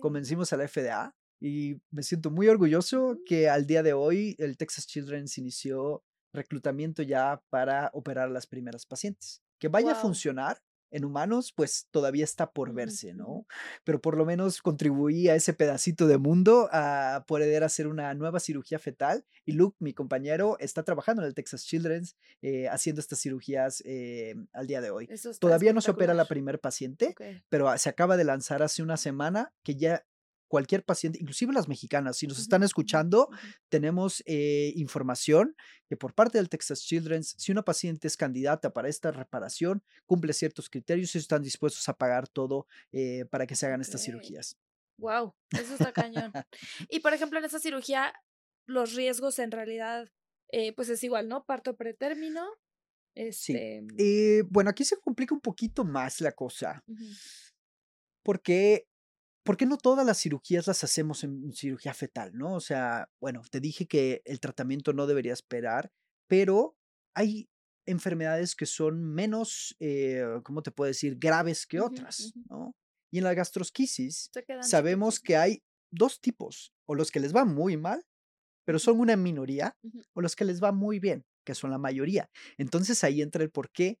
Convencimos 0.00 0.52
a 0.52 0.56
la 0.56 0.66
FDA 0.66 1.14
y 1.40 1.80
me 1.90 2.02
siento 2.02 2.30
muy 2.30 2.48
orgulloso 2.48 3.14
mm. 3.14 3.24
que 3.24 3.48
al 3.48 3.66
día 3.66 3.82
de 3.82 3.92
hoy 3.92 4.34
el 4.38 4.56
Texas 4.56 4.86
Children's 4.86 5.38
inició 5.38 6.04
reclutamiento 6.32 7.02
ya 7.02 7.42
para 7.50 7.90
operar 7.92 8.28
a 8.28 8.32
las 8.32 8.46
primeras 8.46 8.86
pacientes. 8.86 9.42
Que 9.58 9.68
vaya 9.68 9.92
a 9.92 9.94
funcionar 9.94 10.62
en 10.90 11.04
humanos, 11.04 11.52
pues 11.54 11.86
todavía 11.90 12.24
está 12.24 12.52
por 12.52 12.72
verse, 12.72 13.14
¿no? 13.14 13.46
Pero 13.84 14.00
por 14.00 14.16
lo 14.16 14.24
menos 14.24 14.60
contribuí 14.60 15.28
a 15.28 15.34
ese 15.34 15.52
pedacito 15.52 16.06
de 16.06 16.18
mundo 16.18 16.68
a 16.72 17.24
poder 17.26 17.64
hacer 17.64 17.86
una 17.86 18.12
nueva 18.14 18.40
cirugía 18.40 18.78
fetal. 18.78 19.24
Y 19.44 19.52
Luke, 19.52 19.76
mi 19.80 19.94
compañero, 19.94 20.56
está 20.58 20.82
trabajando 20.82 21.22
en 21.22 21.28
el 21.28 21.34
Texas 21.34 21.64
Children's 21.64 22.16
eh, 22.42 22.68
haciendo 22.68 23.00
estas 23.00 23.20
cirugías 23.20 23.82
eh, 23.86 24.34
al 24.52 24.66
día 24.66 24.80
de 24.80 24.90
hoy. 24.90 25.08
Todavía 25.38 25.72
no 25.72 25.80
se 25.80 25.92
opera 25.92 26.14
la 26.14 26.24
primer 26.24 26.60
paciente, 26.60 27.14
pero 27.48 27.76
se 27.78 27.88
acaba 27.88 28.16
de 28.16 28.24
lanzar 28.24 28.62
hace 28.62 28.82
una 28.82 28.96
semana 28.96 29.52
que 29.62 29.76
ya 29.76 30.04
cualquier 30.50 30.84
paciente, 30.84 31.20
inclusive 31.20 31.52
las 31.52 31.68
mexicanas, 31.68 32.16
si 32.16 32.26
nos 32.26 32.40
están 32.40 32.64
escuchando, 32.64 33.30
tenemos 33.68 34.20
eh, 34.26 34.72
información 34.74 35.54
que 35.88 35.96
por 35.96 36.12
parte 36.12 36.38
del 36.38 36.48
Texas 36.48 36.82
Children's, 36.82 37.36
si 37.38 37.52
una 37.52 37.62
paciente 37.62 38.08
es 38.08 38.16
candidata 38.16 38.72
para 38.72 38.88
esta 38.88 39.12
reparación, 39.12 39.84
cumple 40.06 40.32
ciertos 40.32 40.68
criterios 40.68 41.14
y 41.14 41.18
están 41.18 41.42
dispuestos 41.42 41.88
a 41.88 41.96
pagar 41.96 42.26
todo 42.26 42.66
eh, 42.90 43.26
para 43.30 43.46
que 43.46 43.54
se 43.54 43.66
hagan 43.66 43.80
estas 43.80 44.02
cirugías. 44.02 44.58
Wow, 44.98 45.36
eso 45.52 45.74
está 45.74 45.92
cañón. 45.92 46.32
y 46.90 46.98
por 46.98 47.14
ejemplo, 47.14 47.38
en 47.38 47.44
esa 47.44 47.60
cirugía, 47.60 48.12
los 48.66 48.94
riesgos 48.94 49.38
en 49.38 49.52
realidad, 49.52 50.10
eh, 50.48 50.72
pues 50.72 50.88
es 50.88 51.04
igual, 51.04 51.28
¿no? 51.28 51.44
Parto 51.44 51.76
pretérmino. 51.76 52.44
Este... 53.14 53.84
Sí. 53.96 54.42
bueno, 54.50 54.70
aquí 54.70 54.84
se 54.84 54.98
complica 54.98 55.32
un 55.32 55.40
poquito 55.40 55.84
más 55.84 56.20
la 56.20 56.32
cosa. 56.32 56.82
Porque 58.24 58.89
¿por 59.44 59.56
qué 59.56 59.66
no 59.66 59.78
todas 59.78 60.06
las 60.06 60.18
cirugías 60.18 60.66
las 60.66 60.84
hacemos 60.84 61.24
en 61.24 61.52
cirugía 61.52 61.94
fetal, 61.94 62.32
no? 62.34 62.54
O 62.54 62.60
sea, 62.60 63.08
bueno, 63.20 63.42
te 63.50 63.60
dije 63.60 63.86
que 63.86 64.22
el 64.24 64.40
tratamiento 64.40 64.92
no 64.92 65.06
debería 65.06 65.32
esperar, 65.32 65.90
pero 66.28 66.76
hay 67.14 67.48
enfermedades 67.86 68.54
que 68.54 68.66
son 68.66 69.04
menos, 69.04 69.74
eh, 69.80 70.24
¿cómo 70.44 70.62
te 70.62 70.70
puedo 70.70 70.88
decir?, 70.88 71.16
graves 71.18 71.66
que 71.66 71.80
otras, 71.80 72.32
¿no? 72.48 72.74
Y 73.12 73.18
en 73.18 73.24
la 73.24 73.34
gastrosquisis 73.34 74.30
sabemos 74.62 75.18
que 75.18 75.36
hay 75.36 75.62
dos 75.90 76.20
tipos, 76.20 76.72
o 76.86 76.94
los 76.94 77.10
que 77.10 77.18
les 77.20 77.34
va 77.34 77.44
muy 77.44 77.76
mal, 77.76 78.04
pero 78.64 78.78
son 78.78 79.00
una 79.00 79.16
minoría, 79.16 79.76
o 80.14 80.20
los 80.20 80.36
que 80.36 80.44
les 80.44 80.62
va 80.62 80.70
muy 80.70 81.00
bien, 81.00 81.24
que 81.44 81.56
son 81.56 81.70
la 81.70 81.78
mayoría. 81.78 82.30
Entonces 82.58 83.02
ahí 83.02 83.22
entra 83.22 83.42
el 83.42 83.50
por 83.50 83.70
qué 83.72 83.98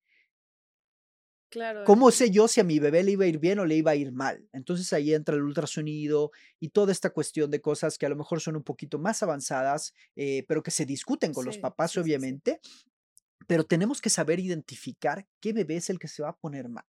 Claro. 1.50 1.84
¿Cómo 1.84 2.10
sé 2.12 2.30
yo 2.30 2.46
si 2.48 2.60
a 2.60 2.64
mi 2.64 2.78
bebé 2.78 3.02
le 3.02 3.12
iba 3.12 3.24
a 3.24 3.28
ir 3.28 3.38
bien 3.38 3.58
o 3.58 3.66
le 3.66 3.76
iba 3.76 3.90
a 3.90 3.96
ir 3.96 4.12
mal? 4.12 4.48
Entonces 4.52 4.92
ahí 4.92 5.12
entra 5.12 5.34
el 5.34 5.42
ultrasonido 5.42 6.30
y 6.60 6.68
toda 6.70 6.92
esta 6.92 7.10
cuestión 7.10 7.50
de 7.50 7.60
cosas 7.60 7.98
que 7.98 8.06
a 8.06 8.08
lo 8.08 8.16
mejor 8.16 8.40
son 8.40 8.56
un 8.56 8.62
poquito 8.62 8.98
más 8.98 9.22
avanzadas, 9.22 9.92
eh, 10.14 10.44
pero 10.46 10.62
que 10.62 10.70
se 10.70 10.86
discuten 10.86 11.32
con 11.32 11.44
los 11.44 11.58
papás, 11.58 11.96
obviamente. 11.96 12.60
Pero 13.46 13.64
tenemos 13.64 14.00
que 14.00 14.10
saber 14.10 14.38
identificar 14.38 15.26
qué 15.40 15.52
bebé 15.52 15.76
es 15.76 15.90
el 15.90 15.98
que 15.98 16.08
se 16.08 16.22
va 16.22 16.30
a 16.30 16.36
poner 16.36 16.68
mal. 16.68 16.84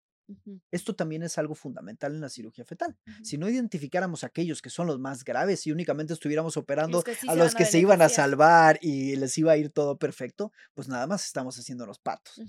Esto 0.70 0.94
también 0.94 1.22
es 1.22 1.38
algo 1.38 1.54
fundamental 1.54 2.14
en 2.14 2.20
la 2.20 2.28
cirugía 2.28 2.64
fetal. 2.64 2.96
Si 3.22 3.38
no 3.38 3.48
identificáramos 3.48 4.24
aquellos 4.24 4.62
que 4.62 4.70
son 4.70 4.86
los 4.86 4.98
más 4.98 5.24
graves 5.24 5.66
y 5.66 5.72
únicamente 5.72 6.12
estuviéramos 6.12 6.56
operando 6.56 7.02
a 7.28 7.34
los 7.34 7.54
que 7.54 7.64
se 7.64 7.78
iban 7.78 8.02
a 8.02 8.08
salvar 8.08 8.78
y 8.82 9.16
les 9.16 9.36
iba 9.38 9.52
a 9.52 9.56
ir 9.56 9.70
todo 9.70 9.98
perfecto, 9.98 10.52
pues 10.74 10.88
nada 10.88 11.06
más 11.06 11.26
estamos 11.26 11.58
haciendo 11.58 11.86
los 11.86 11.98
patos. 11.98 12.40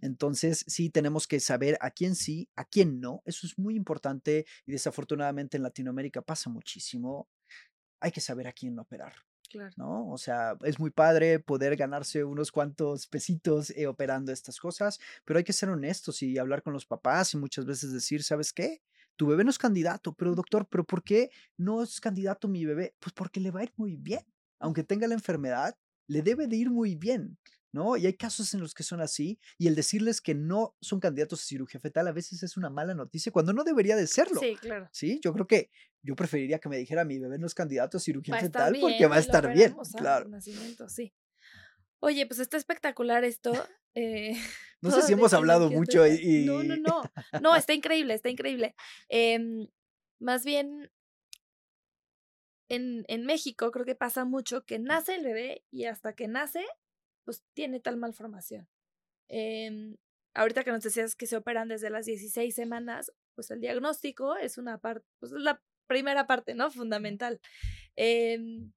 Entonces, 0.00 0.64
sí 0.66 0.90
tenemos 0.90 1.26
que 1.26 1.40
saber 1.40 1.78
a 1.80 1.90
quién 1.90 2.14
sí, 2.14 2.48
a 2.56 2.64
quién 2.64 3.00
no. 3.00 3.22
Eso 3.24 3.46
es 3.46 3.58
muy 3.58 3.76
importante 3.76 4.46
y 4.66 4.72
desafortunadamente 4.72 5.56
en 5.56 5.62
Latinoamérica 5.62 6.22
pasa 6.22 6.50
muchísimo. 6.50 7.28
Hay 8.00 8.12
que 8.12 8.20
saber 8.20 8.46
a 8.46 8.52
quién 8.52 8.74
no 8.74 8.84
operar. 9.48 9.72
¿No? 9.76 10.10
O 10.10 10.18
sea, 10.18 10.56
es 10.64 10.78
muy 10.80 10.90
padre 10.90 11.38
poder 11.38 11.76
ganarse 11.76 12.24
unos 12.24 12.50
cuantos 12.50 13.06
pesitos 13.06 13.70
eh, 13.70 13.86
operando 13.86 14.32
estas 14.32 14.58
cosas, 14.58 14.98
pero 15.24 15.38
hay 15.38 15.44
que 15.44 15.52
ser 15.52 15.68
honestos 15.68 16.22
y 16.22 16.36
hablar 16.36 16.62
con 16.62 16.72
los 16.72 16.84
papás 16.84 17.32
y 17.34 17.36
muchas 17.36 17.64
veces 17.64 17.92
decir, 17.92 18.24
¿sabes 18.24 18.52
qué? 18.52 18.82
Tu 19.16 19.26
bebé 19.26 19.44
no 19.44 19.50
es 19.50 19.58
candidato, 19.58 20.12
pero 20.12 20.34
doctor, 20.34 20.66
¿pero 20.68 20.84
por 20.84 21.02
qué 21.04 21.30
no 21.56 21.82
es 21.82 22.00
candidato 22.00 22.48
mi 22.48 22.64
bebé? 22.64 22.94
Pues 23.00 23.12
porque 23.12 23.40
le 23.40 23.50
va 23.50 23.60
a 23.60 23.64
ir 23.64 23.72
muy 23.76 23.96
bien. 23.96 24.24
Aunque 24.58 24.82
tenga 24.84 25.06
la 25.06 25.14
enfermedad, 25.14 25.76
le 26.08 26.22
debe 26.22 26.48
de 26.48 26.56
ir 26.56 26.70
muy 26.70 26.96
bien. 26.96 27.38
¿No? 27.72 27.96
Y 27.96 28.06
hay 28.06 28.14
casos 28.14 28.54
en 28.54 28.60
los 28.60 28.74
que 28.74 28.82
son 28.82 29.00
así, 29.00 29.38
y 29.58 29.68
el 29.68 29.74
decirles 29.74 30.20
que 30.20 30.34
no 30.34 30.76
son 30.80 31.00
candidatos 31.00 31.42
a 31.42 31.44
cirugía 31.44 31.80
fetal 31.80 32.08
a 32.08 32.12
veces 32.12 32.42
es 32.42 32.56
una 32.56 32.70
mala 32.70 32.94
noticia 32.94 33.32
cuando 33.32 33.52
no 33.52 33.64
debería 33.64 33.96
de 33.96 34.06
serlo. 34.06 34.40
Sí, 34.40 34.56
claro. 34.56 34.88
Sí, 34.92 35.20
yo 35.22 35.32
creo 35.32 35.46
que 35.46 35.70
yo 36.02 36.16
preferiría 36.16 36.58
que 36.58 36.68
me 36.68 36.78
dijera 36.78 37.04
mi 37.04 37.18
bebé 37.18 37.38
no 37.38 37.46
es 37.46 37.54
candidato 37.54 37.98
a 37.98 38.00
cirugía 38.00 38.38
fetal 38.38 38.76
porque 38.80 39.06
va 39.06 39.16
a 39.16 39.20
estar 39.20 39.52
bien. 39.52 39.76
Claro. 39.96 40.30
sí. 40.88 41.12
Oye, 42.00 42.26
pues 42.26 42.38
está 42.38 42.56
espectacular 42.56 43.24
esto. 43.24 43.52
Eh, 43.94 44.32
no 44.80 44.90
sé 44.90 45.02
si 45.02 45.12
hemos 45.14 45.32
hablado 45.32 45.70
mucho 45.70 46.06
y, 46.06 46.44
No, 46.44 46.62
no, 46.62 46.76
no. 46.76 47.02
No, 47.40 47.56
está 47.56 47.74
increíble, 47.74 48.14
está 48.14 48.28
increíble. 48.28 48.74
Em, 49.08 49.68
más 50.20 50.44
bien, 50.44 50.90
en, 52.68 53.04
en 53.08 53.26
México 53.26 53.70
creo 53.72 53.84
que 53.84 53.94
pasa 53.94 54.24
mucho 54.24 54.64
que 54.64 54.78
nace 54.78 55.16
el 55.16 55.24
bebé 55.24 55.64
y 55.70 55.86
hasta 55.86 56.12
que 56.12 56.28
nace 56.28 56.64
pues 57.28 57.44
tiene 57.52 57.78
tal 57.78 57.98
malformación. 57.98 58.66
Eh, 59.28 59.94
ahorita 60.32 60.64
que 60.64 60.70
nos 60.70 60.82
decías 60.82 61.14
que 61.14 61.26
se 61.26 61.36
operan 61.36 61.68
desde 61.68 61.90
las 61.90 62.06
16 62.06 62.54
semanas, 62.54 63.12
pues 63.34 63.50
el 63.50 63.60
diagnóstico 63.60 64.34
es 64.38 64.56
una 64.56 64.78
parte, 64.78 65.06
pues 65.20 65.32
es 65.32 65.40
la 65.42 65.62
primera 65.86 66.26
parte, 66.26 66.54
¿no? 66.54 66.70
Fundamental. 66.70 67.38
Eh, 67.96 68.70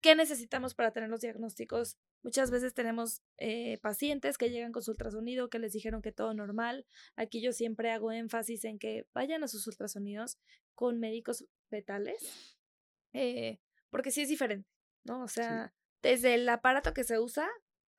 ¿Qué 0.00 0.16
necesitamos 0.16 0.74
para 0.74 0.90
tener 0.90 1.10
los 1.10 1.20
diagnósticos? 1.20 1.96
Muchas 2.24 2.50
veces 2.50 2.74
tenemos 2.74 3.22
eh, 3.38 3.78
pacientes 3.82 4.36
que 4.36 4.50
llegan 4.50 4.72
con 4.72 4.82
su 4.82 4.90
ultrasonido, 4.90 5.48
que 5.48 5.60
les 5.60 5.72
dijeron 5.72 6.02
que 6.02 6.10
todo 6.10 6.34
normal. 6.34 6.84
Aquí 7.14 7.40
yo 7.40 7.52
siempre 7.52 7.92
hago 7.92 8.10
énfasis 8.10 8.64
en 8.64 8.80
que 8.80 9.06
vayan 9.14 9.44
a 9.44 9.48
sus 9.48 9.64
ultrasonidos 9.68 10.40
con 10.74 10.98
médicos 10.98 11.44
fetales, 11.70 12.56
eh, 13.12 13.60
porque 13.90 14.10
sí 14.10 14.22
es 14.22 14.28
diferente, 14.28 14.68
¿no? 15.04 15.22
O 15.22 15.28
sea, 15.28 15.72
desde 16.02 16.34
el 16.34 16.48
aparato 16.48 16.92
que 16.92 17.04
se 17.04 17.20
usa 17.20 17.48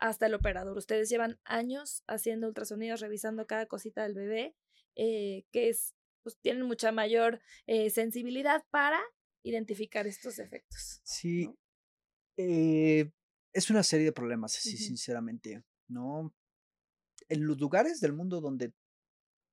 hasta 0.03 0.25
el 0.25 0.33
operador. 0.33 0.77
Ustedes 0.77 1.07
llevan 1.07 1.39
años 1.45 2.03
haciendo 2.07 2.47
ultrasonidos, 2.47 2.99
revisando 2.99 3.47
cada 3.47 3.67
cosita 3.67 4.03
del 4.03 4.13
bebé, 4.13 4.53
eh, 4.97 5.45
que 5.53 5.69
es, 5.69 5.95
pues 6.23 6.37
tienen 6.41 6.63
mucha 6.63 6.91
mayor 6.91 7.39
eh, 7.67 7.89
sensibilidad 7.89 8.65
para 8.69 8.99
identificar 9.43 10.05
estos 10.05 10.39
efectos. 10.39 10.99
Sí. 11.05 11.49
Eh, 12.35 13.11
es 13.53 13.69
una 13.69 13.81
serie 13.81 14.07
de 14.07 14.11
problemas, 14.11 14.57
así 14.57 14.75
sinceramente, 14.75 15.63
¿no? 15.87 16.35
En 17.29 17.47
los 17.47 17.57
lugares 17.57 18.01
del 18.01 18.11
mundo 18.11 18.41
donde 18.41 18.73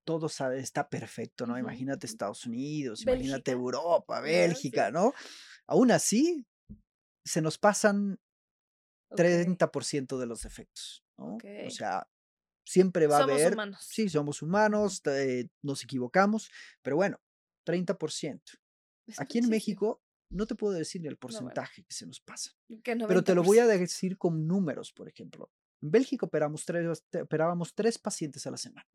todo 0.05 0.29
sabe, 0.29 0.59
está 0.59 0.89
perfecto, 0.89 1.47
¿no? 1.47 1.59
Imagínate 1.59 2.09
Estados 2.09 2.45
Unidos, 2.45 3.03
imagínate 3.03 3.53
Europa, 3.53 4.21
Bélgica, 4.21 4.91
¿no? 4.91 5.13
Aún 5.69 5.93
así, 5.93 6.45
se 7.25 7.41
nos 7.41 7.57
pasan 7.57 8.19
30% 9.11 10.19
de 10.19 10.27
los 10.27 10.43
defectos, 10.43 11.05
¿no? 11.19 11.37
O 11.67 11.71
sea, 11.71 12.09
siempre 12.65 13.07
va 13.07 13.19
a 13.19 13.23
haber... 13.25 13.53
Humanos. 13.53 13.87
Sí, 13.89 14.09
somos 14.09 14.43
humanos, 14.43 15.03
nos 15.63 15.85
equivocamos, 15.85 16.51
pero 16.83 16.97
bueno, 16.97 17.21
30%. 17.67 18.41
Aquí 19.19 19.39
en 19.39 19.49
México 19.49 20.03
no 20.31 20.47
te 20.47 20.55
puedo 20.55 20.73
decir 20.75 21.03
ni 21.03 21.09
el 21.09 21.17
porcentaje 21.17 21.83
que 21.83 21.93
se 21.93 22.07
nos 22.07 22.21
pasa. 22.21 22.53
Pero 22.85 23.25
te 23.25 23.35
lo 23.35 23.43
voy 23.43 23.59
a 23.59 23.67
decir 23.67 24.17
con 24.17 24.47
números, 24.47 24.93
por 24.93 25.09
ejemplo. 25.09 25.51
En 25.83 25.91
Bélgica 25.91 26.27
operamos 26.27 26.65
tres, 26.65 27.03
operábamos 27.21 27.75
tres 27.75 27.99
pacientes 27.99 28.47
a 28.47 28.51
la 28.51 28.57
semana. 28.57 28.87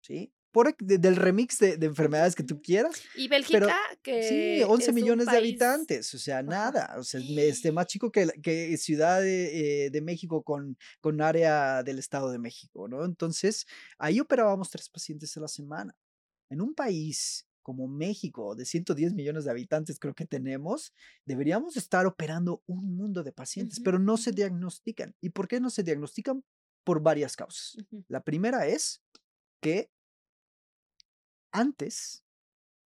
¿Sí? 0.00 0.32
Por, 0.52 0.76
del 0.76 1.16
remix 1.16 1.58
de, 1.58 1.74
enfermedades 1.80 2.34
que 2.34 2.42
tú 2.42 2.60
quieras. 2.60 3.02
Y 3.16 3.28
Bélgica, 3.28 3.74
que. 4.02 4.22
Sí, 4.58 4.62
11 4.62 4.92
millones 4.92 5.26
de 5.26 5.36
habitantes, 5.36 6.12
o 6.14 6.18
sea, 6.18 6.42
nada. 6.42 6.94
O 6.98 7.04
sea, 7.04 7.20
este, 7.20 7.72
más 7.72 7.86
chico 7.86 8.12
que, 8.12 8.28
que 8.42 8.76
Ciudad 8.76 9.20
de, 9.20 9.86
eh, 9.86 9.90
de, 9.90 10.00
México 10.02 10.42
con, 10.42 10.76
con 11.00 11.20
área 11.20 11.82
del 11.82 11.98
Estado 11.98 12.30
de 12.30 12.38
México, 12.38 12.88
¿no? 12.88 13.04
Entonces, 13.04 13.66
ahí 13.98 14.20
operábamos 14.20 14.70
tres 14.70 14.88
pacientes 14.88 15.36
a 15.36 15.40
la 15.40 15.48
semana. 15.48 15.96
En 16.50 16.60
un 16.60 16.74
país 16.74 17.46
como 17.62 17.88
México, 17.88 18.54
de 18.54 18.64
110 18.64 19.14
millones 19.14 19.44
de 19.44 19.50
habitantes 19.50 19.98
creo 19.98 20.14
que 20.14 20.26
tenemos, 20.26 20.92
deberíamos 21.24 21.76
estar 21.76 22.06
operando 22.06 22.62
un 22.66 22.96
mundo 22.96 23.22
de 23.22 23.32
pacientes, 23.32 23.80
pero 23.80 23.98
no 23.98 24.16
se 24.16 24.32
diagnostican. 24.32 25.14
¿Y 25.20 25.30
por 25.30 25.48
qué 25.48 25.60
no 25.60 25.70
se 25.70 25.82
diagnostican? 25.82 26.44
Por 26.84 27.00
varias 27.00 27.36
causas. 27.36 27.76
La 28.08 28.22
primera 28.22 28.66
es 28.66 29.02
que 29.60 29.90
antes, 31.52 32.24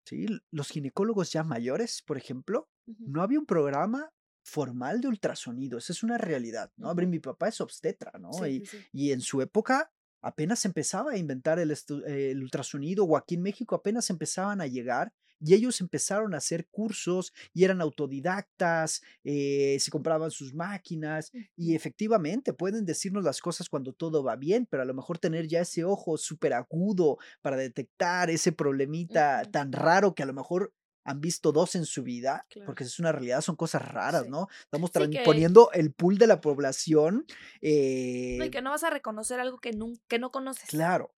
¿sí? 0.04 0.26
los 0.50 0.68
ginecólogos 0.68 1.32
ya 1.32 1.44
mayores, 1.44 2.02
por 2.02 2.18
ejemplo, 2.18 2.68
no 2.98 3.22
había 3.22 3.38
un 3.38 3.46
programa 3.46 4.12
formal 4.44 5.00
de 5.00 5.08
ultrasonido, 5.08 5.78
esa 5.78 5.92
es 5.92 6.02
una 6.02 6.18
realidad, 6.18 6.72
¿no? 6.76 6.94
mi 6.94 7.18
papá 7.18 7.48
es 7.48 7.60
obstetra, 7.60 8.12
¿no? 8.18 8.30
y, 8.46 8.68
y 8.92 9.10
en 9.10 9.20
su 9.20 9.42
época 9.42 9.90
apenas 10.20 10.64
empezaba 10.64 11.12
a 11.12 11.18
inventar 11.18 11.58
el, 11.58 11.76
el, 12.06 12.42
ultrasonido 12.42 13.04
o 13.04 13.16
aquí 13.16 13.34
en 13.34 13.42
México 13.42 13.74
apenas 13.74 14.10
empezaban 14.10 14.60
a 14.60 14.66
llegar 14.66 15.12
y 15.40 15.54
ellos 15.54 15.80
empezaron 15.80 16.34
a 16.34 16.38
hacer 16.38 16.66
cursos 16.68 17.32
y 17.52 17.64
eran 17.64 17.80
autodidactas, 17.80 19.02
eh, 19.24 19.76
se 19.80 19.90
compraban 19.90 20.30
sus 20.30 20.54
máquinas 20.54 21.32
y 21.56 21.74
efectivamente 21.74 22.52
pueden 22.52 22.84
decirnos 22.84 23.24
las 23.24 23.40
cosas 23.40 23.68
cuando 23.68 23.92
todo 23.92 24.22
va 24.22 24.36
bien, 24.36 24.66
pero 24.70 24.82
a 24.82 24.86
lo 24.86 24.94
mejor 24.94 25.18
tener 25.18 25.46
ya 25.46 25.60
ese 25.60 25.84
ojo 25.84 26.16
súper 26.16 26.54
agudo 26.54 27.18
para 27.42 27.56
detectar 27.56 28.30
ese 28.30 28.52
problemita 28.52 29.42
tan 29.50 29.72
raro 29.72 30.14
que 30.14 30.22
a 30.22 30.26
lo 30.26 30.34
mejor 30.34 30.72
han 31.06 31.20
visto 31.20 31.52
dos 31.52 31.76
en 31.76 31.86
su 31.86 32.02
vida, 32.02 32.44
porque 32.66 32.82
es 32.82 32.98
una 32.98 33.12
realidad, 33.12 33.40
son 33.40 33.54
cosas 33.54 33.80
raras, 33.80 34.28
¿no? 34.28 34.48
Estamos 34.64 34.90
poniendo 35.24 35.70
el 35.72 35.92
pool 35.92 36.18
de 36.18 36.26
la 36.26 36.40
población. 36.40 37.24
y 37.60 38.40
eh 38.40 38.50
que 38.50 38.60
no 38.60 38.70
vas 38.70 38.82
a 38.82 38.90
reconocer 38.90 39.38
algo 39.38 39.58
que 39.58 39.72
no, 39.72 39.92
que 40.08 40.18
no 40.18 40.32
conoces. 40.32 40.68
Claro. 40.68 41.14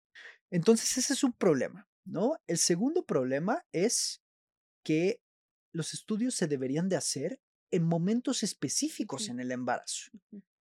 Entonces 0.50 0.96
ese 0.98 1.14
es 1.14 1.24
un 1.24 1.32
problema, 1.32 1.87
¿no? 2.08 2.38
El 2.46 2.58
segundo 2.58 3.04
problema 3.04 3.64
es 3.72 4.22
que 4.82 5.20
los 5.72 5.94
estudios 5.94 6.34
se 6.34 6.46
deberían 6.46 6.88
de 6.88 6.96
hacer 6.96 7.40
en 7.70 7.84
momentos 7.84 8.42
específicos 8.42 9.28
en 9.28 9.40
el 9.40 9.52
embarazo, 9.52 10.10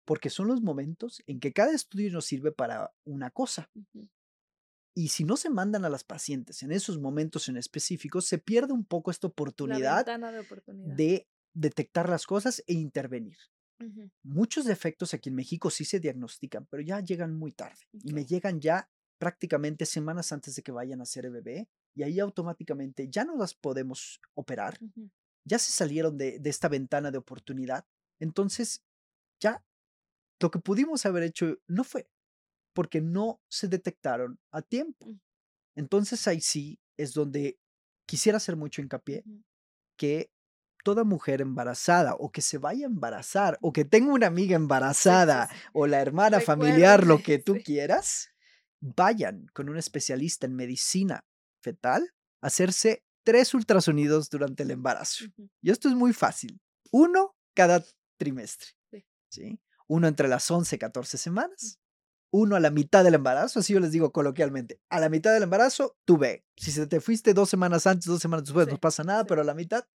porque 0.06 0.30
son 0.30 0.48
los 0.48 0.62
momentos 0.62 1.22
en 1.28 1.40
que 1.40 1.52
cada 1.52 1.74
estudio 1.74 2.12
nos 2.12 2.26
sirve 2.26 2.52
para 2.52 2.94
una 3.04 3.30
cosa. 3.30 3.70
Y 4.96 5.10
si 5.10 5.24
no 5.24 5.36
se 5.36 5.50
mandan 5.50 5.86
a 5.86 5.90
las 5.90 6.04
pacientes 6.04 6.64
en 6.64 6.72
esos 6.72 7.00
momentos 7.00 7.50
en 7.50 7.58
específicos, 7.58 8.26
se 8.26 8.38
pierde 8.38 8.74
un 8.74 8.86
poco 8.86 9.12
esta 9.12 9.28
oportunidad, 9.28 10.06
de, 10.68 11.28
detectar 11.54 12.10
las 12.10 12.26
cosas 12.26 12.64
e 12.68 12.74
intervenir. 12.74 13.38
Muchos 14.24 14.64
defectos 14.64 15.14
aquí 15.14 15.28
en 15.28 15.36
México 15.36 15.70
sí 15.70 15.84
se 15.84 16.00
diagnostican, 16.00 16.66
pero 16.68 16.82
ya 16.82 17.02
llegan 17.02 17.34
muy 17.34 17.52
tarde 17.52 17.82
y 17.92 18.14
me 18.14 18.26
llegan 18.26 18.62
ya 18.62 18.90
prácticamente 19.18 19.86
semanas 19.86 20.32
antes 20.32 20.56
de 20.56 20.64
que 20.64 20.72
vayan 20.72 21.02
a 21.02 21.06
ser 21.06 21.30
bebé 21.30 21.70
y 21.96 22.04
ahí 22.04 22.20
automáticamente 22.20 23.10
ya 23.10 23.24
no 23.24 23.36
las 23.36 23.54
podemos 23.54 24.20
operar, 24.34 24.78
ya 25.46 25.60
se 25.60 25.72
salieron 25.72 26.18
de, 26.18 26.40
de 26.40 26.50
esta 26.50 26.68
ventana 26.68 27.12
de 27.12 27.18
oportunidad. 27.18 27.86
Entonces, 28.20 28.84
ya 29.40 29.64
lo 30.42 30.52
que 30.52 30.60
pudimos 30.60 31.06
haber 31.06 31.24
hecho 31.24 31.58
no 31.68 31.84
fue 31.84 32.10
porque 32.74 33.02
no 33.02 33.42
se 33.50 33.68
detectaron 33.68 34.40
a 34.52 34.62
tiempo. 34.62 35.08
Mm. 35.08 35.20
Entonces 35.76 36.28
ahí 36.28 36.42
sí 36.42 36.80
es 36.98 37.14
donde 37.14 37.60
quisiera 38.06 38.38
hacer 38.38 38.56
mucho 38.56 38.82
hincapié 38.82 39.24
que 39.98 40.32
toda 40.84 41.04
mujer 41.04 41.40
embarazada 41.42 42.16
o 42.16 42.32
que 42.32 42.42
se 42.42 42.58
vaya 42.58 42.86
a 42.86 42.90
embarazar 42.90 43.58
o 43.62 43.72
que 43.72 43.86
tenga 43.86 44.12
una 44.12 44.28
amiga 44.28 44.56
embarazada 44.56 45.50
o 45.72 45.88
la 45.88 46.02
hermana 46.02 46.42
familiar, 46.42 47.08
lo 47.08 47.24
que 47.24 47.40
tú 47.40 47.58
quieras, 47.64 48.33
vayan 48.84 49.48
con 49.54 49.70
un 49.70 49.78
especialista 49.78 50.46
en 50.46 50.56
medicina 50.56 51.26
fetal 51.62 52.14
a 52.42 52.48
hacerse 52.48 53.04
tres 53.24 53.54
ultrasonidos 53.54 54.30
durante 54.30 54.64
el 54.64 54.72
embarazo. 54.72 55.26
Y 55.62 55.72
esto 55.72 55.88
es 55.88 55.96
muy 55.96 56.14
fácil. 56.14 56.60
Uno 56.92 57.36
cada 57.56 57.84
trimestre. 58.18 58.70
Sí. 59.30 59.60
Uno 59.88 60.08
entre 60.08 60.28
las 60.28 60.50
11 60.50 60.76
y 60.76 60.80
14 60.80 61.18
semanas 61.18 61.80
uno 62.34 62.56
a 62.56 62.60
la 62.60 62.72
mitad 62.72 63.04
del 63.04 63.14
embarazo, 63.14 63.60
así 63.60 63.74
yo 63.74 63.80
les 63.80 63.92
digo 63.92 64.12
coloquialmente, 64.12 64.82
a 64.90 65.00
la 65.00 65.08
mitad 65.08 65.32
del 65.32 65.44
embarazo, 65.44 65.96
tú 66.04 66.18
ve. 66.18 66.44
Si 66.58 66.72
se 66.72 66.88
te 66.88 67.00
fuiste 67.00 67.36
dos 67.36 67.48
semanas 67.48 67.86
antes, 67.86 68.08
dos 68.08 68.24
semanas 68.24 68.46
después, 68.46 68.68
no 68.68 68.80
pasa 68.80 69.04
nada, 69.04 69.24
pero 69.26 69.42
a 69.42 69.44
la 69.44 69.54
mitad, 69.54 69.86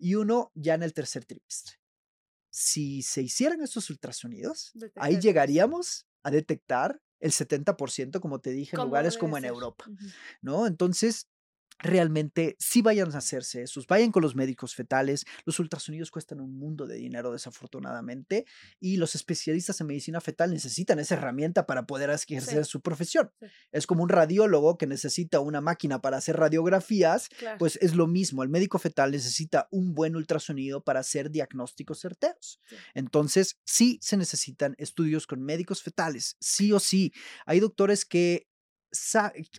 y 0.00 0.16
uno 0.16 0.50
ya 0.56 0.74
en 0.74 0.82
el 0.82 0.92
tercer 0.92 1.24
trimestre. 1.24 1.76
Si 2.50 3.02
se 3.02 3.22
hicieran 3.22 3.62
estos 3.62 3.90
ultrasonidos, 3.90 4.72
ahí 4.96 5.20
llegaríamos 5.20 6.08
a 6.24 6.32
detectar 6.32 7.00
el 7.24 7.32
70%, 7.32 8.20
como 8.20 8.38
te 8.38 8.50
dije, 8.50 8.76
en 8.76 8.82
lugares 8.82 9.16
como 9.16 9.38
en 9.38 9.46
Europa, 9.46 9.86
¿no? 10.42 10.66
Entonces, 10.66 11.30
realmente 11.78 12.56
sí 12.58 12.82
vayan 12.82 13.12
a 13.14 13.18
hacerse 13.18 13.62
esos, 13.62 13.86
vayan 13.86 14.12
con 14.12 14.22
los 14.22 14.34
médicos 14.34 14.74
fetales, 14.74 15.24
los 15.44 15.58
ultrasonidos 15.58 16.10
cuestan 16.10 16.40
un 16.40 16.58
mundo 16.58 16.86
de 16.86 16.96
dinero 16.96 17.32
desafortunadamente 17.32 18.46
y 18.80 18.96
los 18.96 19.14
especialistas 19.14 19.80
en 19.80 19.88
medicina 19.88 20.20
fetal 20.20 20.52
necesitan 20.52 20.98
esa 20.98 21.14
herramienta 21.14 21.66
para 21.66 21.86
poder 21.86 22.10
ejercer 22.10 22.64
su 22.64 22.80
profesión. 22.80 23.30
Es 23.72 23.86
como 23.86 24.02
un 24.02 24.08
radiólogo 24.08 24.78
que 24.78 24.86
necesita 24.86 25.40
una 25.40 25.60
máquina 25.60 26.00
para 26.00 26.18
hacer 26.18 26.36
radiografías, 26.36 27.28
pues 27.58 27.78
es 27.82 27.94
lo 27.94 28.06
mismo, 28.06 28.42
el 28.42 28.48
médico 28.48 28.78
fetal 28.78 29.10
necesita 29.10 29.68
un 29.70 29.94
buen 29.94 30.16
ultrasonido 30.16 30.82
para 30.82 31.00
hacer 31.00 31.30
diagnósticos 31.30 32.00
certeros. 32.00 32.60
Entonces, 32.94 33.58
sí 33.64 33.98
se 34.00 34.16
necesitan 34.16 34.74
estudios 34.78 35.26
con 35.26 35.42
médicos 35.42 35.82
fetales, 35.82 36.36
sí 36.40 36.72
o 36.72 36.80
sí. 36.80 37.12
Hay 37.46 37.60
doctores 37.60 38.04
que 38.04 38.46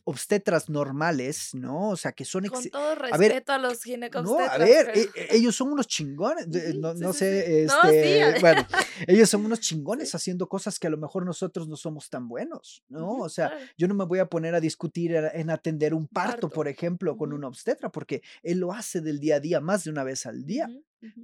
obstetras 0.03 0.69
normales, 0.69 1.49
¿no? 1.53 1.89
O 1.89 1.97
sea, 1.97 2.11
que 2.11 2.25
son... 2.25 2.45
Con 2.47 2.69
todo 2.69 2.95
respeto 2.95 3.53
a, 3.53 3.57
los 3.57 3.83
ginecobstetras. 3.83 4.47
No, 4.47 4.53
a 4.53 4.57
ver, 4.57 5.09
ellos 5.29 5.55
son 5.55 5.71
unos 5.71 5.87
chingones, 5.87 6.47
no, 6.77 7.13
sé, 7.13 7.63
este, 7.63 8.39
bueno, 8.39 8.65
ellos 9.07 9.29
son 9.29 9.45
unos 9.45 9.59
chingones 9.59 10.13
haciendo 10.15 10.47
cosas 10.47 10.79
que 10.79 10.87
a 10.87 10.89
lo 10.89 10.97
mejor 10.97 11.25
nosotros 11.25 11.67
no 11.67 11.75
somos 11.75 12.09
tan 12.09 12.27
buenos, 12.27 12.83
¿no? 12.89 13.17
o 13.17 13.29
sea, 13.29 13.51
yo 13.77 13.87
no 13.87 13.95
me 13.95 14.05
voy 14.05 14.19
a 14.19 14.27
poner 14.27 14.55
a 14.55 14.59
discutir 14.59 15.15
en 15.15 15.49
atender 15.49 15.93
un 15.93 16.07
parto, 16.07 16.49
por 16.49 16.67
ejemplo, 16.67 17.17
con 17.17 17.33
una 17.33 17.47
obstetra, 17.47 17.91
porque 17.91 18.21
él 18.43 18.59
lo 18.59 18.73
hace 18.73 19.01
del 19.01 19.19
día 19.19 19.35
a 19.35 19.39
día, 19.39 19.59
más 19.59 19.83
de 19.83 19.91
una 19.91 20.03
vez 20.03 20.25
al 20.25 20.45
día. 20.45 20.69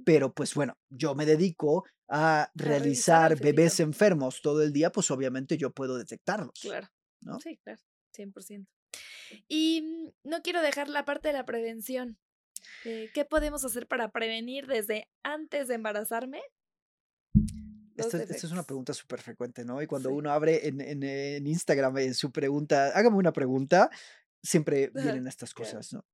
Pero 0.04 0.32
pues 0.32 0.54
bueno, 0.54 0.78
yo 0.90 1.16
me 1.16 1.26
dedico 1.26 1.84
a 2.08 2.50
realizar 2.54 3.36
bebés 3.40 3.80
enfermos 3.80 4.40
todo 4.40 4.62
el 4.62 4.72
día, 4.72 4.92
pues 4.92 5.10
obviamente 5.10 5.56
yo 5.56 5.72
puedo 5.72 5.98
detectarlos. 5.98 6.60
Claro. 6.60 6.88
¿no? 7.22 7.40
Sí, 7.40 7.58
claro. 7.62 7.80
100%. 8.12 8.66
Y 9.48 9.82
mm, 9.82 10.28
no 10.28 10.42
quiero 10.42 10.62
dejar 10.62 10.88
la 10.88 11.04
parte 11.04 11.28
de 11.28 11.34
la 11.34 11.44
prevención. 11.44 12.18
Eh, 12.84 13.10
¿Qué 13.14 13.24
podemos 13.24 13.64
hacer 13.64 13.86
para 13.86 14.10
prevenir 14.10 14.66
desde 14.66 15.08
antes 15.22 15.68
de 15.68 15.74
embarazarme? 15.74 16.42
Esta, 17.96 18.22
es 18.22 18.44
una 18.44 18.62
pregunta 18.62 18.94
súper 18.94 19.20
frecuente, 19.20 19.64
¿no? 19.64 19.82
Y 19.82 19.86
cuando 19.86 20.10
uno 20.10 20.30
abre 20.30 20.66
en, 20.66 20.80
en, 20.80 21.46
Instagram 21.46 21.98
en 21.98 22.14
su 22.14 22.32
pregunta, 22.32 22.88
hágame 22.94 23.16
una 23.16 23.32
pregunta, 23.32 23.90
siempre 24.42 24.90
vienen 24.94 25.26
estas 25.26 25.52
cosas, 25.54 25.92
¿no? 25.92 26.04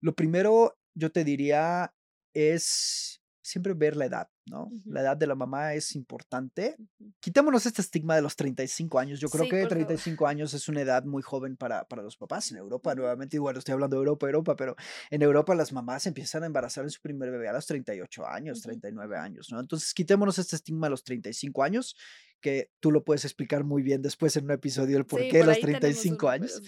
Lo 0.00 0.14
primero, 0.14 0.78
yo 0.94 1.10
te 1.10 1.24
diría, 1.24 1.94
es 2.34 3.17
siempre 3.48 3.74
ver 3.74 3.96
la 3.96 4.04
edad, 4.04 4.28
¿no? 4.46 4.70
La 4.84 5.00
edad 5.00 5.16
de 5.16 5.26
la 5.26 5.34
mamá 5.34 5.74
es 5.74 5.94
importante. 5.94 6.76
Quitémonos 7.20 7.64
este 7.66 7.80
estigma 7.80 8.14
de 8.14 8.22
los 8.22 8.36
35 8.36 8.98
años. 8.98 9.20
Yo 9.20 9.28
creo 9.28 9.48
que 9.48 9.66
35 9.66 10.26
años 10.26 10.54
es 10.54 10.68
una 10.68 10.82
edad 10.82 11.04
muy 11.04 11.22
joven 11.22 11.56
para, 11.56 11.88
para 11.88 12.02
los 12.02 12.16
papás. 12.16 12.50
En 12.50 12.58
Europa, 12.58 12.94
nuevamente, 12.94 13.36
igual 13.36 13.56
estoy 13.56 13.72
hablando 13.72 13.96
de 13.96 14.00
Europa, 14.00 14.26
Europa, 14.26 14.56
pero 14.56 14.76
en 15.10 15.22
Europa 15.22 15.54
las 15.54 15.72
mamás 15.72 16.06
empiezan 16.06 16.42
a 16.42 16.46
embarazar 16.46 16.84
en 16.84 16.90
su 16.90 17.00
primer 17.00 17.30
bebé 17.30 17.48
a 17.48 17.52
los 17.52 17.66
38 17.66 18.26
años, 18.26 18.60
39 18.60 19.16
años, 19.16 19.50
¿no? 19.50 19.60
Entonces, 19.60 19.94
quitémonos 19.94 20.38
este 20.38 20.56
estigma 20.56 20.86
de 20.86 20.90
los 20.90 21.04
35 21.04 21.62
años, 21.62 21.96
que 22.40 22.70
tú 22.80 22.92
lo 22.92 23.02
puedes 23.02 23.24
explicar 23.24 23.64
muy 23.64 23.82
bien 23.82 24.02
después 24.02 24.36
en 24.36 24.44
un 24.44 24.52
episodio 24.52 24.98
el 24.98 25.06
por 25.06 25.20
qué 25.20 25.42
los 25.42 25.58
35 25.58 26.28
años. 26.28 26.62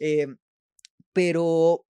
Eh, 0.00 0.26
pero 1.12 1.84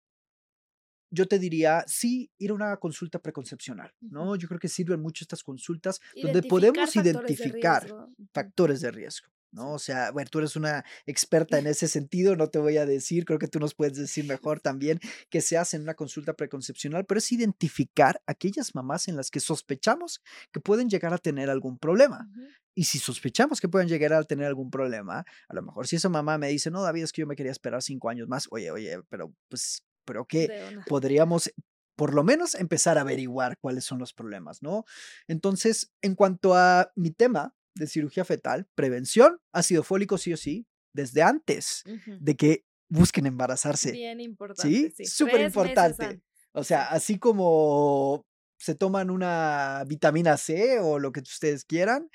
yo 1.12 1.28
te 1.28 1.38
diría, 1.38 1.84
sí, 1.86 2.30
ir 2.38 2.50
a 2.50 2.54
una 2.54 2.76
consulta 2.78 3.18
preconcepcional, 3.18 3.92
¿no? 4.00 4.34
Yo 4.36 4.48
creo 4.48 4.58
que 4.58 4.68
sirven 4.68 5.00
mucho 5.00 5.24
estas 5.24 5.42
consultas 5.42 6.00
donde 6.20 6.42
podemos 6.42 6.96
identificar 6.96 7.86
factores 8.32 8.80
de 8.80 8.90
riesgo. 8.90 9.28
¿no? 9.52 9.72
O 9.72 9.78
sea, 9.78 10.10
bueno, 10.10 10.30
tú 10.30 10.38
eres 10.38 10.56
una 10.56 10.84
experta 11.04 11.58
en 11.58 11.66
ese 11.68 11.86
sentido, 11.86 12.34
no 12.34 12.48
te 12.48 12.58
voy 12.58 12.78
a 12.78 12.86
decir, 12.86 13.24
creo 13.24 13.38
que 13.38 13.48
tú 13.48 13.60
nos 13.60 13.74
puedes 13.74 13.96
decir 13.96 14.24
mejor 14.24 14.60
también 14.60 14.98
que 15.28 15.42
se 15.42 15.58
hace 15.58 15.76
en 15.76 15.82
una 15.82 15.94
consulta 15.94 16.32
preconcepcional, 16.32 17.04
pero 17.04 17.18
es 17.18 17.30
identificar 17.30 18.22
aquellas 18.26 18.74
mamás 18.74 19.08
en 19.08 19.16
las 19.16 19.30
que 19.30 19.40
sospechamos 19.40 20.22
que 20.50 20.60
pueden 20.60 20.88
llegar 20.88 21.12
a 21.12 21.18
tener 21.18 21.50
algún 21.50 21.78
problema. 21.78 22.28
Y 22.74 22.84
si 22.84 22.98
sospechamos 22.98 23.60
que 23.60 23.68
pueden 23.68 23.88
llegar 23.88 24.14
a 24.14 24.24
tener 24.24 24.46
algún 24.46 24.70
problema, 24.70 25.26
a 25.48 25.54
lo 25.54 25.62
mejor 25.62 25.86
si 25.86 25.96
esa 25.96 26.08
mamá 26.08 26.38
me 26.38 26.48
dice, 26.48 26.70
no, 26.70 26.82
David, 26.82 27.04
es 27.04 27.12
que 27.12 27.20
yo 27.20 27.26
me 27.26 27.36
quería 27.36 27.52
esperar 27.52 27.82
cinco 27.82 28.08
años 28.08 28.28
más, 28.28 28.48
oye, 28.50 28.70
oye, 28.70 28.98
pero 29.10 29.34
pues, 29.50 29.84
pero 30.04 30.26
que 30.26 30.80
podríamos 30.86 31.52
por 31.96 32.14
lo 32.14 32.24
menos 32.24 32.54
empezar 32.54 32.98
a 32.98 33.02
averiguar 33.02 33.58
cuáles 33.58 33.84
son 33.84 33.98
los 33.98 34.12
problemas, 34.12 34.62
¿no? 34.62 34.84
Entonces, 35.28 35.92
en 36.00 36.14
cuanto 36.14 36.54
a 36.54 36.90
mi 36.96 37.10
tema 37.10 37.54
de 37.74 37.86
cirugía 37.86 38.24
fetal, 38.24 38.66
prevención, 38.74 39.40
ácido 39.52 39.82
fólico 39.82 40.18
sí 40.18 40.32
o 40.32 40.36
sí, 40.36 40.66
desde 40.94 41.22
antes 41.22 41.84
de 42.06 42.36
que 42.36 42.64
busquen 42.88 43.26
embarazarse. 43.26 43.92
Bien 43.92 44.20
importante. 44.20 44.92
Sí, 44.96 45.04
súper 45.06 45.40
importante. 45.40 46.22
O 46.52 46.64
sea, 46.64 46.88
así 46.88 47.18
como 47.18 48.26
se 48.58 48.74
toman 48.74 49.10
una 49.10 49.84
vitamina 49.86 50.36
C 50.36 50.78
o 50.80 50.98
lo 50.98 51.12
que 51.12 51.20
ustedes 51.20 51.64
quieran, 51.64 52.10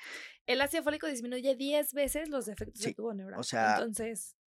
el 0.46 0.62
ácido 0.62 0.82
fólico 0.82 1.06
disminuye 1.06 1.56
10 1.56 1.92
veces 1.92 2.30
los 2.30 2.48
efectos 2.48 2.80
de 2.82 2.94
tubo 2.94 3.12
neural. 3.12 3.38
O 3.38 3.42
sea, 3.42 3.74
entonces, 3.74 4.37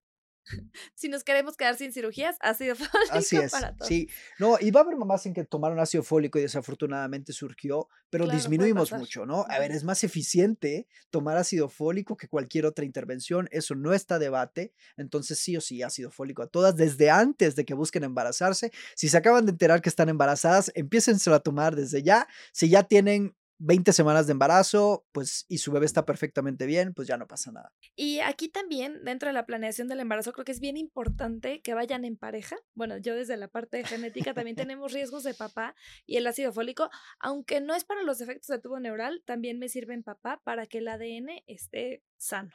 si 0.95 1.09
nos 1.09 1.23
queremos 1.23 1.57
quedar 1.57 1.75
sin 1.77 1.93
cirugías, 1.93 2.37
ácido 2.39 2.75
fólico 2.91 3.11
así 3.11 3.37
es, 3.37 3.51
para 3.51 3.73
todos. 3.75 3.87
Sí, 3.87 4.09
no, 4.39 4.57
y 4.59 4.71
va 4.71 4.81
a 4.81 4.83
haber 4.83 4.97
mamás 4.97 5.25
en 5.25 5.33
que 5.33 5.43
tomaron 5.43 5.79
ácido 5.79 6.03
fólico 6.03 6.39
y 6.39 6.43
desafortunadamente 6.43 7.33
surgió, 7.33 7.87
pero 8.09 8.27
disminuimos 8.27 8.91
mucho, 8.91 9.25
¿no? 9.25 9.45
A 9.49 9.59
ver, 9.59 9.71
es 9.71 9.83
más 9.83 10.03
eficiente 10.03 10.87
tomar 11.09 11.37
ácido 11.37 11.69
fólico 11.69 12.17
que 12.17 12.27
cualquier 12.27 12.65
otra 12.65 12.85
intervención, 12.85 13.47
eso 13.51 13.75
no 13.75 13.93
está 13.93 14.19
debate, 14.19 14.73
entonces 14.97 15.39
sí 15.39 15.55
o 15.57 15.61
sí 15.61 15.81
ácido 15.81 16.11
fólico 16.11 16.41
a 16.43 16.47
todas 16.47 16.75
desde 16.75 17.09
antes 17.09 17.55
de 17.55 17.65
que 17.65 17.73
busquen 17.73 18.03
embarazarse. 18.03 18.71
Si 18.95 19.09
se 19.09 19.17
acaban 19.17 19.45
de 19.45 19.51
enterar 19.51 19.81
que 19.81 19.89
están 19.89 20.09
embarazadas, 20.09 20.71
empiécenselo 20.75 21.35
a 21.35 21.39
tomar 21.39 21.75
desde 21.75 22.03
ya. 22.03 22.27
Si 22.51 22.69
ya 22.69 22.83
tienen 22.83 23.35
20 23.63 23.93
semanas 23.93 24.25
de 24.25 24.31
embarazo, 24.31 25.05
pues, 25.11 25.45
y 25.47 25.59
su 25.59 25.71
bebé 25.71 25.85
está 25.85 26.03
perfectamente 26.03 26.65
bien, 26.65 26.95
pues 26.95 27.07
ya 27.07 27.17
no 27.17 27.27
pasa 27.27 27.51
nada. 27.51 27.71
Y 27.95 28.19
aquí 28.19 28.49
también, 28.49 29.03
dentro 29.03 29.29
de 29.29 29.33
la 29.33 29.45
planeación 29.45 29.87
del 29.87 29.99
embarazo, 29.99 30.33
creo 30.33 30.45
que 30.45 30.51
es 30.51 30.59
bien 30.59 30.77
importante 30.77 31.61
que 31.61 31.75
vayan 31.75 32.03
en 32.03 32.17
pareja. 32.17 32.55
Bueno, 32.73 32.97
yo 32.97 33.15
desde 33.15 33.37
la 33.37 33.47
parte 33.47 33.77
de 33.77 33.85
genética 33.85 34.33
también 34.33 34.55
tenemos 34.55 34.93
riesgos 34.93 35.23
de 35.23 35.35
papá 35.35 35.75
y 36.07 36.17
el 36.17 36.25
ácido 36.25 36.51
fólico, 36.51 36.89
aunque 37.19 37.61
no 37.61 37.75
es 37.75 37.83
para 37.83 38.01
los 38.01 38.19
efectos 38.19 38.47
de 38.47 38.59
tubo 38.59 38.79
neural, 38.79 39.21
también 39.25 39.59
me 39.59 39.69
sirve 39.69 39.93
en 39.93 40.01
papá 40.01 40.41
para 40.43 40.65
que 40.65 40.79
el 40.79 40.87
ADN 40.87 41.43
esté 41.45 42.03
sano. 42.17 42.51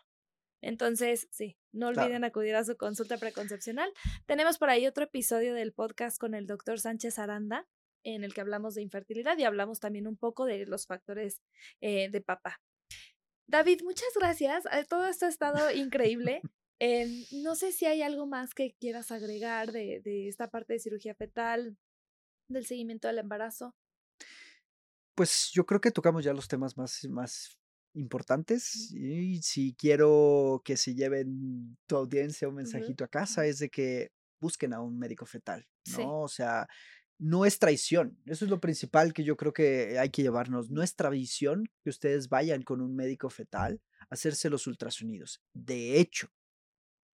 Entonces, 0.60 1.28
sí, 1.30 1.56
no 1.70 1.88
olviden 1.88 2.24
acudir 2.24 2.56
a 2.56 2.64
su 2.64 2.76
consulta 2.76 3.18
preconcepcional. 3.18 3.92
Tenemos 4.26 4.58
por 4.58 4.70
ahí 4.70 4.86
otro 4.88 5.04
episodio 5.04 5.54
del 5.54 5.72
podcast 5.72 6.18
con 6.18 6.34
el 6.34 6.46
doctor 6.46 6.80
Sánchez 6.80 7.20
Aranda, 7.20 7.68
en 8.06 8.24
el 8.24 8.32
que 8.32 8.40
hablamos 8.40 8.74
de 8.74 8.82
infertilidad 8.82 9.36
y 9.36 9.44
hablamos 9.44 9.80
también 9.80 10.06
un 10.06 10.16
poco 10.16 10.44
de 10.44 10.64
los 10.66 10.86
factores 10.86 11.42
eh, 11.80 12.08
de 12.08 12.20
papá. 12.20 12.60
David, 13.48 13.82
muchas 13.82 14.08
gracias. 14.14 14.64
Eh, 14.66 14.84
todo 14.88 15.06
esto 15.06 15.26
ha 15.26 15.28
estado 15.28 15.70
increíble. 15.72 16.40
Em, 16.78 17.24
no 17.42 17.54
sé 17.56 17.72
si 17.72 17.86
hay 17.86 18.02
algo 18.02 18.26
más 18.26 18.52
que 18.52 18.74
quieras 18.78 19.10
agregar 19.10 19.72
de, 19.72 20.02
de 20.04 20.28
esta 20.28 20.50
parte 20.50 20.74
de 20.74 20.78
cirugía 20.78 21.14
fetal, 21.14 21.76
del 22.50 22.66
seguimiento 22.66 23.08
del 23.08 23.18
embarazo. 23.18 23.74
Pues 25.16 25.50
yo 25.54 25.64
creo 25.64 25.80
que 25.80 25.90
tocamos 25.90 26.22
ya 26.22 26.34
los 26.34 26.48
temas 26.48 26.76
más, 26.76 27.04
más 27.08 27.58
importantes 27.94 28.92
y 28.92 29.40
si 29.42 29.74
quiero 29.74 30.60
que 30.64 30.76
se 30.76 30.94
lleven 30.94 31.78
tu 31.88 31.96
audiencia 31.96 32.46
un 32.46 32.56
mensajito 32.56 33.04
a 33.04 33.08
casa 33.08 33.46
es 33.46 33.58
de 33.58 33.70
que 33.70 34.10
busquen 34.38 34.74
a 34.74 34.80
un 34.80 34.98
médico 34.98 35.24
fetal, 35.24 35.66
¿no? 35.96 36.20
O 36.20 36.28
sea, 36.28 36.66
no 37.18 37.44
es 37.44 37.58
traición. 37.58 38.18
Eso 38.26 38.44
es 38.44 38.50
lo 38.50 38.60
principal 38.60 39.12
que 39.12 39.24
yo 39.24 39.36
creo 39.36 39.52
que 39.52 39.98
hay 39.98 40.10
que 40.10 40.22
llevarnos. 40.22 40.70
No 40.70 40.82
es 40.82 40.96
traición 40.96 41.68
que 41.82 41.90
ustedes 41.90 42.28
vayan 42.28 42.62
con 42.62 42.80
un 42.80 42.94
médico 42.94 43.30
fetal 43.30 43.80
a 44.00 44.14
hacerse 44.14 44.50
los 44.50 44.66
ultrasonidos. 44.66 45.42
De 45.54 45.98
hecho, 45.98 46.30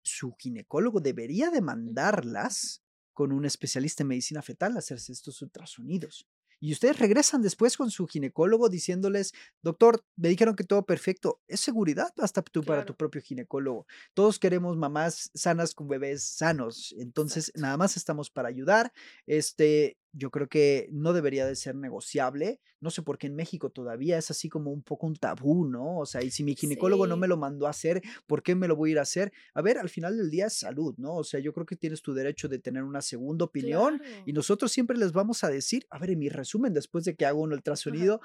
su 0.02 0.34
ginecólogo 0.38 1.00
debería 1.00 1.50
demandarlas 1.50 2.82
con 3.12 3.32
un 3.32 3.44
especialista 3.44 4.02
en 4.02 4.08
medicina 4.08 4.42
fetal 4.42 4.74
a 4.74 4.80
hacerse 4.80 5.12
estos 5.12 5.40
ultrasonidos. 5.42 6.26
Y 6.62 6.70
ustedes 6.70 7.00
regresan 7.00 7.42
después 7.42 7.76
con 7.76 7.90
su 7.90 8.06
ginecólogo 8.06 8.68
diciéndoles, 8.68 9.32
doctor, 9.62 10.04
me 10.14 10.28
dijeron 10.28 10.54
que 10.54 10.62
todo 10.62 10.86
perfecto. 10.86 11.40
Es 11.48 11.58
seguridad 11.58 12.12
hasta 12.18 12.40
tú 12.40 12.62
para 12.62 12.86
tu 12.86 12.94
propio 12.94 13.20
ginecólogo. 13.20 13.84
Todos 14.14 14.38
queremos 14.38 14.76
mamás 14.76 15.32
sanas 15.34 15.74
con 15.74 15.88
bebés 15.88 16.22
sanos. 16.22 16.94
Entonces, 16.96 17.50
nada 17.56 17.76
más 17.76 17.96
estamos 17.96 18.30
para 18.30 18.48
ayudar. 18.48 18.92
Este, 19.26 19.98
yo 20.12 20.30
creo 20.30 20.48
que 20.48 20.88
no 20.92 21.12
debería 21.12 21.46
de 21.46 21.56
ser 21.56 21.74
negociable. 21.74 22.60
No 22.80 22.90
sé 22.90 23.02
por 23.02 23.18
qué 23.18 23.28
en 23.28 23.34
México 23.34 23.70
todavía 23.70 24.18
es 24.18 24.30
así 24.30 24.48
como 24.48 24.70
un 24.70 24.82
poco 24.82 25.06
un 25.06 25.16
tabú, 25.16 25.66
¿no? 25.66 25.98
O 25.98 26.06
sea, 26.06 26.22
y 26.22 26.30
si 26.30 26.44
mi 26.44 26.54
ginecólogo 26.54 27.06
no 27.06 27.16
me 27.16 27.28
lo 27.28 27.36
mandó 27.36 27.66
a 27.66 27.70
hacer, 27.70 28.02
¿por 28.26 28.42
qué 28.42 28.54
me 28.54 28.68
lo 28.68 28.76
voy 28.76 28.90
a 28.90 28.92
ir 28.92 28.98
a 28.98 29.02
hacer? 29.02 29.32
A 29.54 29.62
ver, 29.62 29.78
al 29.78 29.88
final 29.88 30.16
del 30.16 30.30
día 30.30 30.46
es 30.46 30.58
salud, 30.58 30.94
¿no? 30.98 31.14
O 31.16 31.24
sea, 31.24 31.40
yo 31.40 31.52
creo 31.52 31.64
que 31.64 31.76
tienes 31.76 32.02
tu 32.02 32.12
derecho 32.12 32.48
de 32.48 32.58
tener 32.58 32.82
una 32.82 33.00
segunda 33.00 33.44
opinión 33.44 34.02
y 34.26 34.32
nosotros 34.32 34.70
siempre 34.70 34.98
les 34.98 35.12
vamos 35.12 35.44
a 35.44 35.48
decir, 35.48 35.86
a 35.90 35.98
ver, 35.98 36.10
en 36.10 36.18
mi 36.18 36.28
resumen, 36.28 36.74
después 36.74 37.04
de 37.04 37.14
que 37.14 37.24
hago 37.24 37.40
un 37.40 37.52
ultrasonido, 37.52 38.20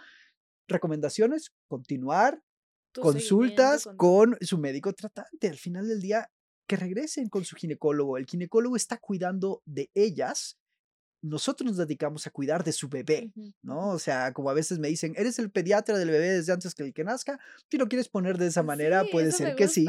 recomendaciones, 0.67 1.53
continuar, 1.67 2.41
consultas 2.93 3.87
con 3.95 4.37
su 4.41 4.57
médico 4.57 4.91
tratante. 4.93 5.47
Al 5.47 5.57
final 5.57 5.87
del 5.87 6.01
día, 6.01 6.29
que 6.67 6.75
regresen 6.75 7.29
con 7.29 7.45
su 7.45 7.55
ginecólogo. 7.55 8.17
El 8.17 8.25
ginecólogo 8.25 8.75
está 8.75 8.97
cuidando 8.97 9.61
de 9.65 9.89
ellas 9.93 10.57
nosotros 11.21 11.67
nos 11.67 11.77
dedicamos 11.77 12.27
a 12.27 12.31
cuidar 12.31 12.63
de 12.63 12.71
su 12.71 12.89
bebé, 12.89 13.31
¿no? 13.61 13.89
O 13.89 13.99
sea, 13.99 14.33
como 14.33 14.49
a 14.49 14.53
veces 14.53 14.79
me 14.79 14.87
dicen, 14.87 15.13
eres 15.17 15.39
el 15.39 15.51
pediatra 15.51 15.97
del 15.97 16.09
bebé 16.09 16.29
desde 16.29 16.53
antes 16.53 16.75
que 16.75 16.83
el 16.83 16.93
que 16.93 17.03
nazca, 17.03 17.39
si 17.69 17.77
lo 17.77 17.87
quieres 17.87 18.09
poner 18.09 18.37
de 18.37 18.47
esa 18.47 18.63
manera, 18.63 19.03
puede 19.11 19.31
ser 19.31 19.55
que 19.55 19.67
sí, 19.67 19.87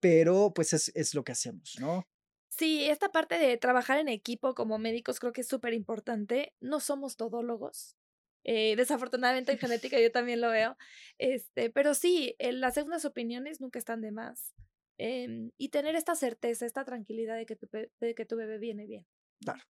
pero 0.00 0.52
pues 0.54 0.72
es, 0.72 0.90
es 0.94 1.14
lo 1.14 1.24
que 1.24 1.32
hacemos, 1.32 1.76
¿no? 1.80 2.06
Sí, 2.48 2.84
esta 2.84 3.10
parte 3.10 3.38
de 3.38 3.56
trabajar 3.56 3.98
en 3.98 4.08
equipo 4.08 4.54
como 4.54 4.78
médicos 4.78 5.20
creo 5.20 5.32
que 5.32 5.40
es 5.40 5.48
súper 5.48 5.72
importante. 5.72 6.52
No 6.60 6.80
somos 6.80 7.16
todólogos. 7.16 7.96
Eh, 8.44 8.76
desafortunadamente 8.76 9.52
en 9.52 9.58
genética 9.88 9.98
yo 9.98 10.12
también 10.12 10.40
lo 10.40 10.50
veo. 10.50 10.76
Este, 11.18 11.70
pero 11.70 11.94
sí, 11.94 12.36
las 12.38 12.74
segundas 12.74 13.06
opiniones 13.06 13.60
nunca 13.60 13.78
están 13.78 14.02
de 14.02 14.12
más. 14.12 14.54
Em, 14.98 15.50
y 15.56 15.70
tener 15.70 15.96
esta 15.96 16.14
certeza, 16.14 16.66
esta 16.66 16.84
tranquilidad 16.84 17.36
de 17.36 17.46
que 17.46 17.56
tu, 17.56 17.66
de 17.72 18.14
que 18.14 18.26
tu 18.26 18.36
bebé 18.36 18.58
viene 18.58 18.86
bien. 18.86 19.06
Claro. 19.40 19.62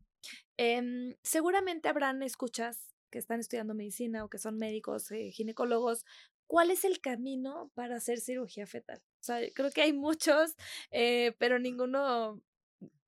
Em, 0.56 1.14
seguramente 1.22 1.88
habrán 1.88 2.22
escuchas 2.22 2.92
que 3.10 3.18
están 3.18 3.40
estudiando 3.40 3.74
medicina 3.74 4.24
o 4.24 4.30
que 4.30 4.38
son 4.38 4.58
médicos, 4.58 5.10
eh, 5.12 5.30
ginecólogos. 5.30 6.04
¿Cuál 6.46 6.70
es 6.70 6.84
el 6.84 7.00
camino 7.00 7.70
para 7.74 7.96
hacer 7.96 8.18
cirugía 8.20 8.66
fetal? 8.66 8.98
O 8.98 9.24
sea, 9.24 9.40
creo 9.54 9.70
que 9.70 9.82
hay 9.82 9.92
muchos, 9.92 10.54
eh, 10.90 11.34
pero 11.38 11.58
ninguno, 11.58 12.42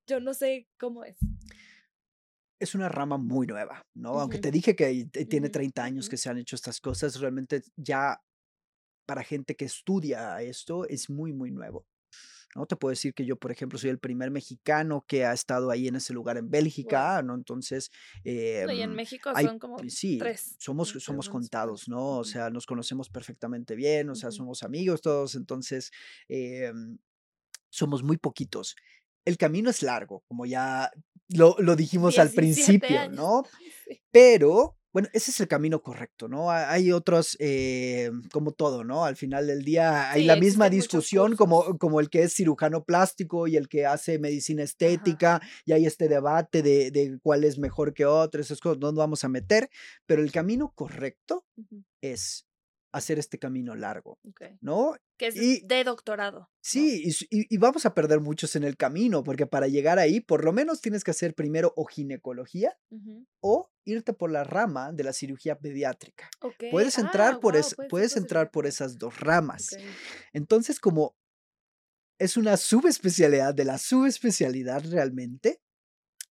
yo 0.06 0.20
no 0.20 0.34
sé 0.34 0.68
cómo 0.78 1.04
es. 1.04 1.16
Es 2.60 2.74
una 2.74 2.88
rama 2.88 3.18
muy 3.18 3.46
nueva, 3.46 3.84
¿no? 3.94 4.20
Aunque 4.20 4.38
te 4.38 4.50
dije 4.50 4.76
que 4.76 5.06
tiene 5.28 5.50
30 5.50 5.84
años 5.84 6.08
que 6.08 6.16
se 6.16 6.30
han 6.30 6.38
hecho 6.38 6.56
estas 6.56 6.80
cosas, 6.80 7.20
realmente 7.20 7.62
ya 7.76 8.22
para 9.06 9.22
gente 9.22 9.56
que 9.56 9.66
estudia 9.66 10.40
esto 10.40 10.86
es 10.86 11.10
muy, 11.10 11.32
muy 11.32 11.50
nuevo. 11.50 11.86
¿No? 12.54 12.66
Te 12.66 12.76
puedo 12.76 12.90
decir 12.90 13.14
que 13.14 13.24
yo, 13.24 13.36
por 13.36 13.50
ejemplo, 13.50 13.78
soy 13.78 13.90
el 13.90 13.98
primer 13.98 14.30
mexicano 14.30 15.04
que 15.06 15.24
ha 15.24 15.32
estado 15.32 15.70
ahí 15.70 15.88
en 15.88 15.96
ese 15.96 16.12
lugar 16.12 16.36
en 16.36 16.50
Bélgica, 16.50 17.22
¿no? 17.22 17.34
Entonces... 17.34 17.90
Eh, 18.24 18.66
y 18.68 18.80
en 18.80 18.90
em, 18.90 18.96
México 18.96 19.32
son 19.38 19.58
como 19.58 19.78
sí, 19.88 20.18
tres. 20.18 20.56
Somos, 20.58 20.90
somos 20.98 21.28
contados, 21.28 21.88
¿no? 21.88 22.18
O 22.18 22.24
sea, 22.24 22.50
nos 22.50 22.66
conocemos 22.66 23.08
perfectamente 23.10 23.74
bien, 23.74 24.08
o 24.10 24.14
sea, 24.14 24.30
somos 24.30 24.62
amigos 24.62 25.00
todos, 25.02 25.34
entonces 25.34 25.90
em, 26.28 26.98
somos 27.70 28.02
muy 28.02 28.16
poquitos. 28.16 28.76
El 29.24 29.36
camino 29.36 29.70
es 29.70 29.82
largo, 29.82 30.22
como 30.28 30.46
ya 30.46 30.90
lo, 31.28 31.56
lo 31.58 31.76
dijimos 31.76 32.18
al 32.18 32.30
principio, 32.30 33.10
¿no? 33.10 33.44
Pero 34.10 34.76
bueno, 34.94 35.08
ese 35.12 35.32
es 35.32 35.40
el 35.40 35.48
camino 35.48 35.82
correcto, 35.82 36.28
¿no? 36.28 36.52
Hay 36.52 36.92
otros, 36.92 37.36
eh, 37.40 38.12
como 38.30 38.52
todo, 38.52 38.84
¿no? 38.84 39.04
Al 39.04 39.16
final 39.16 39.48
del 39.48 39.64
día 39.64 40.12
hay 40.12 40.22
la 40.22 40.36
misma 40.36 40.70
discusión 40.70 41.34
como, 41.34 41.76
como 41.78 41.98
el 41.98 42.08
que 42.08 42.22
es 42.22 42.32
cirujano 42.32 42.84
plástico 42.84 43.48
y 43.48 43.56
el 43.56 43.68
que 43.68 43.86
hace 43.86 44.20
medicina 44.20 44.62
estética 44.62 45.42
y 45.64 45.72
hay 45.72 45.84
este 45.84 46.08
debate 46.08 46.62
de, 46.62 46.92
de, 46.92 47.18
cuál 47.24 47.42
es 47.42 47.58
mejor 47.58 47.92
que 47.92 48.06
otro, 48.06 48.40
esas 48.40 48.60
cosas 48.60 48.78
no 48.78 48.92
nos 48.92 48.98
vamos 48.98 49.24
a 49.24 49.28
meter, 49.28 49.68
pero 50.06 50.22
el 50.22 50.30
camino 50.30 50.72
correcto 50.76 51.44
es 52.00 52.46
hacer 52.94 53.18
este 53.18 53.38
camino 53.38 53.74
largo, 53.74 54.20
¿no? 54.60 54.94
Que 55.18 55.26
es 55.26 55.34
de 55.34 55.84
doctorado. 55.84 56.48
Sí, 56.60 57.10
y, 57.28 57.56
vamos 57.58 57.86
a 57.86 57.94
perder 57.94 58.20
muchos 58.20 58.54
en 58.54 58.62
el 58.62 58.76
camino, 58.76 59.24
porque 59.24 59.46
para 59.46 59.66
llegar 59.66 59.98
ahí, 59.98 60.20
por 60.20 60.44
lo 60.44 60.52
menos 60.52 60.80
tienes 60.80 61.02
que 61.02 61.10
hacer 61.10 61.34
primero 61.34 61.72
o 61.76 61.86
ginecología 61.86 62.76
o 63.40 63.68
irte 63.84 64.12
por 64.12 64.30
la 64.30 64.44
rama 64.44 64.92
de 64.92 65.02
la 65.02 65.12
cirugía 65.12 65.58
pediátrica. 65.58 66.30
Puedes 66.70 66.96
entrar, 66.98 67.34
ah, 67.34 67.40
por, 67.40 67.56
puedes 67.88 68.16
entrar 68.16 68.52
por 68.52 68.66
esas 68.66 68.96
dos 68.96 69.18
ramas. 69.18 69.76
Entonces, 70.32 70.78
como 70.78 71.16
es 72.20 72.36
una 72.36 72.56
subespecialidad 72.56 73.54
de 73.54 73.64
la 73.64 73.78
subespecialidad 73.78 74.84
realmente 74.88 75.60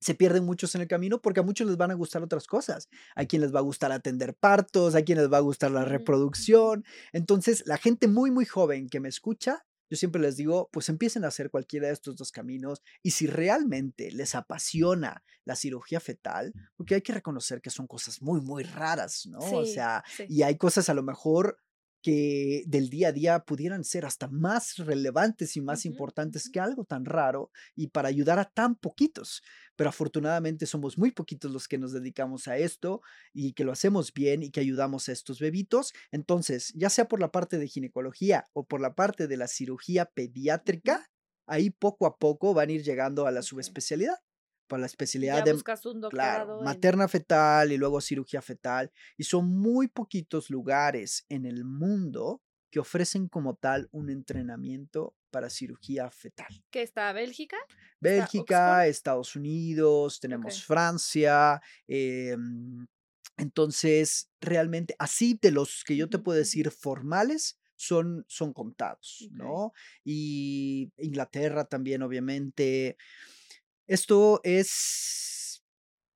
se 0.03 0.15
pierden 0.15 0.45
muchos 0.45 0.75
en 0.75 0.81
el 0.81 0.87
camino 0.87 1.21
porque 1.21 1.39
a 1.39 1.43
muchos 1.43 1.67
les 1.67 1.77
van 1.77 1.91
a 1.91 1.95
gustar 1.95 2.21
otras 2.23 2.45
cosas. 2.45 2.89
Hay 3.15 3.27
quien 3.27 3.41
les 3.41 3.53
va 3.53 3.59
a 3.59 3.63
gustar 3.63 3.91
atender 3.91 4.35
partos, 4.35 4.95
hay 4.95 5.03
quien 5.03 5.17
les 5.17 5.31
va 5.31 5.37
a 5.37 5.41
gustar 5.41 5.71
la 5.71 5.85
reproducción. 5.85 6.85
Entonces, 7.11 7.63
la 7.65 7.77
gente 7.77 8.07
muy, 8.07 8.29
muy 8.31 8.45
joven 8.45 8.89
que 8.89 8.99
me 8.99 9.09
escucha, 9.09 9.65
yo 9.89 9.97
siempre 9.97 10.21
les 10.21 10.37
digo, 10.37 10.69
pues 10.71 10.89
empiecen 10.89 11.23
a 11.23 11.27
hacer 11.27 11.51
cualquiera 11.51 11.87
de 11.87 11.93
estos 11.93 12.15
dos 12.15 12.31
caminos 12.31 12.81
y 13.03 13.11
si 13.11 13.27
realmente 13.27 14.11
les 14.11 14.33
apasiona 14.33 15.23
la 15.45 15.55
cirugía 15.55 15.99
fetal, 15.99 16.53
porque 16.75 16.95
hay 16.95 17.01
que 17.01 17.13
reconocer 17.13 17.61
que 17.61 17.69
son 17.69 17.85
cosas 17.85 18.21
muy, 18.21 18.41
muy 18.41 18.63
raras, 18.63 19.27
¿no? 19.27 19.37
o 19.37 19.65
sea, 19.65 20.03
y 20.27 20.41
hay 20.41 20.57
cosas 20.57 20.89
a 20.89 20.93
lo 20.93 21.03
mejor 21.03 21.57
que 22.03 22.63
del 22.67 22.89
día 22.89 23.07
a 23.07 23.11
día 23.13 23.39
pudieran 23.39 23.83
ser 23.83 24.05
hasta 24.05 24.27
más 24.27 24.75
relevantes 24.77 25.55
y 25.55 25.61
más 25.61 25.85
importantes 25.85 26.49
que 26.51 26.59
algo 26.59 26.83
tan 26.83 27.05
raro 27.05 27.49
y 27.75 27.87
para 27.87 28.09
ayudar 28.09 28.37
a 28.39 28.45
tan 28.45 28.75
poquitos. 28.75 29.41
Pero 29.77 29.89
afortunadamente 29.89 30.65
somos 30.65 30.97
muy 30.97 31.11
poquitos 31.11 31.51
los 31.51 31.67
que 31.67 31.79
nos 31.79 31.93
dedicamos 31.93 32.47
a 32.47 32.57
esto 32.57 33.01
y 33.33 33.53
que 33.53 33.63
lo 33.63 33.71
hacemos 33.71 34.13
bien 34.13 34.43
y 34.43 34.51
que 34.51 34.59
ayudamos 34.59 35.07
a 35.09 35.13
estos 35.13 35.39
bebitos. 35.39 35.93
Entonces, 36.11 36.73
ya 36.75 36.89
sea 36.89 37.07
por 37.07 37.21
la 37.21 37.31
parte 37.31 37.57
de 37.57 37.67
ginecología 37.67 38.45
o 38.53 38.65
por 38.67 38.81
la 38.81 38.93
parte 38.93 39.27
de 39.27 39.37
la 39.37 39.47
cirugía 39.47 40.05
pediátrica, 40.05 41.09
ahí 41.47 41.69
poco 41.69 42.05
a 42.05 42.17
poco 42.17 42.53
van 42.53 42.69
a 42.69 42.73
ir 42.73 42.83
llegando 42.83 43.25
a 43.25 43.31
la 43.31 43.41
subespecialidad 43.41 44.17
para 44.73 44.81
la 44.81 44.87
especialidad 44.87 45.43
de 45.43 45.53
materna 46.63 47.07
fetal 47.07 47.71
y 47.71 47.77
luego 47.77 48.01
cirugía 48.01 48.41
fetal. 48.41 48.91
Y 49.17 49.23
son 49.23 49.47
muy 49.47 49.87
poquitos 49.87 50.49
lugares 50.49 51.27
en 51.29 51.45
el 51.45 51.63
mundo 51.63 52.41
que 52.71 52.79
ofrecen 52.79 53.27
como 53.27 53.53
tal 53.53 53.87
un 53.91 54.09
entrenamiento 54.09 55.15
para 55.29 55.51
cirugía 55.51 56.09
fetal. 56.09 56.47
¿Qué 56.71 56.81
está 56.81 57.13
Bélgica? 57.13 57.57
Bélgica, 57.99 58.87
Estados 58.87 59.35
Unidos, 59.35 60.19
tenemos 60.19 60.65
Francia. 60.65 61.61
Em, 61.85 62.87
entonces, 63.37 64.31
realmente, 64.41 64.95
así 64.97 65.37
de 65.39 65.51
los 65.51 65.83
que 65.83 65.95
yo 65.95 66.09
te 66.09 66.17
puedo 66.17 66.39
decir 66.39 66.71
formales, 66.71 67.59
son, 67.75 68.25
son 68.27 68.53
contados, 68.53 69.27
¿no? 69.33 69.71
Y 70.03 70.91
Inglaterra 70.97 71.65
también, 71.65 72.01
obviamente. 72.01 72.97
Esto 73.87 74.39
es, 74.43 75.63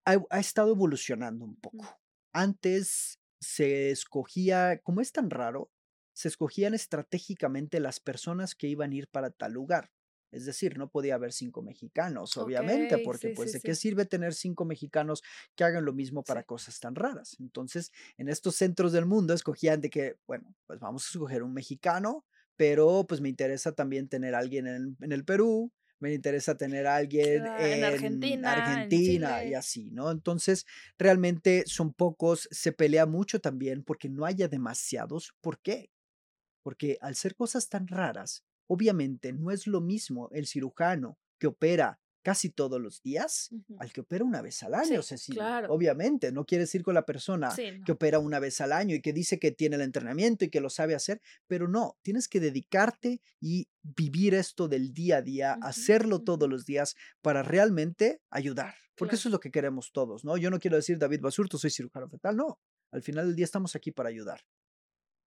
ha, 0.05 0.39
estado 0.39 0.72
evolucionando 0.72 1.43
un 1.43 1.55
poco. 1.57 1.99
Antes 2.32 3.20
se 3.41 3.91
escogía, 3.91 4.80
como 4.84 5.01
es 5.01 5.11
tan 5.11 5.30
raro, 5.30 5.70
se 6.13 6.30
escogían 6.30 6.74
estratégicamente 6.74 7.80
las 7.80 7.99
personas 7.99 8.55
que 8.55 8.68
iban 8.68 8.91
a 8.91 8.95
ir 8.95 9.07
para 9.09 9.32
tal 9.32 9.53
lugar. 9.53 9.91
Es 10.32 10.45
decir, 10.45 10.78
no 10.78 10.89
podía 10.89 11.15
haber 11.15 11.32
cinco 11.32 11.61
mexicanos, 11.61 12.36
obviamente, 12.38 12.97
porque 12.99 13.30
pues 13.30 13.53
de 13.53 13.61
qué 13.61 13.76
sirve 13.76 14.05
tener 14.05 14.34
cinco 14.34 14.65
mexicanos 14.65 15.24
que 15.55 15.63
hagan 15.63 15.86
lo 15.86 15.93
mismo 15.93 16.24
para 16.24 16.43
cosas 16.43 16.80
tan 16.80 16.95
raras. 16.95 17.38
Entonces, 17.39 17.91
en 18.18 18.28
estos 18.28 18.55
centros 18.55 18.91
del 18.91 19.05
mundo 19.05 19.34
escogían 19.34 19.80
de 19.80 19.89
que, 19.89 20.18
bueno, 20.28 20.53
pues 20.65 20.80
vamos 20.80 21.05
a 21.05 21.09
escoger 21.11 21.43
un 21.43 21.53
mexicano, 21.53 22.26
pero 22.57 23.05
pues 23.07 23.22
me 23.22 23.30
interesa 23.30 23.72
también 23.72 24.09
tener 24.09 24.36
a 24.36 24.39
alguien 24.39 24.68
en 24.68 25.11
el 25.11 25.24
Perú, 25.24 25.72
me 26.00 26.14
interesa 26.14 26.56
tener 26.56 26.88
a 26.88 26.95
alguien 26.95 27.45
en, 27.60 27.84
Argentina, 27.84 28.54
Argentina 28.54 29.43
y 29.43 29.54
así, 29.54 29.91
¿no? 29.91 30.12
Entonces, 30.12 30.66
realmente 30.98 31.64
son 31.66 31.93
pocos, 31.93 32.48
se 32.52 32.72
pelea 32.72 33.06
mucho 33.06 33.39
también 33.39 33.84
porque 33.84 34.10
no 34.10 34.26
haya 34.26 34.48
demasiados. 34.48 35.34
¿Por 35.41 35.60
qué? 35.60 35.89
Porque 36.64 36.98
al 37.02 37.16
ser 37.16 37.36
cosas 37.36 37.70
tan 37.70 37.88
raras, 37.88 38.43
obviamente 38.68 39.34
no 39.34 39.52
es 39.52 39.68
lo 39.68 39.82
mismo 39.82 40.30
el 40.32 40.48
cirujano 40.48 41.18
que 41.39 41.48
opera 41.48 42.00
casi 42.28 42.49
todos 42.49 42.82
los 42.82 43.01
días 43.01 43.51
al 43.80 43.93
que 43.93 44.01
opera 44.01 44.25
una 44.25 44.41
vez 44.41 44.61
al 44.61 44.73
año. 44.73 45.01
Sí, 45.01 45.34
Obviamente, 45.69 46.34
no 46.34 46.43
quieres 46.43 46.75
ir 46.75 46.84
con 46.84 46.93
la 46.93 47.05
persona 47.05 47.55
que 47.55 47.91
opera 47.93 48.19
una 48.19 48.39
vez 48.39 48.59
al 48.59 48.73
año 48.73 48.95
y 48.95 49.01
que 49.01 49.13
dice 49.13 49.39
que 49.39 49.51
tiene 49.53 49.78
el 49.78 49.82
entrenamiento 49.82 50.43
y 50.43 50.49
que 50.49 50.59
lo 50.59 50.69
sabe 50.69 50.93
hacer, 50.93 51.21
pero 51.47 51.69
no, 51.69 51.97
tienes 52.01 52.28
que 52.28 52.41
dedicarte 52.41 53.21
y 53.39 53.69
vivir 53.82 54.34
esto 54.34 54.67
del 54.67 54.93
día 54.93 55.17
a 55.17 55.21
día, 55.21 55.53
hacerlo 55.61 56.21
todos 56.21 56.49
los 56.49 56.65
días 56.65 56.97
para 57.21 57.43
realmente 57.43 58.19
ayudar, 58.30 58.75
porque 58.97 59.15
eso 59.15 59.30
es 59.30 59.32
lo 59.32 59.39
que 59.39 59.49
queremos 59.49 59.93
todos, 59.93 60.25
¿no? 60.25 60.36
Yo 60.36 60.49
no 60.49 60.59
quiero 60.59 60.75
decir 60.75 60.97
David 60.97 61.21
Basurto, 61.21 61.57
soy 61.57 61.69
cirujano 61.69 62.09
fetal, 62.09 62.36
no. 62.36 62.59
Al 62.91 63.03
final 63.03 63.28
del 63.28 63.38
día 63.38 63.45
estamos 63.45 63.73
aquí 63.73 63.93
para 63.93 64.09
ayudar. 64.09 64.41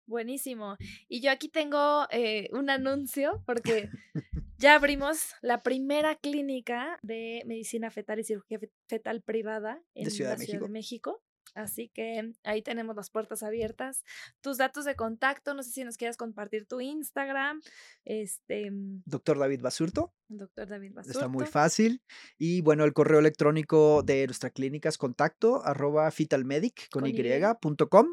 Buenísimo. 0.07 0.77
Y 1.09 1.21
yo 1.21 1.31
aquí 1.31 1.51
tengo 1.51 2.07
eh, 2.11 2.49
un 2.53 2.71
anuncio 2.71 3.43
porque 3.45 3.91
ya 4.59 4.75
abrimos 4.75 5.35
la 5.43 5.63
primera 5.63 6.17
clínica 6.17 6.99
de 7.03 7.43
medicina 7.47 7.91
fetal 7.91 8.19
y 8.21 8.25
cirugía 8.25 8.59
fetal 8.89 9.23
privada 9.23 9.83
en 9.95 10.05
la 10.05 10.11
Ciudad 10.11 10.39
de 10.39 10.69
México. 10.69 11.23
Así 11.55 11.89
que 11.89 12.33
ahí 12.45 12.61
tenemos 12.61 12.95
las 12.97 13.11
puertas 13.11 13.43
abiertas. 13.43 14.05
Tus 14.43 14.59
datos 14.59 14.85
de 14.85 14.95
contacto, 14.95 15.55
no 15.55 15.63
sé 15.63 15.71
si 15.71 15.85
nos 15.85 15.97
quieras 15.97 16.17
compartir 16.17 16.67
tu 16.67 16.81
Instagram. 16.81 17.63
Este. 18.05 18.71
Doctor 18.73 19.39
David 19.39 19.63
Basurto. 19.63 20.13
Doctor 20.29 20.69
David 20.69 20.93
Basurto. 20.95 21.19
Está 21.19 21.29
muy 21.29 21.47
fácil. 21.47 22.03
Y 22.39 22.61
bueno, 22.61 22.85
el 22.85 22.93
correo 22.93 23.21
electrónico 23.21 24.03
de 24.03 24.27
nuestra 24.27 24.51
clínica 24.51 24.89
es 24.89 24.99
contacto 24.99 25.65
arroba 25.65 26.11
fitalmedic 26.11 26.89
con, 26.91 27.07
y.com 27.07 28.07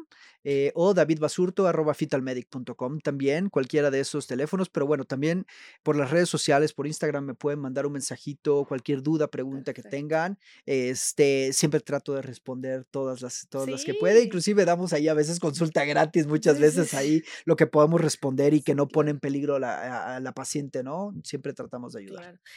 eh, 0.46 0.72
o 0.74 0.92
davidbasurto 0.92 1.66
arroba 1.66 1.94
fitalmedic.com 1.94 3.00
también, 3.00 3.48
cualquiera 3.48 3.90
de 3.90 4.00
esos 4.00 4.26
teléfonos. 4.26 4.68
Pero 4.68 4.86
bueno, 4.86 5.04
también 5.04 5.46
por 5.82 5.96
las 5.96 6.10
redes 6.10 6.28
sociales, 6.28 6.72
por 6.74 6.86
Instagram, 6.86 7.24
me 7.24 7.34
pueden 7.34 7.58
mandar 7.58 7.86
un 7.86 7.94
mensajito, 7.94 8.64
cualquier 8.66 9.02
duda, 9.02 9.28
pregunta 9.28 9.72
que 9.72 9.82
tengan. 9.82 10.38
Este, 10.66 11.52
siempre 11.54 11.80
trato 11.80 12.12
de 12.14 12.22
responder 12.22 12.84
todas 12.84 13.22
las 13.22 13.48
todas 13.48 13.68
las 13.68 13.84
que 13.84 13.94
puede. 13.94 14.22
Inclusive 14.22 14.64
damos 14.64 14.92
ahí 14.92 15.08
a 15.08 15.14
veces 15.14 15.40
consulta 15.40 15.84
gratis, 15.84 16.26
muchas 16.28 16.60
veces 16.60 16.92
ahí 16.94 17.22
lo 17.46 17.56
que 17.56 17.66
podemos 17.66 18.00
responder 18.00 18.52
y 18.54 18.60
que 18.60 18.74
no 18.74 18.86
pone 18.86 19.10
en 19.10 19.20
peligro 19.20 19.56
a, 19.56 20.20
la 20.20 20.32
paciente, 20.32 20.82
¿no? 20.82 21.14
Siempre 21.22 21.54
tratamos 21.54 21.94
de 21.94 22.03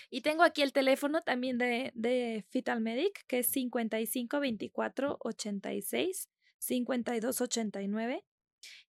Y 0.09 0.21
tengo 0.21 0.43
aquí 0.43 0.61
el 0.61 0.73
teléfono 0.73 1.21
también 1.21 1.57
de, 1.57 1.91
de 1.95 2.45
Fetal 2.49 2.81
Medic, 2.81 3.25
que 3.27 3.39
es 3.39 3.47
55 3.47 4.39
24 4.39 5.17
86 5.19 6.29
52 6.59 7.41
89. 7.41 8.25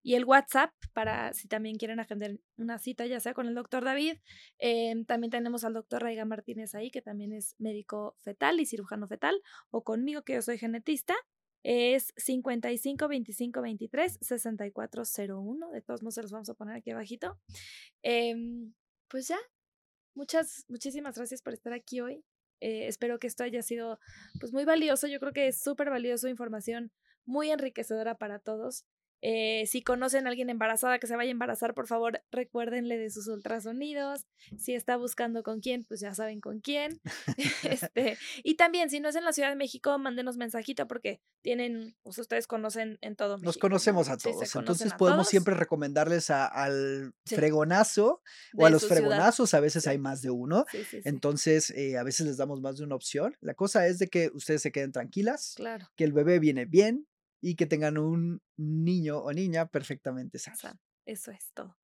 Y 0.01 0.15
el 0.15 0.25
WhatsApp 0.25 0.71
para 0.93 1.33
si 1.33 1.47
también 1.47 1.75
quieren 1.75 1.99
agendar 1.99 2.37
una 2.57 2.79
cita, 2.79 3.05
ya 3.05 3.19
sea 3.19 3.33
con 3.33 3.47
el 3.47 3.55
doctor 3.55 3.83
David. 3.83 4.17
Em, 4.57 5.05
también 5.05 5.31
tenemos 5.31 5.63
al 5.63 5.73
doctor 5.73 6.01
Raiga 6.01 6.25
Martínez 6.25 6.75
ahí, 6.75 6.89
que 6.89 7.01
también 7.01 7.33
es 7.33 7.55
médico 7.59 8.15
fetal 8.21 8.59
y 8.59 8.65
cirujano 8.65 9.07
fetal, 9.07 9.41
o 9.69 9.83
conmigo, 9.83 10.23
que 10.23 10.33
yo 10.33 10.41
soy 10.41 10.57
genetista 10.57 11.15
es 11.63 12.13
55 12.15 13.07
25 13.07 13.61
23 13.61 14.17
64 14.21 15.03
01. 15.27 15.71
De 15.71 15.81
todos 15.81 16.01
modos, 16.01 16.15
se 16.15 16.21
los 16.21 16.31
vamos 16.31 16.49
a 16.49 16.53
poner 16.53 16.77
aquí 16.77 16.91
abajito. 16.91 17.37
Em, 18.03 18.73
pues 19.09 19.27
ya, 19.27 19.37
muchas, 20.17 20.65
muchísimas 20.67 21.15
gracias 21.15 21.41
por 21.41 21.53
estar 21.53 21.71
aquí 21.71 22.01
hoy. 22.01 22.25
Eh, 22.59 22.87
espero 22.87 23.19
que 23.19 23.27
esto 23.27 23.43
haya 23.43 23.61
sido 23.61 23.99
pues 24.39 24.51
muy 24.51 24.65
valioso. 24.65 25.07
Yo 25.07 25.19
creo 25.19 25.31
que 25.31 25.47
es 25.47 25.61
súper 25.61 25.89
valioso, 25.89 26.27
información 26.27 26.91
muy 27.25 27.51
enriquecedora 27.51 28.15
para 28.15 28.39
todos. 28.39 28.83
Eh, 29.21 29.65
si 29.67 29.81
conocen 29.81 30.27
a 30.27 30.29
alguien 30.29 30.49
embarazada 30.49 30.99
que 30.99 31.07
se 31.07 31.15
vaya 31.15 31.29
a 31.29 31.31
embarazar, 31.31 31.73
por 31.73 31.87
favor, 31.87 32.21
recuérdenle 32.31 32.97
de 32.97 33.09
sus 33.09 33.27
ultrasonidos. 33.27 34.25
Si 34.57 34.75
está 34.75 34.97
buscando 34.97 35.43
con 35.43 35.59
quién, 35.59 35.83
pues 35.85 35.99
ya 35.99 36.13
saben 36.13 36.39
con 36.39 36.59
quién. 36.59 37.01
este, 37.63 38.17
y 38.43 38.55
también, 38.55 38.89
si 38.89 38.99
no 38.99 39.09
es 39.09 39.15
en 39.15 39.25
la 39.25 39.33
Ciudad 39.33 39.49
de 39.49 39.55
México, 39.55 39.97
mándenos 39.97 40.37
mensajito 40.37 40.87
porque 40.87 41.19
tienen, 41.41 41.95
pues 42.03 42.17
ustedes 42.19 42.47
conocen 42.47 42.97
en 43.01 43.15
todo 43.15 43.37
México. 43.37 43.45
Nos 43.45 43.57
conocemos 43.57 44.09
a 44.09 44.17
todos. 44.17 44.55
Entonces 44.55 44.93
podemos 44.93 45.27
siempre 45.27 45.55
recomendarles 45.55 46.29
al 46.29 47.13
fregonazo 47.25 48.21
o 48.55 48.65
a 48.65 48.69
los 48.69 48.87
fregonazos. 48.87 49.53
A 49.53 49.59
veces 49.59 49.87
hay 49.87 49.97
más 49.97 50.21
de 50.21 50.29
uno. 50.29 50.65
Entonces, 51.03 51.71
eh, 51.71 51.97
a 51.97 52.03
veces 52.03 52.27
les 52.27 52.37
damos 52.37 52.61
más 52.61 52.77
de 52.77 52.83
una 52.83 52.95
opción. 52.95 53.35
La 53.41 53.53
cosa 53.53 53.87
es 53.87 53.99
de 53.99 54.07
que 54.07 54.29
ustedes 54.33 54.61
se 54.61 54.71
queden 54.71 54.91
tranquilas. 54.91 55.53
Claro. 55.55 55.87
Que 55.95 56.03
el 56.03 56.13
bebé 56.13 56.39
viene 56.39 56.65
bien, 56.65 57.07
y 57.41 57.55
que 57.55 57.65
tengan 57.65 57.97
un 57.97 58.41
niño 58.57 59.19
o 59.19 59.31
niña 59.33 59.67
perfectamente 59.67 60.39
sano. 60.39 60.79
Eso 61.07 61.31
es 61.31 61.53
todo. 61.53 61.77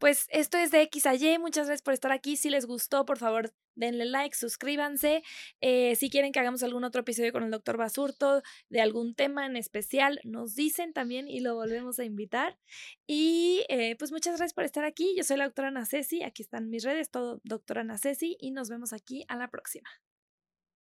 Pues 0.00 0.26
esto 0.30 0.58
es 0.58 0.72
de 0.72 0.82
X 0.82 1.06
a 1.06 1.14
Y. 1.14 1.38
Muchas 1.38 1.66
gracias 1.66 1.82
por 1.82 1.94
estar 1.94 2.10
aquí. 2.10 2.36
Si 2.36 2.50
les 2.50 2.66
gustó, 2.66 3.06
por 3.06 3.16
favor, 3.16 3.54
denle 3.76 4.06
like, 4.06 4.34
suscríbanse. 4.34 5.22
Eh, 5.60 5.94
si 5.94 6.10
quieren 6.10 6.32
que 6.32 6.40
hagamos 6.40 6.64
algún 6.64 6.82
otro 6.82 7.02
episodio 7.02 7.32
con 7.32 7.44
el 7.44 7.52
doctor 7.52 7.76
Basurto 7.76 8.42
de 8.68 8.80
algún 8.80 9.14
tema 9.14 9.46
en 9.46 9.56
especial, 9.56 10.18
nos 10.24 10.56
dicen 10.56 10.92
también 10.92 11.28
y 11.28 11.38
lo 11.38 11.54
volvemos 11.54 12.00
a 12.00 12.04
invitar. 12.04 12.58
Y 13.06 13.64
eh, 13.68 13.94
pues 14.00 14.10
muchas 14.10 14.36
gracias 14.36 14.52
por 14.52 14.64
estar 14.64 14.84
aquí. 14.84 15.14
Yo 15.16 15.22
soy 15.22 15.36
la 15.36 15.44
doctora 15.44 15.68
Ana 15.68 15.86
Ceci. 15.86 16.24
Aquí 16.24 16.42
están 16.42 16.68
mis 16.68 16.82
redes, 16.82 17.08
todo 17.10 17.40
doctora 17.44 17.82
Ana. 17.82 18.00
Y 18.40 18.50
nos 18.50 18.68
vemos 18.68 18.92
aquí 18.92 19.24
a 19.28 19.36
la 19.36 19.48
próxima. 19.48 19.88